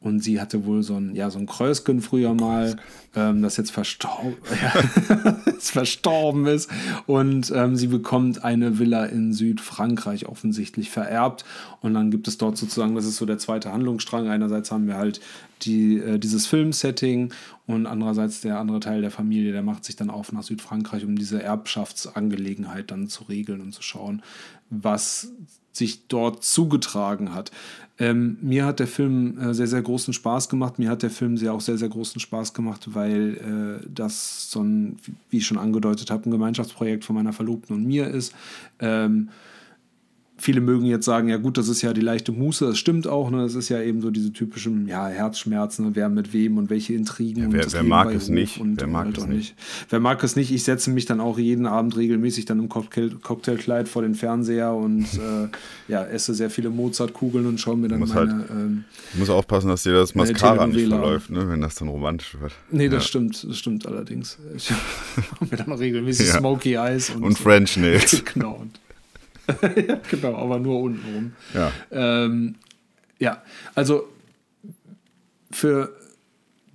Und 0.00 0.20
sie 0.20 0.40
hatte 0.40 0.66
wohl 0.66 0.82
so 0.82 0.94
ein, 0.94 1.14
ja, 1.14 1.30
so 1.30 1.38
ein 1.38 1.46
Krösken 1.46 2.00
früher 2.00 2.34
mal, 2.34 2.76
ähm, 3.14 3.42
das 3.42 3.56
jetzt 3.56 3.72
verstorben, 3.72 4.36
ja, 4.62 5.36
verstorben 5.58 6.46
ist. 6.46 6.70
Und 7.06 7.50
ähm, 7.54 7.76
sie 7.76 7.88
bekommt 7.88 8.44
eine 8.44 8.78
Villa 8.78 9.06
in 9.06 9.32
Südfrankreich 9.32 10.26
offensichtlich 10.26 10.90
vererbt. 10.90 11.44
Und 11.80 11.94
dann 11.94 12.10
gibt 12.10 12.28
es 12.28 12.38
dort 12.38 12.56
sozusagen, 12.56 12.94
das 12.94 13.06
ist 13.06 13.16
so 13.16 13.26
der 13.26 13.38
zweite 13.38 13.72
Handlungsstrang. 13.72 14.28
Einerseits 14.28 14.70
haben 14.70 14.86
wir 14.86 14.96
halt 14.96 15.20
die, 15.62 15.98
äh, 15.98 16.18
dieses 16.18 16.46
Filmsetting 16.46 17.32
und 17.66 17.86
andererseits 17.86 18.42
der 18.42 18.60
andere 18.60 18.80
Teil 18.80 19.00
der 19.00 19.10
Familie, 19.10 19.52
der 19.52 19.62
macht 19.62 19.84
sich 19.84 19.96
dann 19.96 20.10
auf 20.10 20.30
nach 20.30 20.42
Südfrankreich, 20.42 21.04
um 21.04 21.16
diese 21.16 21.42
Erbschaftsangelegenheit 21.42 22.90
dann 22.90 23.08
zu 23.08 23.24
regeln 23.24 23.60
und 23.60 23.72
zu 23.72 23.82
schauen, 23.82 24.22
was 24.70 25.32
sich 25.72 26.06
dort 26.08 26.42
zugetragen 26.42 27.34
hat. 27.34 27.50
Ähm, 27.98 28.36
mir 28.42 28.66
hat 28.66 28.78
der 28.78 28.86
Film 28.86 29.38
äh, 29.38 29.54
sehr, 29.54 29.66
sehr 29.66 29.80
großen 29.80 30.12
Spaß 30.12 30.48
gemacht. 30.48 30.78
Mir 30.78 30.90
hat 30.90 31.02
der 31.02 31.10
Film 31.10 31.36
sehr, 31.36 31.52
auch 31.54 31.60
sehr, 31.60 31.78
sehr 31.78 31.88
großen 31.88 32.20
Spaß 32.20 32.52
gemacht, 32.52 32.94
weil 32.94 33.80
äh, 33.82 33.86
das 33.92 34.50
so 34.50 34.62
ein, 34.62 34.98
wie 35.30 35.38
ich 35.38 35.46
schon 35.46 35.58
angedeutet 35.58 36.10
habe, 36.10 36.28
ein 36.28 36.30
Gemeinschaftsprojekt 36.30 37.04
von 37.04 37.16
meiner 37.16 37.32
Verlobten 37.32 37.74
und 37.74 37.86
mir 37.86 38.08
ist. 38.08 38.34
Ähm, 38.80 39.30
viele 40.38 40.60
mögen 40.60 40.84
jetzt 40.86 41.06
sagen, 41.06 41.28
ja 41.28 41.38
gut, 41.38 41.56
das 41.56 41.68
ist 41.68 41.82
ja 41.82 41.92
die 41.92 42.00
leichte 42.00 42.30
Muße, 42.30 42.66
das 42.66 42.78
stimmt 42.78 43.06
auch, 43.06 43.30
ne? 43.30 43.42
Das 43.42 43.54
ist 43.54 43.68
ja 43.68 43.80
eben 43.80 44.02
so 44.02 44.10
diese 44.10 44.32
typischen 44.32 44.86
ja, 44.86 45.08
Herzschmerzen, 45.08 45.94
wer 45.94 46.08
mit 46.08 46.32
wem 46.32 46.58
und 46.58 46.68
welche 46.68 46.92
Intrigen. 46.94 47.44
Ja, 47.44 47.52
wer, 47.52 47.72
wer 47.72 47.82
mag 47.82 48.12
es 48.12 48.28
nicht? 48.28 48.60
Und 48.60 48.80
wer 48.80 48.86
mag 48.86 49.06
halt 49.06 49.18
es 49.18 49.26
nicht? 49.26 49.36
nicht? 49.36 49.54
Wer 49.88 50.00
mag 50.00 50.22
es 50.22 50.36
nicht? 50.36 50.52
Ich 50.52 50.64
setze 50.64 50.90
mich 50.90 51.06
dann 51.06 51.20
auch 51.20 51.38
jeden 51.38 51.66
Abend 51.66 51.96
regelmäßig 51.96 52.44
dann 52.44 52.58
im 52.58 52.68
Cocktail, 52.68 53.10
Cocktailkleid 53.22 53.88
vor 53.88 54.02
den 54.02 54.14
Fernseher 54.14 54.74
und 54.74 55.04
äh, 55.14 55.48
ja, 55.88 56.04
esse 56.04 56.34
sehr 56.34 56.50
viele 56.50 56.68
Mozartkugeln 56.68 57.46
und 57.46 57.58
schaue 57.58 57.76
mir 57.78 57.88
dann 57.88 58.00
muss 58.00 58.14
meine. 58.14 58.32
Halt, 58.32 58.50
ähm, 58.50 58.84
muss 59.14 59.30
aufpassen, 59.30 59.68
dass 59.68 59.84
dir 59.84 59.94
das 59.94 60.14
Mascara 60.14 60.66
nicht 60.66 60.88
verläuft, 60.88 61.30
ne? 61.30 61.48
wenn 61.48 61.62
das 61.62 61.76
dann 61.76 61.88
romantisch 61.88 62.36
wird. 62.38 62.52
Nee, 62.70 62.88
das 62.88 63.04
ja. 63.04 63.08
stimmt, 63.08 63.46
das 63.48 63.56
stimmt 63.56 63.86
allerdings. 63.86 64.38
Ich 64.54 64.70
mache 65.16 65.44
mir 65.50 65.56
dann 65.56 65.72
auch 65.72 65.80
regelmäßig 65.80 66.28
ja. 66.28 66.38
Smoky 66.38 66.74
Eyes 66.74 67.10
und, 67.10 67.22
und 67.22 67.38
French 67.38 67.76
Nails. 67.78 68.22
genau. 68.32 68.54
Und 68.54 68.78
ja, 69.88 70.00
genau, 70.10 70.34
aber 70.36 70.58
nur 70.58 70.80
unten 70.80 71.14
rum. 71.14 71.32
Ja. 71.54 71.72
Ähm, 71.90 72.56
ja, 73.18 73.42
also 73.74 74.08
für 75.50 75.96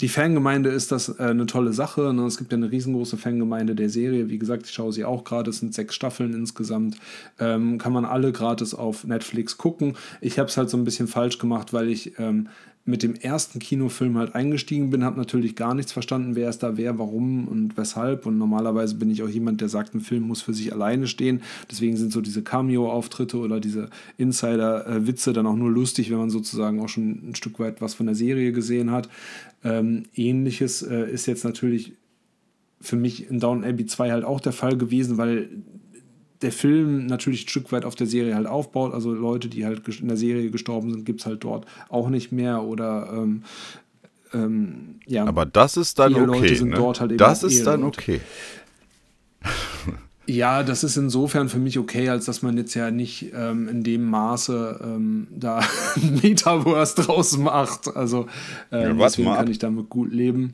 die 0.01 0.09
Fangemeinde 0.09 0.71
ist 0.71 0.91
das 0.91 1.09
äh, 1.09 1.23
eine 1.23 1.45
tolle 1.45 1.73
Sache. 1.73 2.13
Ne? 2.13 2.25
Es 2.25 2.37
gibt 2.37 2.51
ja 2.51 2.57
eine 2.57 2.71
riesengroße 2.71 3.17
Fangemeinde 3.17 3.75
der 3.75 3.89
Serie. 3.89 4.29
Wie 4.29 4.39
gesagt, 4.39 4.65
ich 4.65 4.71
schaue 4.71 4.91
sie 4.91 5.05
auch 5.05 5.23
gerade. 5.23 5.51
Es 5.51 5.59
sind 5.59 5.75
sechs 5.75 5.93
Staffeln 5.93 6.33
insgesamt. 6.33 6.97
Ähm, 7.39 7.77
kann 7.77 7.93
man 7.93 8.05
alle 8.05 8.31
gratis 8.31 8.73
auf 8.73 9.03
Netflix 9.03 9.57
gucken. 9.57 9.95
Ich 10.19 10.39
habe 10.39 10.49
es 10.49 10.57
halt 10.57 10.71
so 10.71 10.77
ein 10.77 10.83
bisschen 10.83 11.07
falsch 11.07 11.37
gemacht, 11.37 11.71
weil 11.71 11.87
ich 11.87 12.17
ähm, 12.17 12.49
mit 12.83 13.03
dem 13.03 13.13
ersten 13.13 13.59
Kinofilm 13.59 14.17
halt 14.17 14.33
eingestiegen 14.33 14.89
bin, 14.89 15.03
habe 15.03 15.17
natürlich 15.17 15.55
gar 15.55 15.75
nichts 15.75 15.91
verstanden, 15.91 16.35
wer 16.35 16.49
es 16.49 16.57
da 16.57 16.77
wer, 16.77 16.97
warum 16.97 17.47
und 17.47 17.77
weshalb. 17.77 18.25
Und 18.25 18.37
normalerweise 18.39 18.95
bin 18.95 19.11
ich 19.11 19.21
auch 19.21 19.29
jemand, 19.29 19.61
der 19.61 19.69
sagt, 19.69 19.93
ein 19.93 20.01
Film 20.01 20.23
muss 20.23 20.41
für 20.41 20.53
sich 20.53 20.73
alleine 20.73 21.07
stehen. 21.07 21.41
Deswegen 21.69 21.95
sind 21.95 22.11
so 22.11 22.21
diese 22.21 22.41
Cameo-Auftritte 22.41 23.37
oder 23.37 23.59
diese 23.59 23.89
Insider-Witze 24.17 25.31
dann 25.31 25.45
auch 25.45 25.55
nur 25.55 25.69
lustig, 25.69 26.09
wenn 26.09 26.17
man 26.17 26.31
sozusagen 26.31 26.79
auch 26.79 26.89
schon 26.89 27.29
ein 27.29 27.35
Stück 27.35 27.59
weit 27.59 27.81
was 27.81 27.93
von 27.93 28.07
der 28.07 28.15
Serie 28.15 28.51
gesehen 28.51 28.89
hat. 28.89 29.09
Ähm, 29.63 30.03
Ähnliches 30.15 30.81
äh, 30.81 31.11
ist 31.11 31.27
jetzt 31.27 31.43
natürlich 31.43 31.93
für 32.79 32.95
mich 32.95 33.29
in 33.29 33.39
Down 33.39 33.63
Abbey 33.63 33.85
2 33.85 34.11
halt 34.11 34.23
auch 34.23 34.39
der 34.39 34.53
Fall 34.53 34.75
gewesen, 34.75 35.17
weil 35.17 35.49
der 36.41 36.51
Film 36.51 37.05
natürlich 37.05 37.45
ein 37.45 37.49
Stück 37.49 37.71
weit 37.71 37.85
auf 37.85 37.95
der 37.95 38.07
Serie 38.07 38.35
halt 38.35 38.47
aufbaut. 38.47 38.93
Also 38.93 39.13
Leute, 39.13 39.47
die 39.47 39.65
halt 39.65 39.87
in 39.99 40.07
der 40.07 40.17
Serie 40.17 40.49
gestorben 40.49 40.91
sind, 40.91 41.05
gibt 41.05 41.21
es 41.21 41.25
halt 41.25 41.43
dort 41.43 41.65
auch 41.89 42.09
nicht 42.09 42.31
mehr. 42.31 42.63
Oder 42.63 43.09
ähm, 43.13 43.43
ähm, 44.33 44.99
ja. 45.05 45.25
Aber 45.25 45.45
das 45.45 45.77
ist 45.77 45.99
dann 45.99 46.15
okay. 46.15 46.63
Ne? 46.63 46.93
Halt 46.99 47.19
das 47.19 47.43
ist 47.43 47.65
dann 47.65 47.83
okay. 47.83 48.21
Ja, 50.27 50.61
das 50.63 50.83
ist 50.83 50.97
insofern 50.97 51.49
für 51.49 51.57
mich 51.57 51.79
okay, 51.79 52.07
als 52.07 52.25
dass 52.25 52.41
man 52.41 52.55
jetzt 52.55 52.73
ja 52.75 52.91
nicht 52.91 53.33
ähm, 53.33 53.67
in 53.67 53.83
dem 53.83 54.09
Maße 54.09 54.79
ähm, 54.81 55.27
da 55.31 55.61
Metaverse 56.21 57.01
draus 57.01 57.37
macht. 57.37 57.93
Also 57.95 58.27
ähm, 58.71 58.99
ja, 58.99 59.05
deswegen 59.07 59.33
kann 59.33 59.49
ich 59.49 59.59
damit 59.59 59.89
gut 59.89 60.13
leben. 60.13 60.53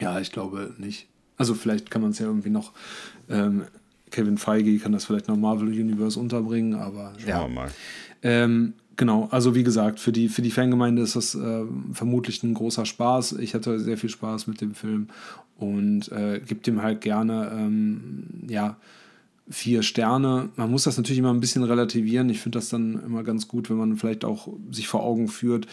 Ja, 0.00 0.18
ich 0.18 0.32
glaube 0.32 0.72
nicht. 0.78 1.06
Also 1.36 1.54
vielleicht 1.54 1.90
kann 1.90 2.02
man 2.02 2.12
es 2.12 2.18
ja 2.18 2.26
irgendwie 2.26 2.50
noch 2.50 2.72
ähm, 3.28 3.64
Kevin 4.14 4.38
Feige 4.38 4.78
kann 4.78 4.92
das 4.92 5.04
vielleicht 5.04 5.28
noch 5.28 5.36
Marvel 5.36 5.68
Universe 5.68 6.18
unterbringen, 6.18 6.74
aber 6.74 7.12
Schauen 7.18 7.28
ja. 7.28 7.42
wir 7.42 7.48
mal. 7.48 7.68
Ähm, 8.22 8.74
Genau, 8.96 9.28
also 9.30 9.54
wie 9.54 9.64
gesagt, 9.64 9.98
für 9.98 10.12
die, 10.12 10.28
für 10.28 10.42
die 10.42 10.50
Fangemeinde 10.50 11.02
ist 11.02 11.16
das 11.16 11.34
äh, 11.34 11.64
vermutlich 11.92 12.42
ein 12.42 12.54
großer 12.54 12.86
Spaß. 12.86 13.32
Ich 13.40 13.54
hatte 13.54 13.80
sehr 13.80 13.98
viel 13.98 14.10
Spaß 14.10 14.46
mit 14.46 14.60
dem 14.60 14.74
Film 14.74 15.08
und 15.58 16.12
äh, 16.12 16.40
gebe 16.46 16.60
dem 16.60 16.82
halt 16.82 17.00
gerne, 17.00 17.50
ähm, 17.52 18.24
ja, 18.48 18.76
vier 19.48 19.82
Sterne. 19.82 20.48
Man 20.56 20.70
muss 20.70 20.84
das 20.84 20.96
natürlich 20.96 21.18
immer 21.18 21.32
ein 21.32 21.40
bisschen 21.40 21.64
relativieren. 21.64 22.30
Ich 22.30 22.40
finde 22.40 22.58
das 22.58 22.68
dann 22.68 23.02
immer 23.04 23.24
ganz 23.24 23.48
gut, 23.48 23.68
wenn 23.68 23.76
man 23.76 23.96
vielleicht 23.96 24.24
auch 24.24 24.48
sich 24.70 24.88
vor 24.88 25.02
Augen 25.02 25.28
führt. 25.28 25.66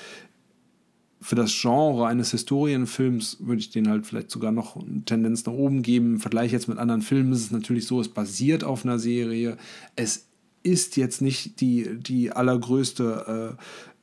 Für 1.23 1.35
das 1.35 1.53
Genre 1.53 2.07
eines 2.07 2.31
Historienfilms 2.31 3.37
würde 3.41 3.59
ich 3.59 3.69
den 3.69 3.87
halt 3.87 4.07
vielleicht 4.07 4.31
sogar 4.31 4.51
noch 4.51 4.75
eine 4.75 5.05
Tendenz 5.05 5.45
nach 5.45 5.53
oben 5.53 5.83
geben. 5.83 6.15
Im 6.15 6.19
Vergleich 6.19 6.51
jetzt 6.51 6.67
mit 6.67 6.79
anderen 6.79 7.03
Filmen 7.03 7.31
ist 7.31 7.41
es 7.41 7.51
natürlich 7.51 7.85
so, 7.85 8.01
es 8.01 8.09
basiert 8.09 8.63
auf 8.63 8.85
einer 8.85 8.97
Serie. 8.97 9.57
Es 9.95 10.25
ist 10.63 10.97
jetzt 10.97 11.21
nicht 11.21 11.61
die, 11.61 11.99
die 11.99 12.31
allergrößte 12.31 13.57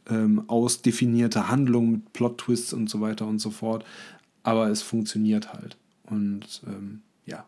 äh, 0.08 0.14
ähm, 0.14 0.44
ausdefinierte 0.48 1.48
Handlung 1.48 1.90
mit 1.90 2.12
Plot-Twists 2.12 2.72
und 2.72 2.88
so 2.88 3.00
weiter 3.00 3.26
und 3.26 3.40
so 3.40 3.50
fort, 3.50 3.84
aber 4.42 4.68
es 4.68 4.82
funktioniert 4.82 5.52
halt. 5.52 5.76
Und 6.04 6.62
ähm, 6.66 7.02
ja, 7.26 7.44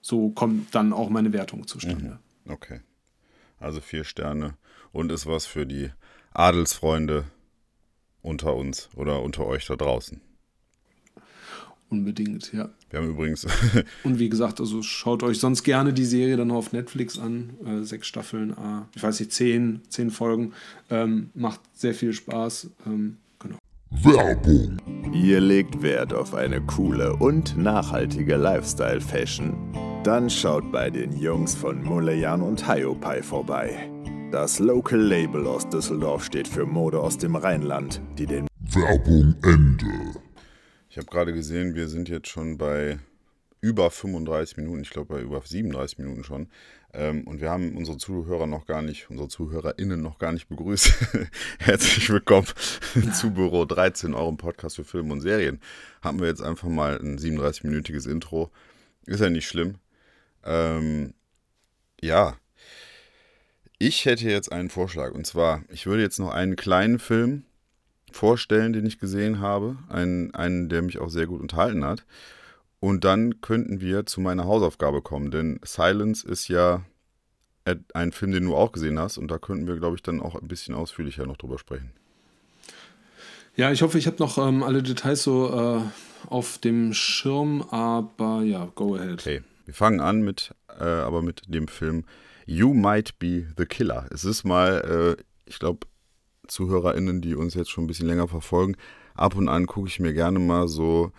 so 0.00 0.30
kommt 0.30 0.74
dann 0.74 0.92
auch 0.92 1.10
meine 1.10 1.32
Wertung 1.32 1.66
zustande. 1.66 2.18
Mhm. 2.44 2.52
Okay. 2.52 2.80
Also 3.58 3.80
vier 3.80 4.04
Sterne 4.04 4.54
und 4.92 5.12
ist 5.12 5.26
was 5.26 5.46
für 5.46 5.66
die 5.66 5.90
Adelsfreunde 6.32 7.24
unter 8.22 8.54
uns 8.54 8.88
oder 8.96 9.22
unter 9.22 9.46
euch 9.46 9.66
da 9.66 9.76
draußen. 9.76 10.20
Unbedingt, 11.90 12.52
ja. 12.52 12.68
Wir 12.88 13.00
haben 13.00 13.10
übrigens. 13.10 13.46
und 14.04 14.20
wie 14.20 14.28
gesagt, 14.28 14.60
also 14.60 14.80
schaut 14.80 15.24
euch 15.24 15.40
sonst 15.40 15.64
gerne 15.64 15.92
die 15.92 16.04
Serie 16.04 16.36
dann 16.36 16.52
auf 16.52 16.72
Netflix 16.72 17.18
an. 17.18 17.50
Äh, 17.66 17.82
sechs 17.82 18.06
Staffeln, 18.06 18.50
äh, 18.50 18.82
ich 18.94 19.02
weiß 19.02 19.18
nicht, 19.18 19.32
zehn, 19.32 19.80
zehn 19.88 20.10
Folgen. 20.10 20.52
Ähm, 20.88 21.30
macht 21.34 21.60
sehr 21.74 21.94
viel 21.94 22.12
Spaß. 22.12 22.70
Ähm, 22.86 23.16
genau. 23.40 23.58
Werbung. 23.90 24.76
Ihr 25.12 25.40
legt 25.40 25.82
Wert 25.82 26.14
auf 26.14 26.32
eine 26.32 26.60
coole 26.60 27.16
und 27.16 27.56
nachhaltige 27.58 28.36
Lifestyle-Fashion? 28.36 29.52
Dann 30.04 30.30
schaut 30.30 30.70
bei 30.70 30.90
den 30.90 31.18
Jungs 31.18 31.56
von 31.56 31.82
Mulejan 31.82 32.40
und 32.40 32.72
Hiopai 32.72 33.20
vorbei. 33.22 33.89
Das 34.30 34.60
Local 34.60 35.00
Label 35.00 35.44
aus 35.48 35.68
Düsseldorf 35.68 36.24
steht 36.24 36.46
für 36.46 36.64
Mode 36.64 37.00
aus 37.00 37.18
dem 37.18 37.34
Rheinland, 37.34 38.00
die 38.16 38.26
den 38.26 38.46
Werbung 38.60 39.34
Ende. 39.42 40.20
Ich 40.88 40.98
habe 40.98 41.08
gerade 41.08 41.32
gesehen, 41.32 41.74
wir 41.74 41.88
sind 41.88 42.08
jetzt 42.08 42.28
schon 42.28 42.56
bei 42.56 43.00
über 43.60 43.90
35 43.90 44.58
Minuten, 44.58 44.82
ich 44.82 44.90
glaube 44.90 45.14
bei 45.14 45.20
über 45.20 45.42
37 45.44 45.98
Minuten 45.98 46.22
schon. 46.22 46.48
Ähm, 46.92 47.26
und 47.26 47.40
wir 47.40 47.50
haben 47.50 47.76
unsere 47.76 47.96
Zuhörer 47.96 48.46
noch 48.46 48.66
gar 48.66 48.82
nicht, 48.82 49.10
unsere 49.10 49.26
ZuhörerInnen 49.26 50.00
noch 50.00 50.20
gar 50.20 50.32
nicht 50.32 50.48
begrüßt. 50.48 50.92
Herzlich 51.58 52.08
willkommen 52.08 52.46
zu 53.12 53.32
Büro 53.32 53.64
13, 53.64 54.14
eurem 54.14 54.36
Podcast 54.36 54.76
für 54.76 54.84
Filme 54.84 55.12
und 55.12 55.22
Serien. 55.22 55.60
Haben 56.02 56.20
wir 56.20 56.28
jetzt 56.28 56.42
einfach 56.42 56.68
mal 56.68 57.00
ein 57.00 57.18
37-minütiges 57.18 58.08
Intro. 58.08 58.52
Ist 59.06 59.20
ja 59.20 59.28
nicht 59.28 59.48
schlimm. 59.48 59.78
Ähm, 60.44 61.14
ja. 62.00 62.36
Ich 63.82 64.04
hätte 64.04 64.28
jetzt 64.28 64.52
einen 64.52 64.68
Vorschlag. 64.68 65.12
Und 65.12 65.26
zwar, 65.26 65.62
ich 65.70 65.86
würde 65.86 66.02
jetzt 66.02 66.18
noch 66.18 66.30
einen 66.30 66.54
kleinen 66.54 66.98
Film 66.98 67.44
vorstellen, 68.12 68.74
den 68.74 68.84
ich 68.84 68.98
gesehen 68.98 69.40
habe. 69.40 69.78
Einen, 69.88 70.34
einen, 70.34 70.68
der 70.68 70.82
mich 70.82 70.98
auch 70.98 71.08
sehr 71.08 71.26
gut 71.26 71.40
unterhalten 71.40 71.82
hat. 71.82 72.04
Und 72.78 73.04
dann 73.04 73.40
könnten 73.40 73.80
wir 73.80 74.04
zu 74.04 74.20
meiner 74.20 74.44
Hausaufgabe 74.44 75.00
kommen, 75.00 75.30
denn 75.30 75.60
Silence 75.64 76.28
ist 76.28 76.48
ja 76.48 76.84
ein 77.94 78.12
Film, 78.12 78.32
den 78.32 78.44
du 78.44 78.54
auch 78.54 78.72
gesehen 78.72 78.98
hast. 78.98 79.16
Und 79.16 79.30
da 79.30 79.38
könnten 79.38 79.66
wir, 79.66 79.76
glaube 79.76 79.96
ich, 79.96 80.02
dann 80.02 80.20
auch 80.20 80.34
ein 80.34 80.46
bisschen 80.46 80.74
ausführlicher 80.74 81.24
noch 81.24 81.38
drüber 81.38 81.58
sprechen. 81.58 81.90
Ja, 83.56 83.72
ich 83.72 83.80
hoffe, 83.80 83.96
ich 83.96 84.06
habe 84.06 84.18
noch 84.18 84.36
ähm, 84.36 84.62
alle 84.62 84.82
Details 84.82 85.22
so 85.22 85.80
äh, 85.80 85.80
auf 86.28 86.58
dem 86.58 86.92
Schirm, 86.92 87.62
aber 87.70 88.42
ja, 88.42 88.70
go 88.74 88.96
ahead. 88.96 89.20
Okay, 89.20 89.42
wir 89.64 89.72
fangen 89.72 90.00
an 90.00 90.20
mit, 90.20 90.54
äh, 90.78 90.84
aber 90.84 91.22
mit 91.22 91.44
dem 91.48 91.66
Film 91.66 92.04
You 92.46 92.74
Might 92.74 93.18
Be 93.18 93.46
the 93.56 93.66
Killer. 93.66 94.06
Es 94.10 94.24
ist 94.24 94.44
mal, 94.44 95.16
äh, 95.18 95.22
ich 95.46 95.58
glaube, 95.58 95.86
ZuhörerInnen, 96.46 97.20
die 97.20 97.34
uns 97.34 97.54
jetzt 97.54 97.70
schon 97.70 97.84
ein 97.84 97.86
bisschen 97.86 98.06
länger 98.06 98.28
verfolgen, 98.28 98.76
ab 99.14 99.36
und 99.36 99.48
an 99.48 99.66
gucke 99.66 99.88
ich 99.88 100.00
mir 100.00 100.12
gerne 100.12 100.38
mal 100.38 100.68
so 100.68 101.12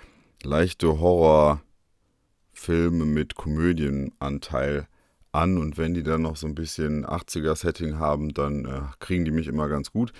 leichte 0.43 0.99
Horrorfilme 0.99 3.05
mit 3.05 3.35
Komödienanteil 3.35 4.87
an 5.31 5.57
und 5.57 5.77
wenn 5.77 5.93
die 5.93 6.03
dann 6.03 6.23
noch 6.23 6.35
so 6.35 6.47
ein 6.47 6.55
bisschen 6.55 7.05
80er-Setting 7.05 7.99
haben, 7.99 8.33
dann 8.33 8.65
äh, 8.65 8.81
kriegen 8.99 9.23
die 9.23 9.31
mich 9.31 9.47
immer 9.47 9.69
ganz 9.69 9.91
gut. 9.91 10.11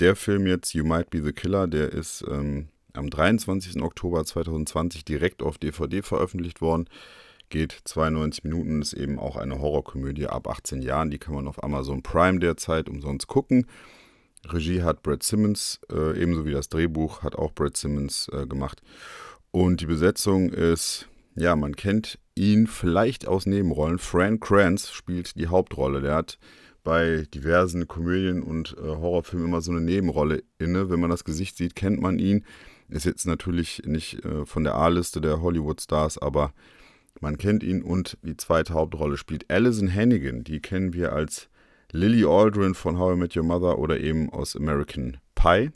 Der 0.00 0.16
Film 0.16 0.46
jetzt, 0.46 0.74
You 0.74 0.84
Might 0.84 1.10
Be 1.10 1.22
the 1.22 1.32
Killer, 1.32 1.68
der 1.68 1.92
ist 1.92 2.24
ähm, 2.28 2.68
am 2.94 3.10
23. 3.10 3.80
Oktober 3.80 4.24
2020 4.24 5.04
direkt 5.04 5.42
auf 5.42 5.58
DVD 5.58 6.02
veröffentlicht 6.02 6.60
worden. 6.60 6.88
Geht 7.54 7.82
92 7.84 8.42
Minuten, 8.42 8.82
ist 8.82 8.94
eben 8.94 9.20
auch 9.20 9.36
eine 9.36 9.60
Horrorkomödie 9.60 10.26
ab 10.26 10.48
18 10.48 10.82
Jahren. 10.82 11.12
Die 11.12 11.20
kann 11.20 11.36
man 11.36 11.46
auf 11.46 11.62
Amazon 11.62 12.02
Prime 12.02 12.40
derzeit 12.40 12.88
umsonst 12.88 13.28
gucken. 13.28 13.68
Regie 14.44 14.82
hat 14.82 15.04
Brad 15.04 15.22
Simmons, 15.22 15.78
äh, 15.88 16.20
ebenso 16.20 16.44
wie 16.46 16.50
das 16.50 16.68
Drehbuch 16.68 17.22
hat 17.22 17.36
auch 17.36 17.52
Brad 17.52 17.76
Simmons 17.76 18.28
äh, 18.32 18.48
gemacht. 18.48 18.82
Und 19.52 19.80
die 19.80 19.86
Besetzung 19.86 20.50
ist, 20.50 21.08
ja, 21.36 21.54
man 21.54 21.76
kennt 21.76 22.18
ihn 22.34 22.66
vielleicht 22.66 23.28
aus 23.28 23.46
Nebenrollen. 23.46 24.00
Fran 24.00 24.40
Kranz 24.40 24.90
spielt 24.90 25.38
die 25.38 25.46
Hauptrolle. 25.46 26.00
Der 26.00 26.16
hat 26.16 26.40
bei 26.82 27.24
diversen 27.32 27.86
Komödien 27.86 28.42
und 28.42 28.76
äh, 28.78 28.82
Horrorfilmen 28.82 29.46
immer 29.46 29.60
so 29.60 29.70
eine 29.70 29.80
Nebenrolle 29.80 30.42
inne. 30.58 30.90
Wenn 30.90 30.98
man 30.98 31.10
das 31.10 31.22
Gesicht 31.22 31.56
sieht, 31.56 31.76
kennt 31.76 32.00
man 32.00 32.18
ihn. 32.18 32.44
Ist 32.88 33.04
jetzt 33.04 33.28
natürlich 33.28 33.82
nicht 33.86 34.24
äh, 34.24 34.44
von 34.44 34.64
der 34.64 34.74
A-Liste 34.74 35.20
der 35.20 35.40
Hollywood-Stars, 35.40 36.18
aber 36.18 36.52
man 37.20 37.38
kennt 37.38 37.62
ihn. 37.62 37.82
Und 37.82 38.18
die 38.22 38.36
zweite 38.36 38.74
Hauptrolle 38.74 39.16
spielt 39.16 39.50
Alison 39.50 39.92
Hannigan. 39.92 40.44
Die 40.44 40.60
kennen 40.60 40.92
wir 40.92 41.12
als 41.12 41.48
Lily 41.92 42.24
Aldrin 42.24 42.74
von 42.74 42.98
How 42.98 43.14
I 43.14 43.18
Met 43.18 43.36
Your 43.36 43.44
Mother 43.44 43.78
oder 43.78 44.00
eben 44.00 44.30
aus 44.30 44.56
American 44.56 45.18
Pie. 45.34 45.70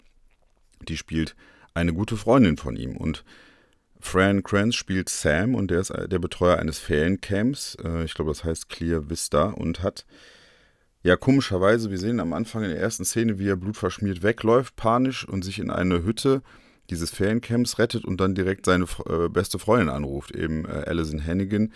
Die 0.88 0.96
spielt 0.96 1.36
eine 1.74 1.92
gute 1.92 2.16
Freundin 2.16 2.56
von 2.56 2.76
ihm. 2.76 2.96
Und 2.96 3.24
Fran 4.00 4.42
Kranz 4.42 4.74
spielt 4.74 5.08
Sam 5.08 5.54
und 5.54 5.70
der 5.70 5.80
ist 5.80 5.92
der 5.92 6.18
Betreuer 6.18 6.58
eines 6.58 6.78
Feriencamps. 6.78 7.76
Äh, 7.82 8.04
ich 8.04 8.14
glaube, 8.14 8.30
das 8.30 8.44
heißt 8.44 8.68
Clear 8.68 9.10
Vista 9.10 9.46
und 9.50 9.82
hat, 9.82 10.06
ja, 11.02 11.16
komischerweise, 11.16 11.90
wir 11.90 11.98
sehen 11.98 12.20
am 12.20 12.32
Anfang 12.32 12.64
in 12.64 12.70
der 12.70 12.80
ersten 12.80 13.04
Szene, 13.04 13.38
wie 13.38 13.48
er 13.48 13.56
blutverschmiert 13.56 14.22
wegläuft, 14.22 14.76
panisch 14.76 15.26
und 15.26 15.44
sich 15.44 15.58
in 15.58 15.70
eine 15.70 16.04
Hütte 16.04 16.42
dieses 16.90 17.10
Feriencamps 17.10 17.78
rettet 17.78 18.04
und 18.04 18.20
dann 18.20 18.34
direkt 18.34 18.66
seine 18.66 18.86
äh, 19.06 19.28
beste 19.28 19.58
Freundin 19.58 19.88
anruft, 19.88 20.34
eben 20.34 20.64
äh, 20.64 20.84
Alison 20.86 21.24
Hannigan, 21.24 21.72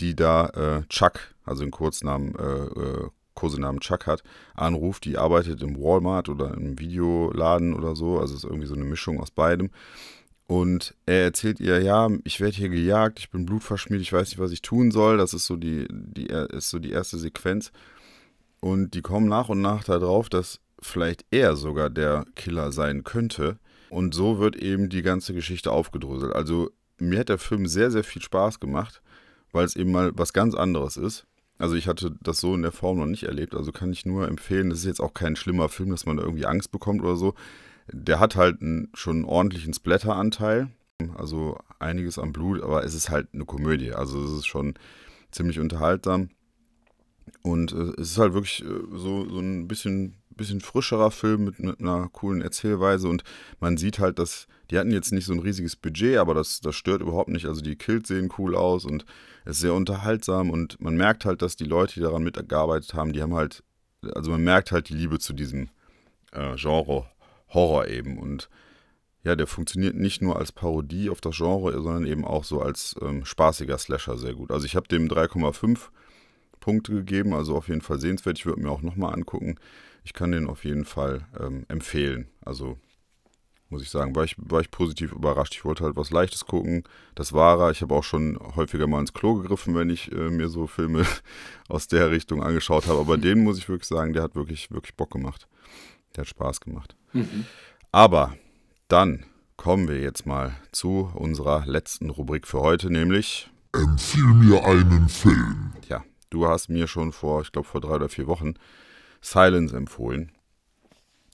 die 0.00 0.14
da 0.14 0.48
äh, 0.48 0.88
Chuck, 0.88 1.34
also 1.44 1.62
den 1.62 1.70
Kurznamen 1.70 2.34
äh, 2.34 2.42
äh, 2.44 3.08
Kosenamen 3.34 3.80
Chuck 3.80 4.06
hat, 4.08 4.24
anruft. 4.56 5.04
Die 5.04 5.16
arbeitet 5.16 5.62
im 5.62 5.76
Walmart 5.76 6.28
oder 6.28 6.54
im 6.54 6.78
Videoladen 6.80 7.72
oder 7.72 7.94
so. 7.94 8.18
Also 8.18 8.34
ist 8.34 8.42
irgendwie 8.42 8.66
so 8.66 8.74
eine 8.74 8.84
Mischung 8.84 9.20
aus 9.20 9.30
beidem. 9.30 9.70
Und 10.48 10.94
er 11.06 11.22
erzählt 11.24 11.60
ihr, 11.60 11.80
ja, 11.80 12.08
ich 12.24 12.40
werde 12.40 12.56
hier 12.56 12.68
gejagt, 12.68 13.20
ich 13.20 13.30
bin 13.30 13.46
blutverschmiert, 13.46 14.02
ich 14.02 14.12
weiß 14.12 14.30
nicht, 14.30 14.38
was 14.38 14.50
ich 14.50 14.62
tun 14.62 14.90
soll. 14.90 15.18
Das 15.18 15.34
ist 15.34 15.46
so 15.46 15.54
die, 15.54 15.86
die, 15.90 16.26
ist 16.26 16.70
so 16.70 16.80
die 16.80 16.90
erste 16.90 17.16
Sequenz. 17.16 17.70
Und 18.58 18.94
die 18.94 19.02
kommen 19.02 19.28
nach 19.28 19.50
und 19.50 19.60
nach 19.60 19.84
darauf, 19.84 20.28
dass 20.28 20.58
vielleicht 20.80 21.24
er 21.30 21.54
sogar 21.54 21.90
der 21.90 22.24
Killer 22.34 22.72
sein 22.72 23.04
könnte. 23.04 23.58
Und 23.90 24.14
so 24.14 24.38
wird 24.38 24.56
eben 24.56 24.88
die 24.88 25.02
ganze 25.02 25.34
Geschichte 25.34 25.70
aufgedröselt. 25.70 26.34
Also 26.34 26.70
mir 26.98 27.20
hat 27.20 27.28
der 27.28 27.38
Film 27.38 27.66
sehr, 27.66 27.90
sehr 27.90 28.04
viel 28.04 28.22
Spaß 28.22 28.60
gemacht, 28.60 29.02
weil 29.52 29.64
es 29.64 29.76
eben 29.76 29.92
mal 29.92 30.12
was 30.14 30.32
ganz 30.32 30.54
anderes 30.54 30.96
ist. 30.96 31.26
Also 31.58 31.74
ich 31.74 31.88
hatte 31.88 32.14
das 32.20 32.38
so 32.38 32.54
in 32.54 32.62
der 32.62 32.72
Form 32.72 32.98
noch 32.98 33.06
nicht 33.06 33.24
erlebt, 33.24 33.54
also 33.54 33.72
kann 33.72 33.92
ich 33.92 34.06
nur 34.06 34.28
empfehlen, 34.28 34.70
das 34.70 34.80
ist 34.80 34.84
jetzt 34.84 35.00
auch 35.00 35.12
kein 35.12 35.34
schlimmer 35.34 35.68
Film, 35.68 35.90
dass 35.90 36.06
man 36.06 36.16
da 36.16 36.22
irgendwie 36.22 36.46
Angst 36.46 36.70
bekommt 36.70 37.02
oder 37.02 37.16
so. 37.16 37.34
Der 37.90 38.20
hat 38.20 38.36
halt 38.36 38.62
einen, 38.62 38.90
schon 38.94 39.16
einen 39.16 39.24
ordentlichen 39.24 39.74
Splatter-Anteil, 39.74 40.68
also 41.16 41.58
einiges 41.80 42.18
am 42.18 42.32
Blut, 42.32 42.62
aber 42.62 42.84
es 42.84 42.94
ist 42.94 43.10
halt 43.10 43.28
eine 43.32 43.44
Komödie, 43.44 43.92
also 43.92 44.22
es 44.22 44.30
ist 44.30 44.46
schon 44.46 44.74
ziemlich 45.32 45.58
unterhaltsam. 45.58 46.30
Und 47.42 47.72
äh, 47.72 48.00
es 48.00 48.12
ist 48.12 48.18
halt 48.18 48.34
wirklich 48.34 48.62
äh, 48.62 48.96
so, 48.96 49.28
so 49.28 49.38
ein 49.40 49.68
bisschen, 49.68 50.14
bisschen 50.38 50.62
frischerer 50.62 51.10
Film 51.10 51.44
mit, 51.44 51.58
mit 51.58 51.80
einer 51.80 52.08
coolen 52.08 52.40
Erzählweise 52.40 53.08
und 53.08 53.22
man 53.60 53.76
sieht 53.76 53.98
halt, 53.98 54.18
dass 54.18 54.46
die 54.70 54.78
hatten 54.78 54.90
jetzt 54.90 55.12
nicht 55.12 55.26
so 55.26 55.32
ein 55.32 55.38
riesiges 55.38 55.76
Budget, 55.76 56.16
aber 56.18 56.34
das, 56.34 56.60
das 56.60 56.74
stört 56.74 57.02
überhaupt 57.02 57.28
nicht. 57.28 57.46
Also 57.46 57.60
die 57.60 57.76
Kills 57.76 58.08
sehen 58.08 58.32
cool 58.38 58.54
aus 58.54 58.84
und 58.84 59.04
es 59.44 59.56
ist 59.56 59.60
sehr 59.60 59.74
unterhaltsam 59.74 60.50
und 60.50 60.80
man 60.80 60.96
merkt 60.96 61.24
halt, 61.24 61.42
dass 61.42 61.56
die 61.56 61.64
Leute, 61.64 61.94
die 61.94 62.00
daran 62.00 62.22
mitgearbeitet 62.22 62.94
haben, 62.94 63.12
die 63.12 63.22
haben 63.22 63.34
halt, 63.34 63.62
also 64.14 64.30
man 64.30 64.42
merkt 64.42 64.72
halt 64.72 64.88
die 64.88 64.94
Liebe 64.94 65.18
zu 65.18 65.32
diesem 65.32 65.68
äh, 66.32 66.54
Genre 66.56 67.06
Horror 67.48 67.88
eben 67.88 68.18
und 68.18 68.48
ja, 69.24 69.36
der 69.36 69.46
funktioniert 69.46 69.96
nicht 69.96 70.22
nur 70.22 70.38
als 70.38 70.52
Parodie 70.52 71.10
auf 71.10 71.20
das 71.20 71.36
Genre, 71.36 71.72
sondern 71.82 72.06
eben 72.06 72.24
auch 72.24 72.44
so 72.44 72.62
als 72.62 72.94
ähm, 73.02 73.24
spaßiger 73.24 73.76
Slasher 73.76 74.16
sehr 74.16 74.34
gut. 74.34 74.50
Also 74.50 74.64
ich 74.64 74.76
habe 74.76 74.88
dem 74.88 75.08
3,5 75.08 75.88
Punkte 76.60 76.92
gegeben, 76.92 77.34
also 77.34 77.56
auf 77.56 77.68
jeden 77.68 77.80
Fall 77.80 77.98
sehenswert. 77.98 78.38
Ich 78.38 78.46
würde 78.46 78.62
mir 78.62 78.70
auch 78.70 78.82
nochmal 78.82 79.14
angucken. 79.14 79.56
Ich 80.08 80.14
kann 80.14 80.32
den 80.32 80.48
auf 80.48 80.64
jeden 80.64 80.86
Fall 80.86 81.26
ähm, 81.38 81.66
empfehlen. 81.68 82.28
Also 82.42 82.78
muss 83.68 83.82
ich 83.82 83.90
sagen, 83.90 84.16
war 84.16 84.24
ich, 84.24 84.36
war 84.38 84.62
ich 84.62 84.70
positiv 84.70 85.12
überrascht. 85.12 85.52
Ich 85.52 85.66
wollte 85.66 85.84
halt 85.84 85.96
was 85.96 86.10
Leichtes 86.10 86.46
gucken. 86.46 86.84
Das 87.14 87.34
war 87.34 87.60
er. 87.60 87.72
Ich 87.72 87.82
habe 87.82 87.94
auch 87.94 88.04
schon 88.04 88.38
häufiger 88.56 88.86
mal 88.86 89.00
ins 89.00 89.12
Klo 89.12 89.34
gegriffen, 89.34 89.74
wenn 89.74 89.90
ich 89.90 90.10
äh, 90.10 90.30
mir 90.30 90.48
so 90.48 90.66
Filme 90.66 91.04
aus 91.68 91.88
der 91.88 92.10
Richtung 92.10 92.42
angeschaut 92.42 92.86
habe. 92.86 93.00
Aber 93.00 93.18
den 93.18 93.44
muss 93.44 93.58
ich 93.58 93.68
wirklich 93.68 93.86
sagen, 93.86 94.14
der 94.14 94.22
hat 94.22 94.34
wirklich, 94.34 94.70
wirklich 94.70 94.96
Bock 94.96 95.10
gemacht. 95.10 95.46
Der 96.16 96.22
hat 96.22 96.28
Spaß 96.28 96.62
gemacht. 96.62 96.96
Mhm. 97.12 97.44
Aber 97.92 98.34
dann 98.88 99.26
kommen 99.58 99.88
wir 99.88 100.00
jetzt 100.00 100.24
mal 100.24 100.56
zu 100.72 101.10
unserer 101.14 101.66
letzten 101.66 102.08
Rubrik 102.08 102.46
für 102.46 102.60
heute, 102.60 102.90
nämlich 102.90 103.50
Empfiehl 103.74 104.24
mir 104.24 104.64
einen 104.64 105.10
Film. 105.10 105.74
Ja, 105.86 106.02
du 106.30 106.48
hast 106.48 106.70
mir 106.70 106.88
schon 106.88 107.12
vor, 107.12 107.42
ich 107.42 107.52
glaube 107.52 107.68
vor 107.68 107.82
drei 107.82 107.96
oder 107.96 108.08
vier 108.08 108.26
Wochen 108.26 108.54
Silence 109.20 109.76
empfohlen. 109.76 110.32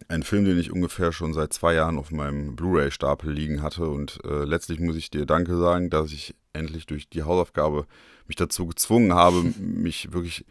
Ein 0.09 0.23
Film, 0.23 0.45
den 0.45 0.59
ich 0.59 0.71
ungefähr 0.71 1.13
schon 1.13 1.33
seit 1.33 1.53
zwei 1.53 1.75
Jahren 1.75 1.99
auf 1.99 2.11
meinem 2.11 2.57
Blu-ray-Stapel 2.57 3.33
liegen 3.33 3.63
hatte. 3.63 3.89
Und 3.89 4.19
äh, 4.25 4.45
letztlich 4.45 4.81
muss 4.81 4.97
ich 4.97 5.11
dir 5.11 5.25
Danke 5.25 5.57
sagen, 5.57 5.89
dass 5.89 6.13
ich 6.13 6.35
endlich 6.53 6.87
durch 6.87 7.09
die 7.09 7.23
Hausaufgabe 7.23 7.87
mich 8.27 8.37
dazu 8.37 8.67
gezwungen 8.67 9.15
habe, 9.15 9.43
mich 9.59 10.13
wirklich, 10.13 10.45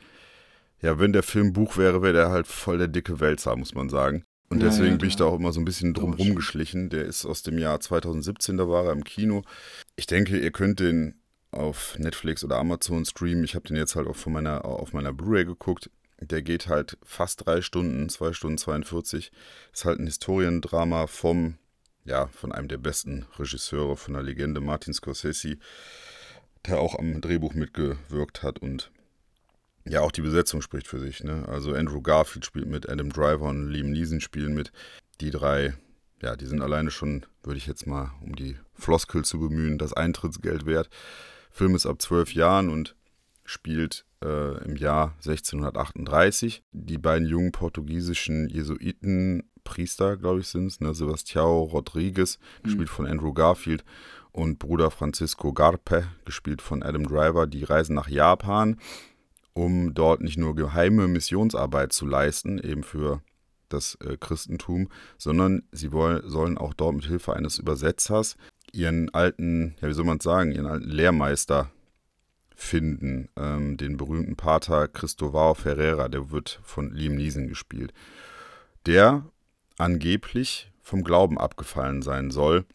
ja, 0.82 1.00
wenn 1.00 1.14
der 1.14 1.24
Film 1.24 1.54
Buch 1.54 1.78
wäre, 1.78 2.02
wäre 2.02 2.14
der 2.14 2.30
halt 2.30 2.48
voll 2.48 2.78
der 2.78 2.88
dicke 2.88 3.20
Wälzer, 3.20 3.56
muss 3.56 3.76
man 3.76 3.90
sagen. 3.90 4.26
Und 4.50 4.62
deswegen 4.62 4.86
ja, 4.86 4.92
ja, 4.92 4.98
bin 4.98 5.10
ich 5.10 5.16
da 5.16 5.26
auch 5.26 5.36
immer 5.36 5.52
so 5.52 5.60
ein 5.60 5.66
bisschen 5.66 5.94
drum 5.96 6.14
rumgeschlichen. 6.14 6.90
Der 6.90 7.06
ist 7.06 7.26
aus 7.26 7.42
dem 7.42 7.58
Jahr 7.58 7.80
2017, 7.80 8.58
da 8.58 8.68
war 8.70 8.86
er 8.86 8.92
im 8.92 9.04
Kino. 9.04 9.42
Ich 9.96 10.06
denke, 10.06 10.38
ihr 10.38 10.52
könnt 10.52 10.80
den 10.80 11.16
auf 11.50 11.98
Netflix 11.98 12.44
oder 12.44 12.58
Amazon 12.58 13.06
streamen. 13.06 13.44
Ich 13.44 13.56
habe 13.56 13.68
den 13.68 13.78
jetzt 13.78 13.96
halt 13.96 14.08
auch 14.08 14.16
von 14.16 14.34
meiner, 14.34 14.66
auf 14.66 14.94
meiner 14.94 15.14
Blu-ray 15.14 15.46
geguckt. 15.46 15.90
Der 16.28 16.42
geht 16.42 16.68
halt 16.68 16.98
fast 17.04 17.46
drei 17.46 17.62
Stunden, 17.62 18.10
zwei 18.10 18.34
Stunden 18.34 18.58
42. 18.58 19.32
Ist 19.74 19.86
halt 19.86 20.00
ein 20.00 20.06
Historiendrama 20.06 21.08
vom, 21.08 21.58
ja, 22.06 22.28
von 22.28 22.52
einem 22.52 22.68
der 22.68 22.78
besten 22.78 23.26
Regisseure, 23.38 23.98
von 23.98 24.14
der 24.14 24.24
Legende 24.24 24.62
Martin 24.62 24.94
Scorsese, 24.94 25.58
der 26.66 26.80
auch 26.80 26.98
am 26.98 27.22
Drehbuch 27.22 27.54
mitgewirkt 27.54 28.44
hat 28.44 28.60
und 28.60 28.92
ja, 29.86 30.00
auch 30.00 30.12
die 30.12 30.22
Besetzung 30.22 30.62
spricht 30.62 30.88
für 30.88 31.00
sich. 31.00 31.24
Ne? 31.24 31.46
Also 31.48 31.74
Andrew 31.74 32.02
Garfield 32.02 32.46
spielt 32.46 32.68
mit, 32.68 32.90
Adam 32.90 33.10
Driver 33.10 33.50
und 33.50 33.70
Liam 33.70 33.92
Neeson 33.92 34.22
spielen 34.22 34.54
mit. 34.54 34.72
Die 35.20 35.30
drei, 35.30 35.74
ja, 36.22 36.36
die 36.36 36.46
sind 36.46 36.62
alleine 36.62 36.90
schon, 36.90 37.26
würde 37.44 37.58
ich 37.58 37.68
jetzt 37.68 37.86
mal, 37.86 38.14
um 38.22 38.36
die 38.36 38.58
Floskel 38.74 39.26
zu 39.26 39.40
bemühen, 39.40 39.78
das 39.78 39.94
Eintrittsgeld 39.94 40.66
wert. 40.66 40.90
Film 41.52 41.76
ist 41.76 41.86
ab 41.86 42.02
zwölf 42.02 42.34
Jahren 42.34 42.70
und 42.70 42.96
spielt 43.46 44.06
äh, 44.24 44.64
im 44.64 44.76
Jahr 44.76 45.14
1638. 45.18 46.64
Die 46.72 46.98
beiden 46.98 47.28
jungen 47.28 47.52
portugiesischen 47.52 48.50
Jesuiten, 48.50 49.44
Priester, 49.64 50.18
glaube 50.18 50.42
ich, 50.42 50.48
sind 50.48 50.68
es, 50.68 50.80
ne? 50.80 50.94
Sebastião 50.94 51.70
Rodrigues, 51.70 52.40
mhm. 52.40 52.64
gespielt 52.64 52.90
von 52.90 53.06
Andrew 53.06 53.34
Garfield, 53.34 53.84
und 54.32 54.58
Bruder 54.58 54.90
Francisco 54.92 55.54
Garpe, 55.54 56.08
gespielt 56.26 56.62
von 56.62 56.84
Adam 56.84 57.06
Driver, 57.08 57.46
die 57.46 57.64
reisen 57.64 57.96
nach 57.96 58.10
Japan, 58.10 58.78
um 59.54 59.94
dort 59.94 60.22
nicht 60.22 60.38
nur 60.38 60.56
geheime 60.56 61.08
Missionsarbeit 61.08 61.94
zu 61.94 62.08
leisten, 62.08 62.58
eben 62.58 62.84
für 62.84 63.22
das 63.70 63.96
äh, 64.04 64.18
Christentum, 64.18 64.90
sondern 65.18 65.64
sie 65.72 65.92
wollen, 65.92 66.28
sollen 66.28 66.58
auch 66.58 66.74
dort 66.74 66.96
mit 66.96 67.06
Hilfe 67.06 67.34
eines 67.34 67.60
Übersetzers 67.60 68.36
ihren 68.72 69.14
alten, 69.14 69.76
ja, 69.82 69.88
wie 69.88 69.94
soll 69.94 70.06
man 70.06 70.20
sagen, 70.20 70.52
ihren 70.52 70.66
alten 70.66 70.90
Lehrmeister 70.90 71.70
finden, 72.64 73.30
ähm, 73.36 73.78
den 73.78 73.98
berühmten 73.98 74.36
Pater 74.36 74.88
Cristovao 74.88 75.54
Ferreira, 75.54 76.08
der 76.08 76.32
wird 76.32 76.60
von 76.64 76.92
Liam 76.92 77.16
Neeson 77.16 77.48
gespielt, 77.48 77.94
der 78.86 79.26
angeblich 79.78 80.72
vom 80.82 81.04
Glauben 81.04 81.38
abgefallen 81.38 82.02
sein 82.02 82.32
soll. 82.32 82.66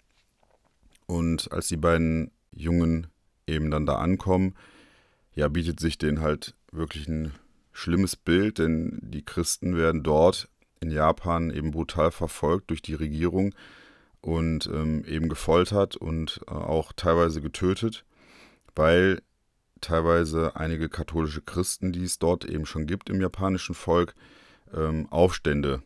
Und 1.07 1.51
als 1.53 1.68
die 1.68 1.76
beiden 1.76 2.30
Jungen 2.51 3.07
eben 3.47 3.70
dann 3.70 3.86
da 3.86 3.97
ankommen, 3.97 4.55
ja, 5.34 5.49
bietet 5.49 5.80
sich 5.80 5.99
denen 5.99 6.20
halt 6.20 6.55
wirklich 6.70 7.09
ein 7.09 7.32
schlimmes 7.72 8.16
Bild, 8.16 8.59
denn 8.59 8.99
die 9.03 9.24
Christen 9.24 9.76
werden 9.76 10.03
dort 10.03 10.49
in 10.80 10.91
Japan 10.91 11.51
eben 11.51 11.70
brutal 11.70 12.11
verfolgt 12.11 12.70
durch 12.70 12.82
die 12.82 12.95
Regierung 12.95 13.55
und 14.20 14.66
ähm, 14.66 15.05
eben 15.05 15.28
gefoltert 15.28 15.97
und 15.97 16.41
äh, 16.49 16.53
auch 16.53 16.93
teilweise 16.93 17.41
getötet, 17.41 18.05
weil 18.74 19.22
teilweise 19.81 20.57
einige 20.57 20.89
katholische 20.89 21.43
Christen, 21.43 21.93
die 21.93 22.05
es 22.05 22.18
dort 22.18 22.45
eben 22.45 22.66
schon 22.66 22.87
gibt 22.87 23.11
im 23.11 23.20
japanischen 23.20 23.74
Volk, 23.74 24.14
ähm, 24.74 25.07
Aufstände 25.11 25.83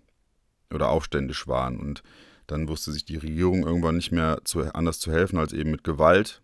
oder 0.72 0.88
aufständisch 0.88 1.46
waren. 1.46 1.78
Und 1.78 2.02
dann 2.46 2.68
wusste 2.68 2.92
sich 2.92 3.04
die 3.04 3.16
Regierung 3.16 3.64
irgendwann 3.64 3.96
nicht 3.96 4.12
mehr 4.12 4.40
zu, 4.44 4.60
anders 4.74 4.98
zu 4.98 5.12
helfen 5.12 5.38
als 5.38 5.52
eben 5.52 5.70
mit 5.70 5.84
Gewalt. 5.84 6.42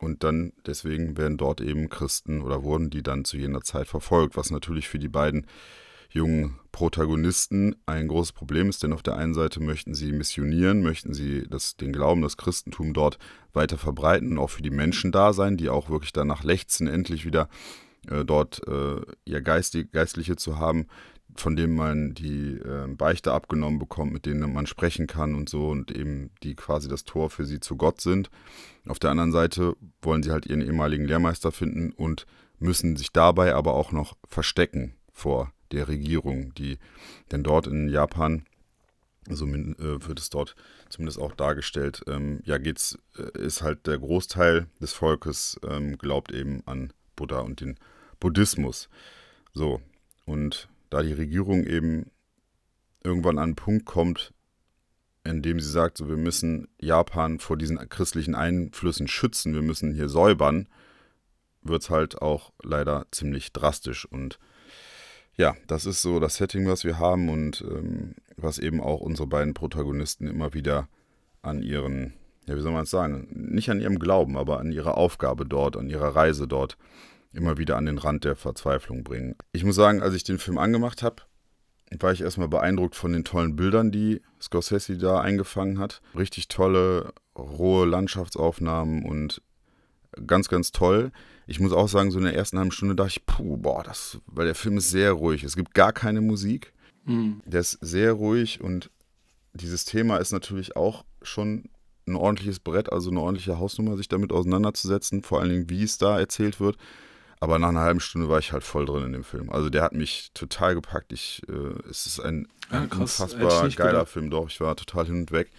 Und 0.00 0.24
dann 0.24 0.52
deswegen 0.66 1.16
werden 1.16 1.38
dort 1.38 1.60
eben 1.60 1.88
Christen 1.88 2.42
oder 2.42 2.62
wurden 2.62 2.90
die 2.90 3.02
dann 3.02 3.24
zu 3.24 3.36
jener 3.36 3.62
Zeit 3.62 3.86
verfolgt, 3.86 4.36
was 4.36 4.50
natürlich 4.50 4.88
für 4.88 4.98
die 4.98 5.08
beiden 5.08 5.46
jungen 6.10 6.58
Protagonisten 6.72 7.76
ein 7.86 8.08
großes 8.08 8.32
Problem 8.32 8.68
ist, 8.68 8.82
denn 8.82 8.92
auf 8.92 9.02
der 9.02 9.16
einen 9.16 9.34
Seite 9.34 9.60
möchten 9.60 9.94
sie 9.94 10.12
missionieren, 10.12 10.82
möchten 10.82 11.14
sie 11.14 11.46
das, 11.48 11.76
den 11.76 11.92
Glauben, 11.92 12.22
das 12.22 12.36
Christentum 12.36 12.94
dort 12.94 13.18
weiter 13.52 13.78
verbreiten 13.78 14.32
und 14.32 14.38
auch 14.38 14.50
für 14.50 14.62
die 14.62 14.70
Menschen 14.70 15.12
da 15.12 15.32
sein, 15.32 15.56
die 15.56 15.68
auch 15.68 15.88
wirklich 15.88 16.12
danach 16.12 16.42
lechzen, 16.42 16.88
endlich 16.88 17.24
wieder 17.24 17.48
äh, 18.10 18.24
dort 18.24 18.66
äh, 18.66 19.00
ihr 19.24 19.40
Geistig, 19.40 19.92
Geistliche 19.92 20.34
zu 20.36 20.58
haben, 20.58 20.86
von 21.36 21.56
denen 21.56 21.74
man 21.74 22.14
die 22.14 22.54
äh, 22.54 22.86
Beichte 22.88 23.32
abgenommen 23.32 23.78
bekommt, 23.78 24.12
mit 24.12 24.26
denen 24.26 24.52
man 24.52 24.66
sprechen 24.66 25.06
kann 25.06 25.34
und 25.34 25.48
so 25.48 25.68
und 25.68 25.90
eben 25.90 26.30
die 26.42 26.54
quasi 26.54 26.88
das 26.88 27.04
Tor 27.04 27.30
für 27.30 27.44
sie 27.44 27.60
zu 27.60 27.76
Gott 27.76 28.00
sind. 28.00 28.30
Auf 28.86 28.98
der 28.98 29.10
anderen 29.10 29.32
Seite 29.32 29.76
wollen 30.02 30.22
sie 30.22 30.32
halt 30.32 30.46
ihren 30.46 30.60
ehemaligen 30.60 31.04
Lehrmeister 31.04 31.52
finden 31.52 31.92
und 31.92 32.26
müssen 32.58 32.96
sich 32.96 33.12
dabei 33.12 33.54
aber 33.54 33.74
auch 33.74 33.92
noch 33.92 34.16
verstecken 34.26 34.94
vor 35.12 35.53
der 35.72 35.88
Regierung, 35.88 36.54
die 36.54 36.78
denn 37.32 37.42
dort 37.42 37.66
in 37.66 37.88
Japan, 37.88 38.44
so 39.28 39.46
äh, 39.46 40.06
wird 40.06 40.18
es 40.18 40.30
dort 40.30 40.54
zumindest 40.88 41.18
auch 41.18 41.34
dargestellt, 41.34 42.02
ähm, 42.06 42.40
ja 42.44 42.58
geht's, 42.58 42.98
äh, 43.16 43.38
ist 43.38 43.62
halt 43.62 43.86
der 43.86 43.98
Großteil 43.98 44.66
des 44.80 44.92
Volkes 44.92 45.58
ähm, 45.68 45.96
glaubt 45.98 46.32
eben 46.32 46.62
an 46.66 46.92
Buddha 47.16 47.40
und 47.40 47.60
den 47.60 47.78
Buddhismus. 48.20 48.88
So, 49.52 49.80
und 50.26 50.68
da 50.90 51.02
die 51.02 51.12
Regierung 51.12 51.64
eben 51.64 52.10
irgendwann 53.02 53.38
an 53.38 53.44
einen 53.44 53.56
Punkt 53.56 53.86
kommt, 53.86 54.32
in 55.24 55.42
dem 55.42 55.58
sie 55.58 55.70
sagt, 55.70 55.98
so 55.98 56.08
wir 56.08 56.16
müssen 56.16 56.68
Japan 56.78 57.38
vor 57.38 57.56
diesen 57.56 57.88
christlichen 57.88 58.34
Einflüssen 58.34 59.08
schützen, 59.08 59.54
wir 59.54 59.62
müssen 59.62 59.94
hier 59.94 60.08
säubern, 60.08 60.68
wird 61.62 61.82
es 61.82 61.90
halt 61.90 62.20
auch 62.20 62.52
leider 62.62 63.06
ziemlich 63.10 63.52
drastisch 63.52 64.04
und 64.04 64.38
ja, 65.36 65.54
das 65.66 65.86
ist 65.86 66.02
so 66.02 66.20
das 66.20 66.36
Setting, 66.36 66.66
was 66.66 66.84
wir 66.84 66.98
haben 66.98 67.28
und 67.28 67.64
ähm, 67.68 68.14
was 68.36 68.58
eben 68.58 68.80
auch 68.80 69.00
unsere 69.00 69.26
beiden 69.26 69.54
Protagonisten 69.54 70.26
immer 70.26 70.54
wieder 70.54 70.88
an 71.42 71.62
ihren, 71.62 72.14
ja, 72.46 72.56
wie 72.56 72.60
soll 72.60 72.72
man 72.72 72.84
es 72.84 72.90
sagen, 72.90 73.28
nicht 73.30 73.70
an 73.70 73.80
ihrem 73.80 73.98
Glauben, 73.98 74.36
aber 74.36 74.60
an 74.60 74.72
ihrer 74.72 74.96
Aufgabe 74.96 75.44
dort, 75.44 75.76
an 75.76 75.90
ihrer 75.90 76.14
Reise 76.14 76.46
dort 76.46 76.76
immer 77.32 77.58
wieder 77.58 77.76
an 77.76 77.86
den 77.86 77.98
Rand 77.98 78.24
der 78.24 78.36
Verzweiflung 78.36 79.02
bringen. 79.02 79.34
Ich 79.52 79.64
muss 79.64 79.74
sagen, 79.74 80.02
als 80.02 80.14
ich 80.14 80.24
den 80.24 80.38
Film 80.38 80.56
angemacht 80.56 81.02
habe, 81.02 81.22
war 81.98 82.12
ich 82.12 82.22
erstmal 82.22 82.48
beeindruckt 82.48 82.94
von 82.94 83.12
den 83.12 83.24
tollen 83.24 83.56
Bildern, 83.56 83.90
die 83.90 84.22
Scorsese 84.40 84.96
da 84.98 85.20
eingefangen 85.20 85.78
hat. 85.78 86.00
Richtig 86.16 86.48
tolle, 86.48 87.12
rohe 87.36 87.86
Landschaftsaufnahmen 87.86 89.04
und 89.04 89.42
ganz, 90.26 90.48
ganz 90.48 90.72
toll. 90.72 91.12
Ich 91.46 91.60
muss 91.60 91.72
auch 91.72 91.88
sagen, 91.88 92.10
so 92.10 92.18
in 92.18 92.24
der 92.24 92.34
ersten 92.34 92.58
halben 92.58 92.72
Stunde 92.72 92.94
dachte 92.94 93.10
ich, 93.16 93.26
puh, 93.26 93.56
boah, 93.56 93.82
das, 93.82 94.18
weil 94.26 94.46
der 94.46 94.54
Film 94.54 94.78
ist 94.78 94.90
sehr 94.90 95.12
ruhig. 95.12 95.44
Es 95.44 95.56
gibt 95.56 95.74
gar 95.74 95.92
keine 95.92 96.20
Musik. 96.20 96.72
Mhm. 97.04 97.42
Der 97.44 97.60
ist 97.60 97.78
sehr 97.80 98.12
ruhig 98.12 98.60
und 98.60 98.90
dieses 99.52 99.84
Thema 99.84 100.16
ist 100.16 100.32
natürlich 100.32 100.76
auch 100.76 101.04
schon 101.22 101.68
ein 102.06 102.16
ordentliches 102.16 102.60
Brett, 102.60 102.92
also 102.92 103.10
eine 103.10 103.20
ordentliche 103.20 103.58
Hausnummer, 103.58 103.96
sich 103.96 104.08
damit 104.08 104.32
auseinanderzusetzen, 104.32 105.22
vor 105.22 105.40
allen 105.40 105.50
Dingen, 105.50 105.70
wie 105.70 105.82
es 105.82 105.98
da 105.98 106.18
erzählt 106.18 106.60
wird. 106.60 106.76
Aber 107.40 107.58
nach 107.58 107.68
einer 107.68 107.80
halben 107.80 108.00
Stunde 108.00 108.28
war 108.28 108.38
ich 108.38 108.52
halt 108.52 108.62
voll 108.62 108.86
drin 108.86 109.04
in 109.04 109.12
dem 109.12 109.24
Film. 109.24 109.50
Also 109.50 109.68
der 109.68 109.82
hat 109.82 109.92
mich 109.92 110.30
total 110.32 110.74
gepackt. 110.74 111.12
Ich, 111.12 111.42
äh, 111.48 111.88
es 111.90 112.06
ist 112.06 112.20
ein, 112.20 112.48
ja, 112.72 112.86
unfassbar 112.98 113.68
geiler 113.68 113.92
gedacht. 113.92 114.08
Film, 114.08 114.30
doch. 114.30 114.48
Ich 114.48 114.60
war 114.60 114.74
total 114.76 115.06
hin 115.06 115.16
und 115.16 115.32
weg. 115.32 115.50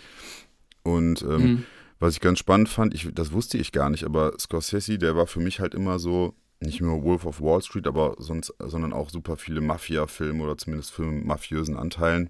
Und 0.84 1.22
ähm, 1.22 1.42
mhm. 1.42 1.66
Was 2.00 2.16
ich 2.16 2.22
ganz 2.22 2.40
spannend 2.40 2.70
fand, 2.70 2.94
ich, 2.94 3.10
das 3.14 3.32
wusste 3.32 3.58
ich 3.58 3.72
gar 3.72 3.90
nicht, 3.90 4.04
aber 4.04 4.34
Scorsese, 4.40 4.98
der 4.98 5.16
war 5.16 5.28
für 5.28 5.40
mich 5.40 5.60
halt 5.60 5.74
immer 5.74 5.98
so, 6.00 6.34
nicht 6.60 6.82
nur 6.82 7.04
Wolf 7.04 7.26
of 7.26 7.42
Wall 7.42 7.62
Street, 7.62 7.88
aber 7.88 8.16
sonst, 8.18 8.54
sondern 8.60 8.94
auch 8.94 9.10
super 9.10 9.38
viele 9.38 9.62
Mafia-Filme 9.62 10.44
oder 10.44 10.58
zumindest 10.58 10.92
Filme 10.92 11.14
mit 11.14 11.26
mafiösen 11.26 11.78
Anteilen. 11.78 12.30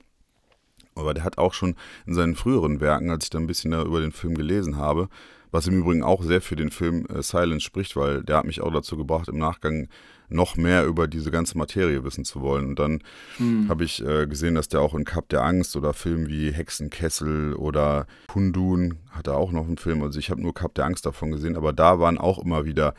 Aber 0.96 1.14
der 1.14 1.24
hat 1.24 1.38
auch 1.38 1.54
schon 1.54 1.76
in 2.06 2.14
seinen 2.14 2.36
früheren 2.36 2.80
Werken, 2.80 3.10
als 3.10 3.26
ich 3.26 3.30
da 3.30 3.38
ein 3.38 3.48
bisschen 3.48 3.74
über 3.74 4.00
den 4.00 4.12
Film 4.12 4.36
gelesen 4.36 4.78
habe, 4.78 5.10
was 5.52 5.68
im 5.68 5.80
Übrigen 5.80 6.04
auch 6.04 6.24
sehr 6.24 6.42
für 6.42 6.56
den 6.56 6.72
Film 6.72 7.06
äh, 7.08 7.22
Silence 7.22 7.66
spricht, 7.66 7.96
weil 7.96 8.24
der 8.24 8.38
hat 8.38 8.46
mich 8.46 8.62
auch 8.62 8.74
dazu 8.74 8.98
gebracht, 8.98 9.28
im 9.28 9.38
Nachgang 9.38 9.88
noch 10.28 10.58
mehr 10.58 10.86
über 10.86 11.08
diese 11.08 11.32
ganze 11.32 11.58
Materie 11.58 12.04
wissen 12.04 12.26
zu 12.26 12.42
wollen. 12.42 12.68
Und 12.68 12.80
dann 12.80 13.00
mhm. 13.38 13.70
habe 13.70 13.84
ich 13.84 14.04
äh, 14.04 14.28
gesehen, 14.28 14.56
dass 14.56 14.68
der 14.68 14.82
auch 14.82 14.94
in 14.94 15.06
Cup 15.06 15.30
der 15.30 15.44
Angst 15.44 15.76
oder 15.76 15.94
Filmen 15.94 16.28
wie 16.28 16.52
Hexenkessel 16.52 17.54
oder 17.54 18.08
Kundun 18.28 18.98
hat 19.12 19.28
er 19.28 19.38
auch 19.38 19.52
noch 19.52 19.68
einen 19.68 19.78
Film. 19.78 20.02
Also 20.02 20.20
ich 20.20 20.30
habe 20.30 20.42
nur 20.42 20.54
Cup 20.54 20.76
der 20.76 20.86
Angst 20.86 21.06
davon 21.06 21.32
gesehen, 21.32 21.56
aber 21.56 21.74
da 21.74 22.00
waren 22.00 22.18
auch 22.18 22.40
immer 22.40 22.66
wieder 22.66 22.96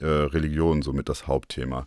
äh, 0.00 0.06
Religionen 0.06 0.82
somit 0.82 1.08
das 1.08 1.26
Hauptthema. 1.26 1.86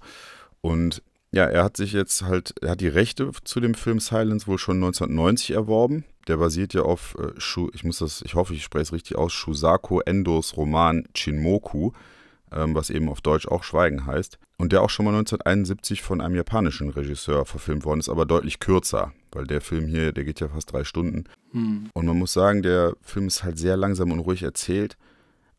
Und 0.62 1.02
ja, 1.34 1.46
er 1.46 1.64
hat 1.64 1.78
sich 1.78 1.94
jetzt 1.94 2.22
halt, 2.22 2.54
er 2.62 2.70
hat 2.70 2.82
die 2.82 2.88
Rechte 2.88 3.32
zu 3.44 3.60
dem 3.60 3.74
Film 3.74 4.00
Silence 4.00 4.46
wohl 4.46 4.60
schon 4.60 4.78
1990 4.78 5.52
erworben. 5.52 6.06
Der 6.28 6.38
basiert 6.38 6.76
ja 6.76 6.84
auf, 6.84 7.18
äh, 7.18 7.40
Shu, 7.40 7.72
ich 7.74 7.84
muss 7.84 7.98
das, 7.98 8.22
ich 8.22 8.36
hoffe, 8.36 8.54
ich 8.54 8.64
spreche 8.64 8.84
es 8.84 8.94
richtig 8.94 9.18
aus, 9.18 9.34
Shusako 9.34 10.02
Endos 10.02 10.56
Roman 10.56 11.08
Chinmoku, 11.16 11.92
ähm, 12.52 12.76
was 12.76 12.92
eben 12.92 13.10
auf 13.10 13.22
Deutsch 13.22 13.48
auch 13.48 13.64
Schweigen 13.64 14.06
heißt. 14.06 14.38
Und 14.58 14.74
der 14.74 14.84
auch 14.84 14.92
schon 14.92 15.06
mal 15.06 15.16
1971 15.16 16.04
von 16.04 16.22
einem 16.22 16.36
japanischen 16.36 16.92
Regisseur 16.92 17.46
verfilmt 17.46 17.84
worden 17.84 18.00
ist, 18.00 18.10
aber 18.10 18.28
deutlich 18.28 18.60
kürzer, 18.60 19.12
weil 19.32 19.48
der 19.48 19.62
Film 19.62 19.88
hier, 19.88 20.12
der 20.12 20.26
geht 20.26 20.40
ja 20.40 20.50
fast 20.50 20.72
drei 20.72 20.84
Stunden. 20.84 21.24
Hm. 21.52 21.90
Und 21.94 22.06
man 22.06 22.20
muss 22.20 22.34
sagen, 22.34 22.62
der 22.62 22.96
Film 23.02 23.26
ist 23.26 23.44
halt 23.44 23.58
sehr 23.58 23.76
langsam 23.76 24.12
und 24.12 24.20
ruhig 24.20 24.44
erzählt, 24.44 24.98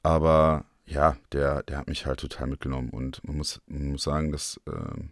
aber 0.05 0.67
ja, 0.87 1.17
der, 1.33 1.65
der 1.65 1.79
hat 1.79 1.89
mich 1.89 2.07
halt 2.07 2.21
total 2.21 2.47
mitgenommen. 2.47 2.91
Und 2.91 3.25
man 3.25 3.39
muss, 3.39 3.61
man 3.67 3.91
muss 3.91 4.05
sagen, 4.05 4.31
dass. 4.31 4.61
Äh, 4.67 5.03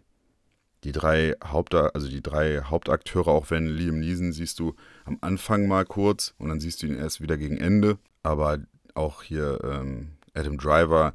die 0.83 0.91
drei 0.91 1.35
Haupt 1.43 1.73
also 1.73 2.07
die 2.07 2.21
drei 2.21 2.61
Hauptakteure, 2.63 3.27
auch 3.27 3.49
wenn 3.49 3.67
Liam 3.67 3.99
Neeson 3.99 4.31
siehst 4.31 4.59
du 4.59 4.75
am 5.05 5.17
Anfang 5.21 5.67
mal 5.67 5.85
kurz 5.85 6.33
und 6.37 6.49
dann 6.49 6.59
siehst 6.59 6.81
du 6.81 6.87
ihn 6.87 6.97
erst 6.97 7.21
wieder 7.21 7.37
gegen 7.37 7.57
Ende. 7.57 7.97
Aber 8.21 8.59
auch 8.93 9.23
hier 9.23 9.59
ähm, 9.63 10.11
Adam 10.33 10.57
Driver, 10.57 11.13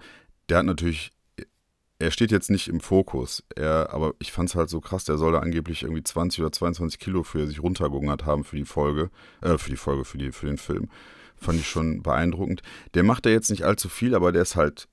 der 0.49 0.59
hat 0.59 0.67
natürlich, 0.67 1.11
er 1.99 2.11
steht 2.11 2.31
jetzt 2.31 2.51
nicht 2.51 2.69
im 2.69 2.81
Fokus, 2.81 3.45
er, 3.57 3.93
aber 3.93 4.15
ich 4.19 4.33
fand 4.33 4.49
es 4.49 4.55
halt 4.55 4.71
so 4.71 4.81
krass, 4.81 5.05
der 5.05 5.19
soll 5.19 5.33
da 5.33 5.41
angeblich 5.41 5.83
irgendwie 5.83 6.03
20 6.03 6.41
oder 6.41 6.53
22 6.53 6.99
Kilo 6.99 7.23
für 7.23 7.47
sich 7.47 7.63
runtergehungert 7.63 8.25
haben 8.25 8.45
für 8.45 8.57
die 8.57 8.65
Folge, 8.65 9.11
äh, 9.43 9.59
für 9.59 9.71
die 9.71 9.77
Folge, 9.77 10.05
für, 10.05 10.19
die, 10.19 10.33
für 10.33 10.47
den 10.47 10.59
Film. 10.59 10.89
Fand 11.37 11.61
ich 11.61 11.69
schon 11.69 12.03
beeindruckend. 12.03 12.63
Der 12.95 13.05
macht 13.05 13.27
da 13.27 13.31
jetzt 13.31 13.51
nicht 13.51 13.65
allzu 13.65 13.89
viel, 13.89 14.15
aber 14.15 14.33
der 14.33 14.43
ist 14.43 14.57
halt, 14.57 14.89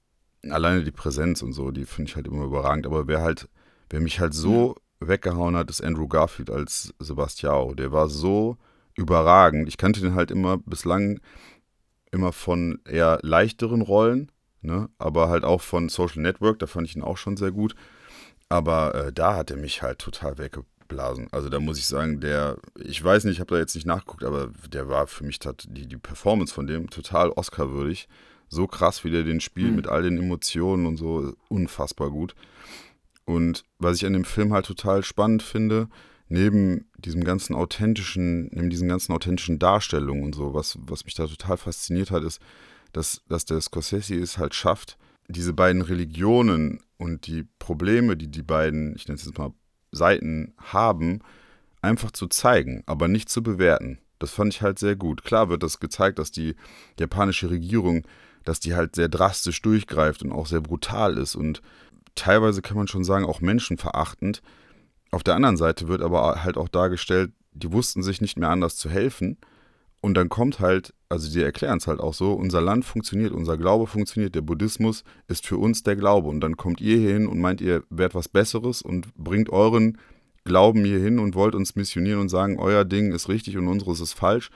alleine 0.49 0.83
die 0.83 0.91
Präsenz 0.91 1.41
und 1.41 1.53
so, 1.53 1.71
die 1.71 1.85
finde 1.85 2.09
ich 2.09 2.15
halt 2.15 2.27
immer 2.27 2.45
überragend. 2.45 2.85
Aber 2.85 3.07
wer 3.07 3.21
halt 3.21 3.49
Wer 3.89 4.01
mich 4.01 4.19
halt 4.19 4.33
so 4.33 4.75
ja. 5.01 5.07
weggehauen 5.07 5.55
hat, 5.55 5.69
ist 5.69 5.83
Andrew 5.83 6.07
Garfield 6.07 6.49
als 6.49 6.93
Sebastiao. 6.99 7.73
Der 7.73 7.91
war 7.91 8.09
so 8.09 8.57
überragend. 8.95 9.67
Ich 9.67 9.77
kannte 9.77 10.01
den 10.01 10.15
halt 10.15 10.31
immer 10.31 10.57
bislang 10.57 11.19
immer 12.11 12.31
von 12.31 12.79
eher 12.85 13.19
leichteren 13.21 13.81
Rollen, 13.81 14.31
ne? 14.61 14.89
aber 14.97 15.29
halt 15.29 15.43
auch 15.43 15.61
von 15.61 15.89
Social 15.89 16.21
Network, 16.21 16.59
da 16.59 16.65
fand 16.65 16.87
ich 16.87 16.95
ihn 16.95 17.03
auch 17.03 17.17
schon 17.17 17.37
sehr 17.37 17.51
gut. 17.51 17.75
Aber 18.47 18.95
äh, 18.95 19.13
da 19.13 19.35
hat 19.35 19.51
er 19.51 19.57
mich 19.57 19.81
halt 19.81 19.99
total 19.99 20.37
weggeblasen. 20.37 21.27
Also 21.31 21.49
da 21.49 21.59
muss 21.59 21.77
ich 21.77 21.87
sagen, 21.87 22.21
der, 22.21 22.57
ich 22.79 23.03
weiß 23.03 23.25
nicht, 23.25 23.33
ich 23.33 23.39
habe 23.39 23.53
da 23.53 23.59
jetzt 23.59 23.75
nicht 23.75 23.87
nachgeguckt, 23.87 24.23
aber 24.23 24.51
der 24.71 24.87
war 24.87 25.07
für 25.07 25.23
mich 25.23 25.39
die, 25.39 25.87
die 25.87 25.97
Performance 25.97 26.53
von 26.53 26.67
dem 26.67 26.89
total 26.89 27.31
Oscar-würdig. 27.31 28.07
So 28.47 28.67
krass, 28.67 29.03
wie 29.03 29.09
der 29.09 29.23
den 29.23 29.41
spielt 29.41 29.71
mhm. 29.71 29.75
mit 29.75 29.87
all 29.87 30.03
den 30.03 30.17
Emotionen 30.17 30.85
und 30.85 30.97
so, 30.97 31.33
unfassbar 31.49 32.11
gut. 32.11 32.35
Und 33.25 33.63
was 33.79 33.97
ich 33.97 34.05
an 34.05 34.13
dem 34.13 34.25
Film 34.25 34.53
halt 34.53 34.65
total 34.65 35.03
spannend 35.03 35.43
finde, 35.43 35.89
neben 36.27 36.85
diesem 36.97 37.23
ganzen 37.23 37.55
authentischen, 37.55 38.49
neben 38.51 38.69
diesen 38.69 38.87
ganzen 38.87 39.13
authentischen 39.13 39.59
Darstellungen 39.59 40.23
und 40.23 40.35
so, 40.35 40.53
was, 40.53 40.77
was 40.81 41.05
mich 41.05 41.15
da 41.15 41.27
total 41.27 41.57
fasziniert 41.57 42.11
hat, 42.11 42.23
ist, 42.23 42.39
dass, 42.93 43.21
dass 43.27 43.45
der 43.45 43.61
Scorsese 43.61 44.15
es 44.15 44.37
halt 44.37 44.55
schafft, 44.55 44.97
diese 45.27 45.53
beiden 45.53 45.81
Religionen 45.81 46.79
und 46.97 47.27
die 47.27 47.45
Probleme, 47.59 48.15
die 48.15 48.27
die 48.27 48.43
beiden, 48.43 48.95
ich 48.95 49.07
nenne 49.07 49.19
es 49.19 49.25
jetzt 49.25 49.37
mal 49.37 49.53
Seiten 49.91 50.53
haben, 50.57 51.21
einfach 51.81 52.11
zu 52.11 52.27
zeigen, 52.27 52.83
aber 52.85 53.07
nicht 53.07 53.29
zu 53.29 53.43
bewerten. 53.43 53.99
Das 54.19 54.31
fand 54.31 54.53
ich 54.53 54.61
halt 54.61 54.79
sehr 54.79 54.95
gut. 54.95 55.23
Klar 55.23 55.49
wird 55.49 55.63
das 55.63 55.79
gezeigt, 55.79 56.19
dass 56.19 56.31
die 56.31 56.55
japanische 56.99 57.49
Regierung, 57.49 58.07
dass 58.43 58.59
die 58.59 58.75
halt 58.75 58.95
sehr 58.95 59.09
drastisch 59.09 59.61
durchgreift 59.61 60.23
und 60.23 60.31
auch 60.31 60.47
sehr 60.47 60.61
brutal 60.61 61.17
ist 61.17 61.35
und 61.35 61.61
teilweise 62.15 62.61
kann 62.61 62.77
man 62.77 62.87
schon 62.87 63.03
sagen, 63.03 63.25
auch 63.25 63.41
menschenverachtend. 63.41 64.41
Auf 65.11 65.23
der 65.23 65.35
anderen 65.35 65.57
Seite 65.57 65.87
wird 65.87 66.01
aber 66.01 66.43
halt 66.43 66.57
auch 66.57 66.69
dargestellt, 66.69 67.31
die 67.51 67.71
wussten 67.71 68.03
sich 68.03 68.21
nicht 68.21 68.37
mehr 68.37 68.49
anders 68.49 68.75
zu 68.75 68.89
helfen. 68.89 69.37
Und 70.01 70.15
dann 70.15 70.29
kommt 70.29 70.59
halt, 70.59 70.93
also 71.09 71.31
die 71.31 71.41
erklären 71.41 71.77
es 71.77 71.87
halt 71.87 71.99
auch 71.99 72.13
so, 72.13 72.33
unser 72.33 72.61
Land 72.61 72.85
funktioniert, 72.85 73.31
unser 73.31 73.57
Glaube 73.57 73.87
funktioniert, 73.87 74.35
der 74.35 74.41
Buddhismus 74.41 75.03
ist 75.27 75.47
für 75.47 75.57
uns 75.57 75.83
der 75.83 75.95
Glaube. 75.95 76.29
Und 76.29 76.41
dann 76.41 76.57
kommt 76.57 76.79
ihr 76.79 76.97
hier 76.97 77.13
hin 77.13 77.27
und 77.27 77.39
meint, 77.39 77.61
ihr 77.61 77.83
werdet 77.89 78.13
was 78.13 78.29
Besseres 78.29 78.81
und 78.81 79.13
bringt 79.15 79.49
euren 79.49 79.97
Glauben 80.43 80.85
hier 80.85 80.99
hin 80.99 81.17
und 81.17 81.33
wollt 81.33 81.55
uns 81.55 81.75
missionieren 81.75 82.19
und 82.19 82.29
sagen, 82.29 82.59
euer 82.59 82.85
Ding 82.85 83.13
ist 83.13 83.29
richtig 83.29 83.57
und 83.57 83.67
unseres 83.67 83.99
ist 83.99 84.13
falsch. 84.13 84.51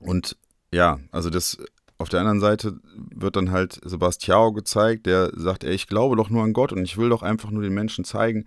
Und 0.00 0.38
ja, 0.72 1.00
also 1.10 1.28
das 1.28 1.58
auf 2.04 2.10
der 2.10 2.20
anderen 2.20 2.40
Seite 2.40 2.78
wird 2.94 3.34
dann 3.34 3.50
halt 3.50 3.80
Sebastiao 3.82 4.52
gezeigt, 4.52 5.06
der 5.06 5.30
sagt, 5.34 5.64
ey, 5.64 5.72
ich 5.72 5.86
glaube 5.86 6.16
doch 6.16 6.28
nur 6.28 6.42
an 6.42 6.52
Gott 6.52 6.70
und 6.70 6.84
ich 6.84 6.98
will 6.98 7.08
doch 7.08 7.22
einfach 7.22 7.50
nur 7.50 7.62
den 7.62 7.72
Menschen 7.72 8.04
zeigen, 8.04 8.44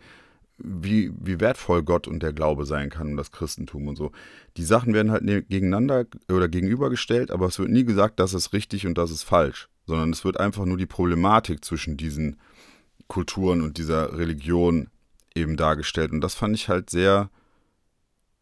wie, 0.60 1.12
wie 1.20 1.40
wertvoll 1.40 1.82
Gott 1.82 2.08
und 2.08 2.22
der 2.22 2.34
Glaube 2.34 2.68
sein 2.68 2.92
kann 2.92 3.08
und 3.08 3.18
das 3.18 3.32
Christentum 3.32 3.88
und 3.88 3.96
so. 3.96 4.12
Die 4.58 4.64
Sachen 4.64 4.94
werden 4.94 5.12
halt 5.12 5.24
ne, 5.24 5.42
gegeneinander 5.42 6.06
oder 6.32 6.48
gegenübergestellt, 6.48 7.32
aber 7.32 7.48
es 7.48 7.58
wird 7.58 7.72
nie 7.72 7.84
gesagt, 7.84 8.20
das 8.20 8.36
ist 8.36 8.54
richtig 8.54 8.86
und 8.86 8.96
das 8.96 9.10
ist 9.10 9.24
falsch, 9.24 9.70
sondern 9.88 10.12
es 10.12 10.24
wird 10.24 10.40
einfach 10.40 10.66
nur 10.66 10.78
die 10.78 10.86
Problematik 10.86 11.66
zwischen 11.66 11.98
diesen 11.98 12.40
Kulturen 13.08 13.64
und 13.64 13.80
dieser 13.80 14.20
Religion 14.20 14.92
eben 15.34 15.58
dargestellt. 15.58 16.12
Und 16.12 16.22
das 16.22 16.36
fand 16.36 16.54
ich 16.54 16.70
halt 16.70 16.92
sehr, 16.92 17.32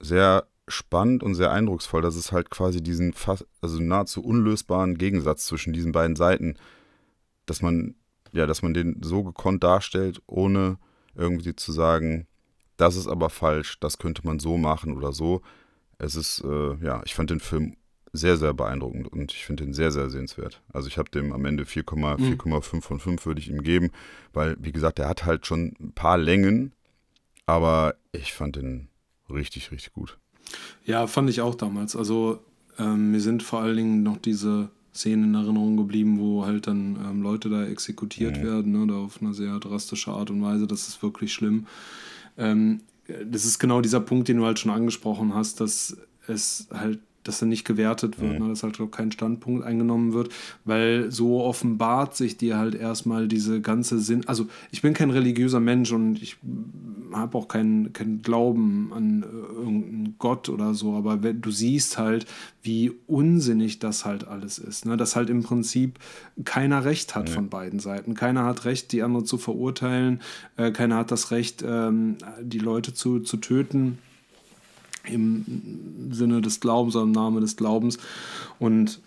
sehr 0.01 0.45
spannend 0.67 1.23
und 1.23 1.35
sehr 1.35 1.51
eindrucksvoll, 1.51 2.01
dass 2.01 2.15
es 2.15 2.31
halt 2.31 2.49
quasi 2.49 2.81
diesen 2.81 3.13
fast, 3.13 3.45
also 3.61 3.79
nahezu 3.79 4.23
unlösbaren 4.23 4.97
Gegensatz 4.97 5.45
zwischen 5.45 5.73
diesen 5.73 5.91
beiden 5.91 6.15
Seiten, 6.15 6.55
dass 7.45 7.61
man, 7.61 7.95
ja, 8.31 8.47
dass 8.47 8.61
man 8.61 8.73
den 8.73 9.01
so 9.03 9.23
gekonnt 9.23 9.63
darstellt, 9.63 10.21
ohne 10.25 10.77
irgendwie 11.13 11.55
zu 11.55 11.71
sagen, 11.71 12.27
das 12.77 12.95
ist 12.95 13.07
aber 13.07 13.29
falsch, 13.29 13.79
das 13.79 13.97
könnte 13.97 14.25
man 14.25 14.39
so 14.39 14.57
machen 14.57 14.97
oder 14.97 15.13
so. 15.13 15.41
Es 15.97 16.15
ist, 16.15 16.43
äh, 16.43 16.75
ja, 16.83 17.01
ich 17.05 17.15
fand 17.15 17.29
den 17.29 17.39
Film 17.39 17.77
sehr, 18.11 18.37
sehr 18.37 18.53
beeindruckend 18.53 19.07
und 19.07 19.33
ich 19.33 19.45
finde 19.45 19.63
ihn 19.63 19.73
sehr, 19.73 19.91
sehr 19.91 20.09
sehenswert. 20.09 20.61
Also 20.73 20.87
ich 20.87 20.97
habe 20.97 21.09
dem 21.09 21.31
am 21.31 21.45
Ende 21.45 21.63
4,5 21.63 22.75
mhm. 22.75 22.81
von 22.81 22.99
5 22.99 23.25
würde 23.25 23.41
ich 23.41 23.49
ihm 23.49 23.61
geben, 23.61 23.91
weil, 24.33 24.57
wie 24.59 24.71
gesagt, 24.71 24.99
er 24.99 25.09
hat 25.09 25.25
halt 25.25 25.45
schon 25.45 25.73
ein 25.79 25.93
paar 25.93 26.17
Längen, 26.17 26.73
aber 27.45 27.95
ich 28.11 28.33
fand 28.33 28.55
den 28.55 28.89
richtig, 29.29 29.71
richtig 29.71 29.93
gut. 29.93 30.17
Ja, 30.85 31.07
fand 31.07 31.29
ich 31.29 31.41
auch 31.41 31.55
damals. 31.55 31.95
Also 31.95 32.39
ähm, 32.77 33.11
mir 33.11 33.21
sind 33.21 33.43
vor 33.43 33.61
allen 33.61 33.77
Dingen 33.77 34.03
noch 34.03 34.17
diese 34.17 34.69
Szenen 34.93 35.25
in 35.25 35.35
Erinnerung 35.35 35.77
geblieben, 35.77 36.19
wo 36.19 36.45
halt 36.45 36.67
dann 36.67 36.97
ähm, 37.05 37.21
Leute 37.21 37.49
da 37.49 37.65
exekutiert 37.65 38.37
mhm. 38.37 38.43
werden, 38.43 38.71
ne, 38.71 38.87
da 38.87 38.95
auf 38.95 39.21
eine 39.21 39.33
sehr 39.33 39.59
drastische 39.59 40.11
Art 40.11 40.29
und 40.29 40.41
Weise. 40.41 40.67
Das 40.67 40.87
ist 40.87 41.03
wirklich 41.03 41.33
schlimm. 41.33 41.67
Ähm, 42.37 42.81
das 43.25 43.45
ist 43.45 43.59
genau 43.59 43.81
dieser 43.81 43.99
Punkt, 43.99 44.27
den 44.27 44.37
du 44.37 44.45
halt 44.45 44.57
schon 44.57 44.71
angesprochen 44.71 45.33
hast, 45.33 45.59
dass 45.59 45.97
es 46.27 46.67
halt 46.73 46.99
dass 47.25 47.41
er 47.41 47.47
nicht 47.47 47.65
gewertet 47.65 48.21
wird, 48.21 48.39
mhm. 48.39 48.45
ne, 48.45 48.49
dass 48.49 48.63
halt 48.63 48.79
auch 48.79 48.91
kein 48.91 49.11
Standpunkt 49.11 49.65
eingenommen 49.65 50.13
wird, 50.13 50.29
weil 50.63 51.11
so 51.11 51.41
offenbart 51.41 52.15
sich 52.15 52.37
dir 52.37 52.57
halt 52.57 52.75
erstmal 52.75 53.27
diese 53.27 53.61
ganze 53.61 53.99
Sinn. 53.99 54.27
Also 54.27 54.47
ich 54.71 54.81
bin 54.81 54.93
kein 54.93 55.09
religiöser 55.09 55.59
Mensch 55.59 55.91
und 55.91 56.21
ich 56.21 56.37
habe 57.11 57.37
auch 57.37 57.47
keinen 57.47 57.93
kein 57.93 58.21
Glauben 58.21 58.91
an 58.93 59.23
äh, 59.23 59.25
irgendeinen 59.25 60.15
Gott 60.19 60.49
oder 60.49 60.73
so, 60.73 60.93
aber 60.93 61.23
wenn, 61.23 61.41
du 61.41 61.51
siehst 61.51 61.97
halt, 61.97 62.25
wie 62.61 62.91
unsinnig 63.07 63.79
das 63.79 64.05
halt 64.05 64.27
alles 64.27 64.59
ist. 64.59 64.85
Ne? 64.85 64.95
Dass 64.95 65.15
halt 65.15 65.29
im 65.29 65.43
Prinzip 65.43 65.99
keiner 66.43 66.85
Recht 66.85 67.15
hat 67.15 67.29
mhm. 67.29 67.33
von 67.33 67.49
beiden 67.49 67.79
Seiten. 67.79 68.13
Keiner 68.13 68.45
hat 68.45 68.65
Recht, 68.65 68.91
die 68.91 69.01
andere 69.01 69.23
zu 69.23 69.37
verurteilen, 69.37 70.21
äh, 70.57 70.71
keiner 70.71 70.97
hat 70.97 71.11
das 71.11 71.31
Recht, 71.31 71.63
ähm, 71.67 72.17
die 72.41 72.59
Leute 72.59 72.93
zu, 72.93 73.19
zu 73.19 73.37
töten 73.37 73.97
im 75.07 76.11
Sinne 76.11 76.41
des 76.41 76.59
Glaubens, 76.59 76.95
im 76.95 77.11
Namen 77.11 77.41
des 77.41 77.55
Glaubens. 77.55 77.97
Und 78.59 79.01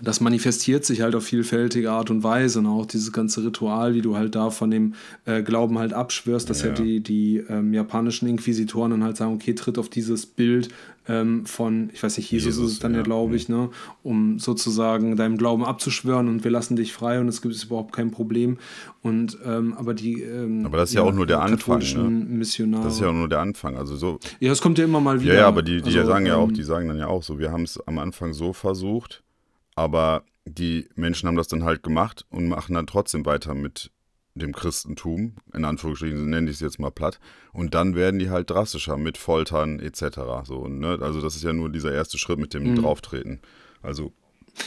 das 0.00 0.20
manifestiert 0.20 0.84
sich 0.84 1.02
halt 1.02 1.14
auf 1.14 1.24
vielfältige 1.24 1.90
Art 1.90 2.10
und 2.10 2.22
Weise. 2.22 2.60
Und 2.60 2.66
auch 2.66 2.86
dieses 2.86 3.12
ganze 3.12 3.44
Ritual, 3.44 3.94
wie 3.94 4.02
du 4.02 4.16
halt 4.16 4.34
da 4.34 4.50
von 4.50 4.70
dem 4.70 4.94
äh, 5.26 5.42
Glauben 5.42 5.78
halt 5.78 5.92
abschwörst, 5.92 6.48
dass 6.48 6.62
ja, 6.62 6.68
ja 6.68 6.74
die, 6.74 7.00
die 7.00 7.38
ähm, 7.48 7.74
japanischen 7.74 8.26
Inquisitoren 8.26 8.92
dann 8.92 9.04
halt 9.04 9.16
sagen, 9.16 9.34
okay, 9.34 9.54
tritt 9.54 9.78
auf 9.78 9.90
dieses 9.90 10.26
Bild 10.26 10.70
ähm, 11.08 11.46
von, 11.46 11.90
ich 11.92 12.02
weiß 12.02 12.16
nicht, 12.16 12.30
Jesus, 12.30 12.46
Jesus 12.46 12.66
ist 12.66 12.72
es 12.74 12.78
dann 12.78 12.92
ja, 12.92 12.98
ja 12.98 13.02
glaube 13.02 13.34
ich, 13.34 13.48
ne, 13.48 13.70
um 14.02 14.38
sozusagen 14.38 15.16
deinem 15.16 15.36
Glauben 15.36 15.64
abzuschwören 15.64 16.28
und 16.28 16.44
wir 16.44 16.50
lassen 16.50 16.76
dich 16.76 16.92
frei 16.92 17.20
und 17.20 17.28
es 17.28 17.42
gibt 17.42 17.62
überhaupt 17.62 17.92
kein 17.92 18.12
Problem. 18.12 18.58
Und 19.02 19.36
ähm, 19.44 19.74
aber 19.74 19.94
die 19.94 20.22
ähm, 20.22 20.64
Aber 20.64 20.78
das 20.78 20.90
ist 20.90 20.94
ja, 20.94 21.02
auch 21.02 21.12
nur 21.12 21.26
der 21.26 21.42
Anfang, 21.42 21.80
ne? 21.80 22.08
Missionare. 22.08 22.84
Das 22.84 22.94
ist 22.94 23.00
ja 23.00 23.08
auch 23.08 23.14
nur 23.14 23.28
der 23.28 23.40
Anfang. 23.40 23.76
Also 23.76 23.96
so. 23.96 24.20
Ja, 24.38 24.52
es 24.52 24.60
kommt 24.60 24.78
ja 24.78 24.84
immer 24.84 25.00
mal 25.00 25.20
wieder. 25.20 25.34
Ja, 25.34 25.40
ja 25.40 25.48
aber 25.48 25.62
die, 25.62 25.82
die 25.82 25.98
also, 25.98 26.08
sagen 26.08 26.26
ja 26.26 26.36
auch, 26.36 26.48
ähm, 26.48 26.54
die 26.54 26.62
sagen 26.62 26.86
dann 26.86 26.98
ja 26.98 27.08
auch 27.08 27.24
so, 27.24 27.38
wir 27.40 27.50
haben 27.50 27.64
es 27.64 27.80
am 27.86 27.98
Anfang 27.98 28.32
so 28.32 28.52
versucht, 28.52 29.24
aber 29.74 30.24
die 30.44 30.88
Menschen 30.94 31.28
haben 31.28 31.36
das 31.36 31.48
dann 31.48 31.64
halt 31.64 31.82
gemacht 31.82 32.26
und 32.30 32.48
machen 32.48 32.74
dann 32.74 32.86
trotzdem 32.86 33.24
weiter 33.24 33.54
mit 33.54 33.90
dem 34.34 34.52
Christentum, 34.52 35.34
in 35.52 35.64
Anführungsstrichen 35.64 36.30
nenne 36.30 36.48
ich 36.48 36.56
es 36.56 36.60
jetzt 36.60 36.78
mal 36.78 36.90
platt, 36.90 37.20
und 37.52 37.74
dann 37.74 37.94
werden 37.94 38.18
die 38.18 38.30
halt 38.30 38.50
drastischer 38.50 38.96
mit 38.96 39.18
Foltern 39.18 39.78
etc. 39.78 40.20
So, 40.44 40.68
ne? 40.68 40.98
Also 41.00 41.20
das 41.20 41.36
ist 41.36 41.44
ja 41.44 41.52
nur 41.52 41.70
dieser 41.70 41.92
erste 41.92 42.18
Schritt 42.18 42.38
mit 42.38 42.54
dem 42.54 42.70
mhm. 42.70 42.76
Drauftreten. 42.76 43.40
Also 43.82 44.12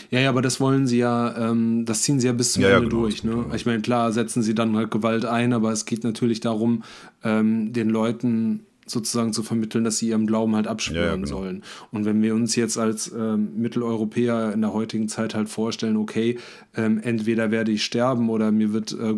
ja, 0.09 0.19
ja, 0.19 0.29
aber 0.29 0.41
das 0.41 0.59
wollen 0.59 0.87
sie 0.87 0.97
ja, 0.97 1.49
ähm, 1.49 1.85
das 1.85 2.01
ziehen 2.01 2.19
sie 2.19 2.27
ja 2.27 2.33
bis 2.33 2.53
zum 2.53 2.63
ja, 2.63 2.69
Ende 2.69 2.83
ja, 2.83 2.89
genau, 2.89 3.01
durch. 3.01 3.23
Ne? 3.23 3.31
Genau. 3.31 3.53
Ich 3.53 3.65
meine, 3.65 3.81
klar 3.81 4.11
setzen 4.11 4.41
sie 4.41 4.55
dann 4.55 4.75
halt 4.75 4.91
Gewalt 4.91 5.25
ein, 5.25 5.53
aber 5.53 5.71
es 5.71 5.85
geht 5.85 6.03
natürlich 6.03 6.39
darum, 6.39 6.83
ähm, 7.23 7.71
den 7.71 7.89
Leuten 7.89 8.65
sozusagen 8.85 9.33
zu 9.33 9.41
vermitteln, 9.41 9.83
dass 9.83 9.97
sie 9.97 10.09
ihrem 10.09 10.27
Glauben 10.27 10.55
halt 10.55 10.67
abschwören 10.67 11.03
ja, 11.03 11.05
ja, 11.07 11.15
genau. 11.15 11.27
sollen. 11.27 11.63
Und 11.91 12.05
wenn 12.05 12.21
wir 12.21 12.35
uns 12.35 12.55
jetzt 12.55 12.77
als 12.77 13.11
ähm, 13.11 13.49
Mitteleuropäer 13.57 14.53
in 14.53 14.61
der 14.61 14.73
heutigen 14.73 15.07
Zeit 15.09 15.33
halt 15.33 15.49
vorstellen, 15.49 15.97
okay, 15.97 16.37
ähm, 16.75 16.99
entweder 17.01 17.49
werde 17.49 17.71
ich 17.71 17.83
sterben 17.83 18.29
oder 18.29 18.51
mir 18.51 18.73
wird 18.73 18.91
äh, 18.93 19.15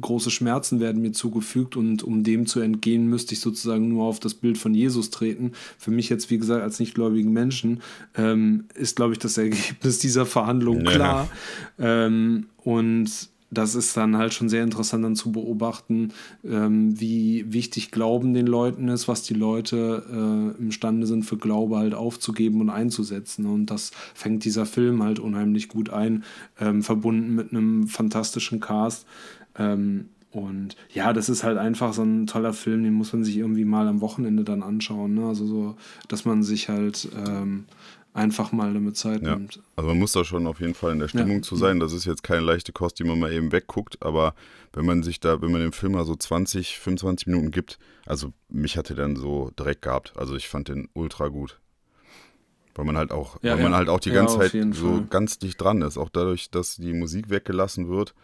große 0.00 0.30
Schmerzen 0.30 0.78
werden 0.80 1.00
mir 1.00 1.12
zugefügt 1.12 1.76
und 1.76 2.02
um 2.02 2.22
dem 2.22 2.46
zu 2.46 2.60
entgehen, 2.60 3.06
müsste 3.06 3.32
ich 3.32 3.40
sozusagen 3.40 3.88
nur 3.88 4.04
auf 4.04 4.20
das 4.20 4.34
Bild 4.34 4.58
von 4.58 4.74
Jesus 4.74 5.10
treten. 5.10 5.52
Für 5.78 5.90
mich 5.90 6.10
jetzt, 6.10 6.30
wie 6.30 6.38
gesagt, 6.38 6.62
als 6.62 6.78
nichtgläubigen 6.78 7.32
Menschen 7.32 7.80
ähm, 8.14 8.64
ist, 8.74 8.96
glaube 8.96 9.12
ich, 9.12 9.18
das 9.18 9.38
Ergebnis 9.38 9.98
dieser 10.00 10.26
Verhandlung 10.26 10.84
klar. 10.84 11.30
Ähm, 11.78 12.46
und 12.58 13.31
das 13.52 13.74
ist 13.74 13.96
dann 13.96 14.16
halt 14.16 14.32
schon 14.32 14.48
sehr 14.48 14.64
interessant 14.64 15.04
dann 15.04 15.14
zu 15.14 15.30
beobachten, 15.30 16.12
ähm, 16.42 16.98
wie 16.98 17.52
wichtig 17.52 17.90
Glauben 17.90 18.32
den 18.32 18.46
Leuten 18.46 18.88
ist, 18.88 19.08
was 19.08 19.22
die 19.22 19.34
Leute 19.34 20.54
äh, 20.58 20.62
imstande 20.62 21.06
sind 21.06 21.24
für 21.24 21.36
Glaube 21.36 21.76
halt 21.76 21.94
aufzugeben 21.94 22.62
und 22.62 22.70
einzusetzen. 22.70 23.44
Und 23.44 23.66
das 23.66 23.90
fängt 24.14 24.44
dieser 24.44 24.64
Film 24.64 25.02
halt 25.02 25.18
unheimlich 25.18 25.68
gut 25.68 25.90
ein, 25.90 26.24
ähm, 26.58 26.82
verbunden 26.82 27.34
mit 27.34 27.52
einem 27.52 27.88
fantastischen 27.88 28.58
Cast. 28.58 29.06
Ähm, 29.58 30.06
und 30.30 30.76
ja, 30.90 31.12
das 31.12 31.28
ist 31.28 31.44
halt 31.44 31.58
einfach 31.58 31.92
so 31.92 32.02
ein 32.02 32.26
toller 32.26 32.54
Film, 32.54 32.84
den 32.84 32.94
muss 32.94 33.12
man 33.12 33.22
sich 33.22 33.36
irgendwie 33.36 33.66
mal 33.66 33.86
am 33.86 34.00
Wochenende 34.00 34.44
dann 34.44 34.62
anschauen. 34.62 35.12
Ne? 35.12 35.26
Also 35.26 35.46
so, 35.46 35.76
dass 36.08 36.24
man 36.24 36.42
sich 36.42 36.70
halt 36.70 37.06
ähm, 37.28 37.64
einfach 38.14 38.52
mal 38.52 38.72
damit 38.72 38.96
Zeit 38.96 39.22
ja. 39.22 39.36
nimmt. 39.36 39.60
Also 39.76 39.88
man 39.88 39.98
muss 39.98 40.12
da 40.12 40.24
schon 40.24 40.46
auf 40.46 40.60
jeden 40.60 40.74
Fall 40.74 40.92
in 40.92 40.98
der 40.98 41.08
Stimmung 41.08 41.36
ja. 41.36 41.42
zu 41.42 41.56
sein. 41.56 41.80
Das 41.80 41.92
ist 41.92 42.04
jetzt 42.04 42.22
keine 42.22 42.40
leichte 42.40 42.72
Kost, 42.72 42.98
die 42.98 43.04
man 43.04 43.18
mal 43.18 43.32
eben 43.32 43.52
wegguckt, 43.52 44.02
aber 44.02 44.34
wenn 44.72 44.84
man 44.84 45.02
sich 45.02 45.20
da, 45.20 45.40
wenn 45.40 45.52
man 45.52 45.60
dem 45.60 45.72
Film 45.72 45.92
mal 45.92 46.04
so 46.04 46.14
20, 46.14 46.78
25 46.78 47.26
Minuten 47.28 47.50
gibt, 47.50 47.78
also 48.06 48.32
mich 48.48 48.76
hat 48.76 48.90
er 48.90 48.96
dann 48.96 49.16
so 49.16 49.50
direkt 49.58 49.82
gehabt. 49.82 50.12
Also 50.16 50.36
ich 50.36 50.48
fand 50.48 50.68
den 50.68 50.88
ultra 50.94 51.28
gut. 51.28 51.58
Weil 52.74 52.86
man 52.86 52.96
halt 52.96 53.12
auch, 53.12 53.36
ja, 53.42 53.54
weil 53.54 53.64
man 53.64 53.74
halt 53.74 53.88
auch 53.88 54.00
die 54.00 54.12
ganze 54.12 54.38
Zeit 54.38 54.52
so 54.72 54.92
Fall. 54.92 55.06
ganz 55.10 55.38
dicht 55.38 55.60
dran 55.60 55.82
ist. 55.82 55.98
Auch 55.98 56.08
dadurch, 56.08 56.50
dass 56.50 56.76
die 56.76 56.94
Musik 56.94 57.28
weggelassen 57.28 57.88
wird 57.88 58.14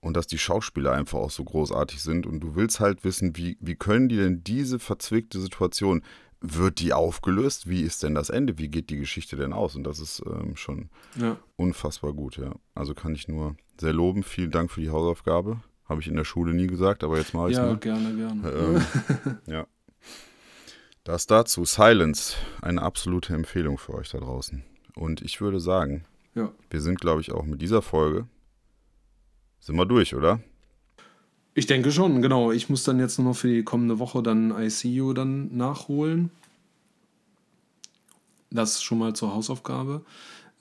und 0.00 0.16
dass 0.16 0.26
die 0.26 0.38
Schauspieler 0.38 0.92
einfach 0.92 1.18
auch 1.18 1.30
so 1.30 1.44
großartig 1.44 2.02
sind. 2.02 2.26
Und 2.26 2.40
du 2.40 2.54
willst 2.54 2.80
halt 2.80 3.04
wissen, 3.04 3.36
wie, 3.36 3.58
wie 3.60 3.74
können 3.74 4.08
die 4.08 4.16
denn 4.16 4.42
diese 4.42 4.78
verzwickte 4.78 5.38
Situation, 5.38 6.02
wird 6.40 6.80
die 6.80 6.92
aufgelöst? 6.92 7.68
Wie 7.68 7.82
ist 7.82 8.02
denn 8.02 8.14
das 8.14 8.30
Ende? 8.30 8.58
Wie 8.58 8.68
geht 8.68 8.90
die 8.90 8.98
Geschichte 8.98 9.36
denn 9.36 9.52
aus? 9.52 9.76
Und 9.76 9.84
das 9.84 9.98
ist 9.98 10.22
ähm, 10.26 10.56
schon 10.56 10.88
ja. 11.16 11.36
unfassbar 11.56 12.12
gut, 12.12 12.38
ja. 12.38 12.54
Also 12.74 12.94
kann 12.94 13.14
ich 13.14 13.28
nur 13.28 13.56
sehr 13.78 13.92
loben. 13.92 14.22
Vielen 14.22 14.50
Dank 14.50 14.70
für 14.70 14.80
die 14.80 14.90
Hausaufgabe. 14.90 15.60
Habe 15.84 16.00
ich 16.00 16.08
in 16.08 16.16
der 16.16 16.24
Schule 16.24 16.54
nie 16.54 16.66
gesagt, 16.66 17.04
aber 17.04 17.18
jetzt 17.18 17.34
mache 17.34 17.50
ich 17.50 17.56
es. 17.56 17.58
Ja, 17.58 17.74
gerne, 17.74 18.14
gerne. 18.14 18.50
Ähm, 18.50 19.38
ja. 19.46 19.66
Das 21.04 21.26
dazu. 21.26 21.64
Silence. 21.64 22.36
Eine 22.62 22.82
absolute 22.82 23.34
Empfehlung 23.34 23.76
für 23.76 23.94
euch 23.94 24.10
da 24.10 24.18
draußen. 24.18 24.62
Und 24.94 25.22
ich 25.22 25.40
würde 25.40 25.60
sagen, 25.60 26.04
ja. 26.34 26.52
wir 26.70 26.80
sind, 26.80 27.00
glaube 27.00 27.20
ich, 27.20 27.32
auch 27.32 27.44
mit 27.44 27.60
dieser 27.60 27.82
Folge. 27.82 28.26
Sind 29.58 29.76
wir 29.76 29.86
durch, 29.86 30.14
oder? 30.14 30.40
Ich 31.54 31.66
denke 31.66 31.90
schon, 31.90 32.22
genau. 32.22 32.52
Ich 32.52 32.68
muss 32.68 32.84
dann 32.84 33.00
jetzt 33.00 33.18
nur 33.18 33.28
noch 33.28 33.36
für 33.36 33.48
die 33.48 33.64
kommende 33.64 33.98
Woche 33.98 34.22
dann 34.22 34.54
ICU 34.56 35.12
dann 35.12 35.56
nachholen. 35.56 36.30
Das 38.50 38.82
schon 38.82 38.98
mal 38.98 39.14
zur 39.14 39.34
Hausaufgabe. 39.34 40.02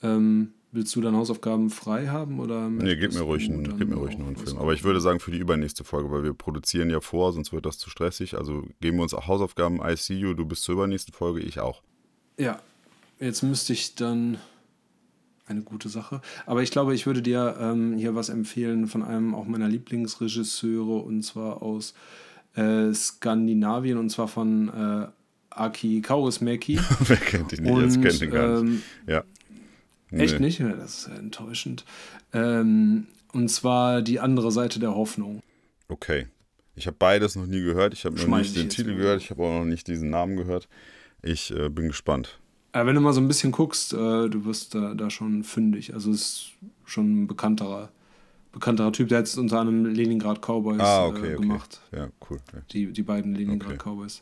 Ähm, 0.01 0.53
willst 0.71 0.95
du 0.95 1.01
dann 1.01 1.15
Hausaufgaben 1.15 1.69
frei 1.69 2.07
haben? 2.07 2.39
Oder 2.39 2.69
nee, 2.69 2.95
gib 2.95 3.13
mir 3.13 3.21
ruhig, 3.21 3.49
einen, 3.49 3.77
gib 3.77 3.89
mir 3.89 3.95
ruhig 3.95 4.17
noch 4.17 4.27
einen 4.27 4.35
Film. 4.35 4.57
Aber 4.57 4.73
ich 4.73 4.83
würde 4.83 5.01
sagen 5.01 5.19
für 5.19 5.31
die 5.31 5.37
übernächste 5.37 5.83
Folge, 5.83 6.11
weil 6.11 6.23
wir 6.23 6.33
produzieren 6.33 6.89
ja 6.89 7.01
vor, 7.01 7.33
sonst 7.33 7.53
wird 7.53 7.65
das 7.65 7.77
zu 7.77 7.89
stressig. 7.89 8.35
Also 8.35 8.63
geben 8.81 8.97
wir 8.97 9.03
uns 9.03 9.13
auch 9.13 9.27
Hausaufgaben 9.27 9.79
ICU, 9.83 10.33
du 10.33 10.45
bist 10.45 10.63
zur 10.63 10.73
übernächsten 10.73 11.13
Folge, 11.13 11.39
ich 11.39 11.59
auch. 11.59 11.81
Ja, 12.37 12.59
jetzt 13.19 13.43
müsste 13.43 13.73
ich 13.73 13.95
dann 13.95 14.37
eine 15.49 15.61
gute 15.61 15.89
Sache. 15.89 16.21
Aber 16.45 16.63
ich 16.63 16.71
glaube, 16.71 16.93
ich 16.93 17.05
würde 17.05 17.21
dir 17.21 17.57
ähm, 17.59 17.95
hier 17.97 18.15
was 18.15 18.29
empfehlen 18.29 18.87
von 18.87 19.03
einem 19.03 19.35
auch 19.35 19.45
meiner 19.45 19.67
Lieblingsregisseure 19.67 20.99
und 20.99 21.23
zwar 21.23 21.61
aus 21.61 21.93
äh, 22.55 22.93
Skandinavien 22.93 23.97
und 23.97 24.09
zwar 24.09 24.27
von 24.27 24.69
äh, 24.69 25.07
Aki 25.49 26.01
Kaurismäki. 26.01 26.79
Wer 26.99 27.17
kennt 27.17 27.53
ihn 27.53 27.63
nicht? 27.63 27.71
Und, 27.71 27.83
Jetzt 27.83 28.01
kennt 28.01 28.21
ihn 28.21 28.31
gar 28.31 28.61
nicht. 28.61 28.71
Ähm, 28.71 28.83
ja. 29.07 29.23
Nee. 30.11 30.23
Echt 30.23 30.39
nicht? 30.39 30.59
Ja, 30.59 30.69
das 30.69 31.07
ist 31.07 31.17
enttäuschend. 31.17 31.85
Ähm, 32.33 33.07
und 33.31 33.49
zwar 33.49 34.01
die 34.01 34.19
andere 34.19 34.51
Seite 34.51 34.79
der 34.79 34.95
Hoffnung. 34.95 35.41
Okay. 35.87 36.27
Ich 36.75 36.87
habe 36.87 36.95
beides 36.97 37.35
noch 37.35 37.45
nie 37.45 37.61
gehört. 37.61 37.93
Ich 37.93 38.05
habe 38.05 38.15
noch 38.15 38.37
nicht 38.37 38.55
den 38.55 38.69
Titel 38.69 38.95
gehört. 38.95 39.21
Ich 39.21 39.29
habe 39.31 39.43
auch 39.43 39.59
noch 39.59 39.65
nicht 39.65 39.87
diesen 39.87 40.09
Namen 40.09 40.37
gehört. 40.37 40.69
Ich 41.21 41.51
äh, 41.51 41.69
bin 41.69 41.87
gespannt. 41.87 42.39
Aber 42.71 42.87
wenn 42.87 42.95
du 42.95 43.01
mal 43.01 43.13
so 43.13 43.21
ein 43.21 43.27
bisschen 43.27 43.51
guckst, 43.51 43.93
äh, 43.93 44.29
du 44.29 44.45
wirst 44.45 44.75
da, 44.75 44.93
da 44.93 45.09
schon 45.09 45.43
fündig. 45.43 45.93
Also 45.93 46.11
ist 46.11 46.51
schon 46.85 47.23
ein 47.23 47.27
bekannterer, 47.27 47.89
bekannterer 48.51 48.91
Typ. 48.91 49.09
Der 49.09 49.19
hat 49.19 49.37
unter 49.37 49.59
anderem 49.59 49.85
Leningrad 49.85 50.41
Cowboys 50.41 50.79
ah, 50.79 51.07
okay, 51.07 51.33
äh, 51.33 51.35
gemacht. 51.37 51.81
Okay. 51.87 52.01
Ja, 52.01 52.09
cool. 52.29 52.37
Ja. 52.53 52.59
Die, 52.71 52.91
die 52.91 53.03
beiden 53.03 53.33
Leningrad 53.33 53.73
okay. 53.73 53.89
Cowboys. 53.89 54.21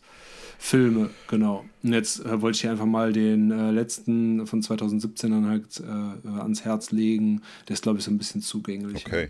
Filme, 0.60 1.10
genau. 1.28 1.66
Und 1.84 1.94
jetzt 1.94 2.26
äh, 2.26 2.42
wollte 2.42 2.56
ich 2.56 2.62
dir 2.62 2.72
einfach 2.72 2.86
mal 2.86 3.14
den 3.14 3.52
äh, 3.52 3.72
letzten 3.72 4.48
von 4.48 4.62
2017 4.62 5.32
dann 5.32 5.48
halt 5.48 5.82
äh, 5.82 6.28
ans 6.40 6.64
Herz 6.64 6.92
legen. 6.92 7.42
Der 7.68 7.74
ist, 7.74 7.84
glaube 7.84 8.00
ich, 8.00 8.06
so 8.06 8.12
ein 8.12 8.18
bisschen 8.18 8.42
zugänglich. 8.42 9.06
Okay. 9.06 9.30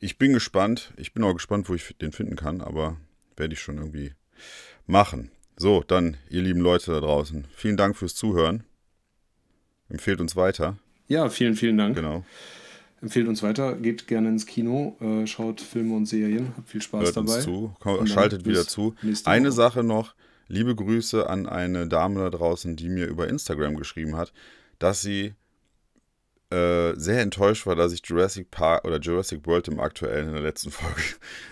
Ich 0.00 0.18
bin 0.18 0.32
gespannt. 0.32 0.92
Ich 0.96 1.12
bin 1.12 1.22
auch 1.22 1.34
gespannt, 1.34 1.68
wo 1.68 1.74
ich 1.74 1.94
den 2.00 2.12
finden 2.12 2.36
kann, 2.36 2.60
aber 2.60 2.96
werde 3.36 3.54
ich 3.54 3.60
schon 3.60 3.78
irgendwie 3.78 4.12
machen. 4.86 5.30
So, 5.56 5.82
dann, 5.86 6.16
ihr 6.28 6.42
lieben 6.42 6.60
Leute 6.60 6.92
da 6.92 7.00
draußen, 7.00 7.46
vielen 7.54 7.76
Dank 7.76 7.96
fürs 7.96 8.14
Zuhören. 8.14 8.64
Empfehlt 9.88 10.20
uns 10.20 10.36
weiter. 10.36 10.76
Ja, 11.08 11.28
vielen, 11.30 11.54
vielen 11.54 11.78
Dank. 11.78 11.96
Genau. 11.96 12.24
Empfehlt 13.00 13.28
uns 13.28 13.42
weiter, 13.42 13.76
geht 13.76 14.06
gerne 14.06 14.28
ins 14.28 14.46
Kino, 14.46 14.96
äh, 15.00 15.26
schaut 15.26 15.60
Filme 15.60 15.94
und 15.94 16.06
Serien, 16.06 16.52
habt 16.56 16.68
viel 16.68 16.82
Spaß 16.82 17.04
Hört 17.04 17.16
dabei. 17.16 17.34
Uns 17.36 17.44
zu, 17.44 17.74
Komm, 17.78 18.06
schaltet 18.06 18.44
wieder 18.44 18.66
zu. 18.66 18.94
Eine 19.24 19.52
Sache 19.52 19.82
noch, 19.82 20.14
liebe 20.48 20.74
Grüße 20.74 21.28
an 21.28 21.46
eine 21.46 21.86
Dame 21.86 22.20
da 22.20 22.30
draußen, 22.30 22.76
die 22.76 22.88
mir 22.88 23.06
über 23.06 23.28
Instagram 23.28 23.76
geschrieben 23.76 24.16
hat, 24.16 24.32
dass 24.78 25.02
sie 25.02 25.34
äh, 26.50 26.94
sehr 26.96 27.22
enttäuscht 27.22 27.66
war, 27.66 27.74
dass 27.74 27.92
ich 27.92 28.02
Jurassic 28.04 28.50
Park 28.50 28.84
oder 28.84 29.00
Jurassic 29.00 29.46
World 29.46 29.68
im 29.68 29.80
aktuellen 29.80 30.28
in 30.28 30.34
der 30.34 30.42
letzten 30.42 30.70
Folge 30.72 31.02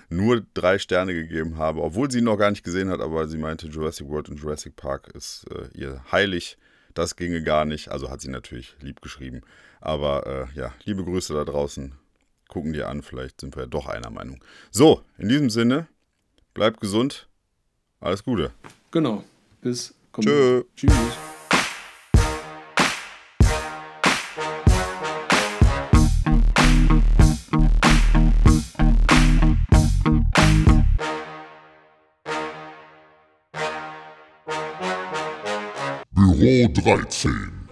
nur 0.08 0.42
drei 0.54 0.78
Sterne 0.78 1.14
gegeben 1.14 1.58
habe, 1.58 1.82
obwohl 1.82 2.10
sie 2.10 2.18
ihn 2.18 2.24
noch 2.24 2.36
gar 2.36 2.50
nicht 2.50 2.64
gesehen 2.64 2.90
hat, 2.90 3.00
aber 3.00 3.26
sie 3.26 3.38
meinte, 3.38 3.66
Jurassic 3.66 4.08
World 4.08 4.28
und 4.28 4.36
Jurassic 4.40 4.76
Park 4.76 5.08
ist 5.14 5.46
äh, 5.50 5.76
ihr 5.76 6.04
heilig. 6.12 6.58
Das 6.94 7.16
ginge 7.16 7.42
gar 7.42 7.64
nicht. 7.64 7.88
Also 7.88 8.08
hat 8.08 8.20
sie 8.20 8.30
natürlich 8.30 8.76
lieb 8.80 9.02
geschrieben. 9.02 9.42
Aber 9.80 10.48
äh, 10.54 10.58
ja, 10.58 10.72
liebe 10.84 11.04
Grüße 11.04 11.34
da 11.34 11.44
draußen. 11.44 11.92
Gucken 12.48 12.72
dir 12.72 12.88
an, 12.88 13.02
vielleicht 13.02 13.40
sind 13.40 13.56
wir 13.56 13.64
ja 13.64 13.68
doch 13.68 13.86
einer 13.86 14.10
Meinung. 14.10 14.38
So, 14.70 15.02
in 15.18 15.28
diesem 15.28 15.50
Sinne, 15.50 15.88
bleibt 16.52 16.80
gesund. 16.80 17.28
Alles 18.00 18.22
Gute. 18.22 18.52
Genau. 18.92 19.24
Bis. 19.60 19.92
Tschö. 20.20 20.62
Tschüss. 20.76 20.92
13. 36.74 37.63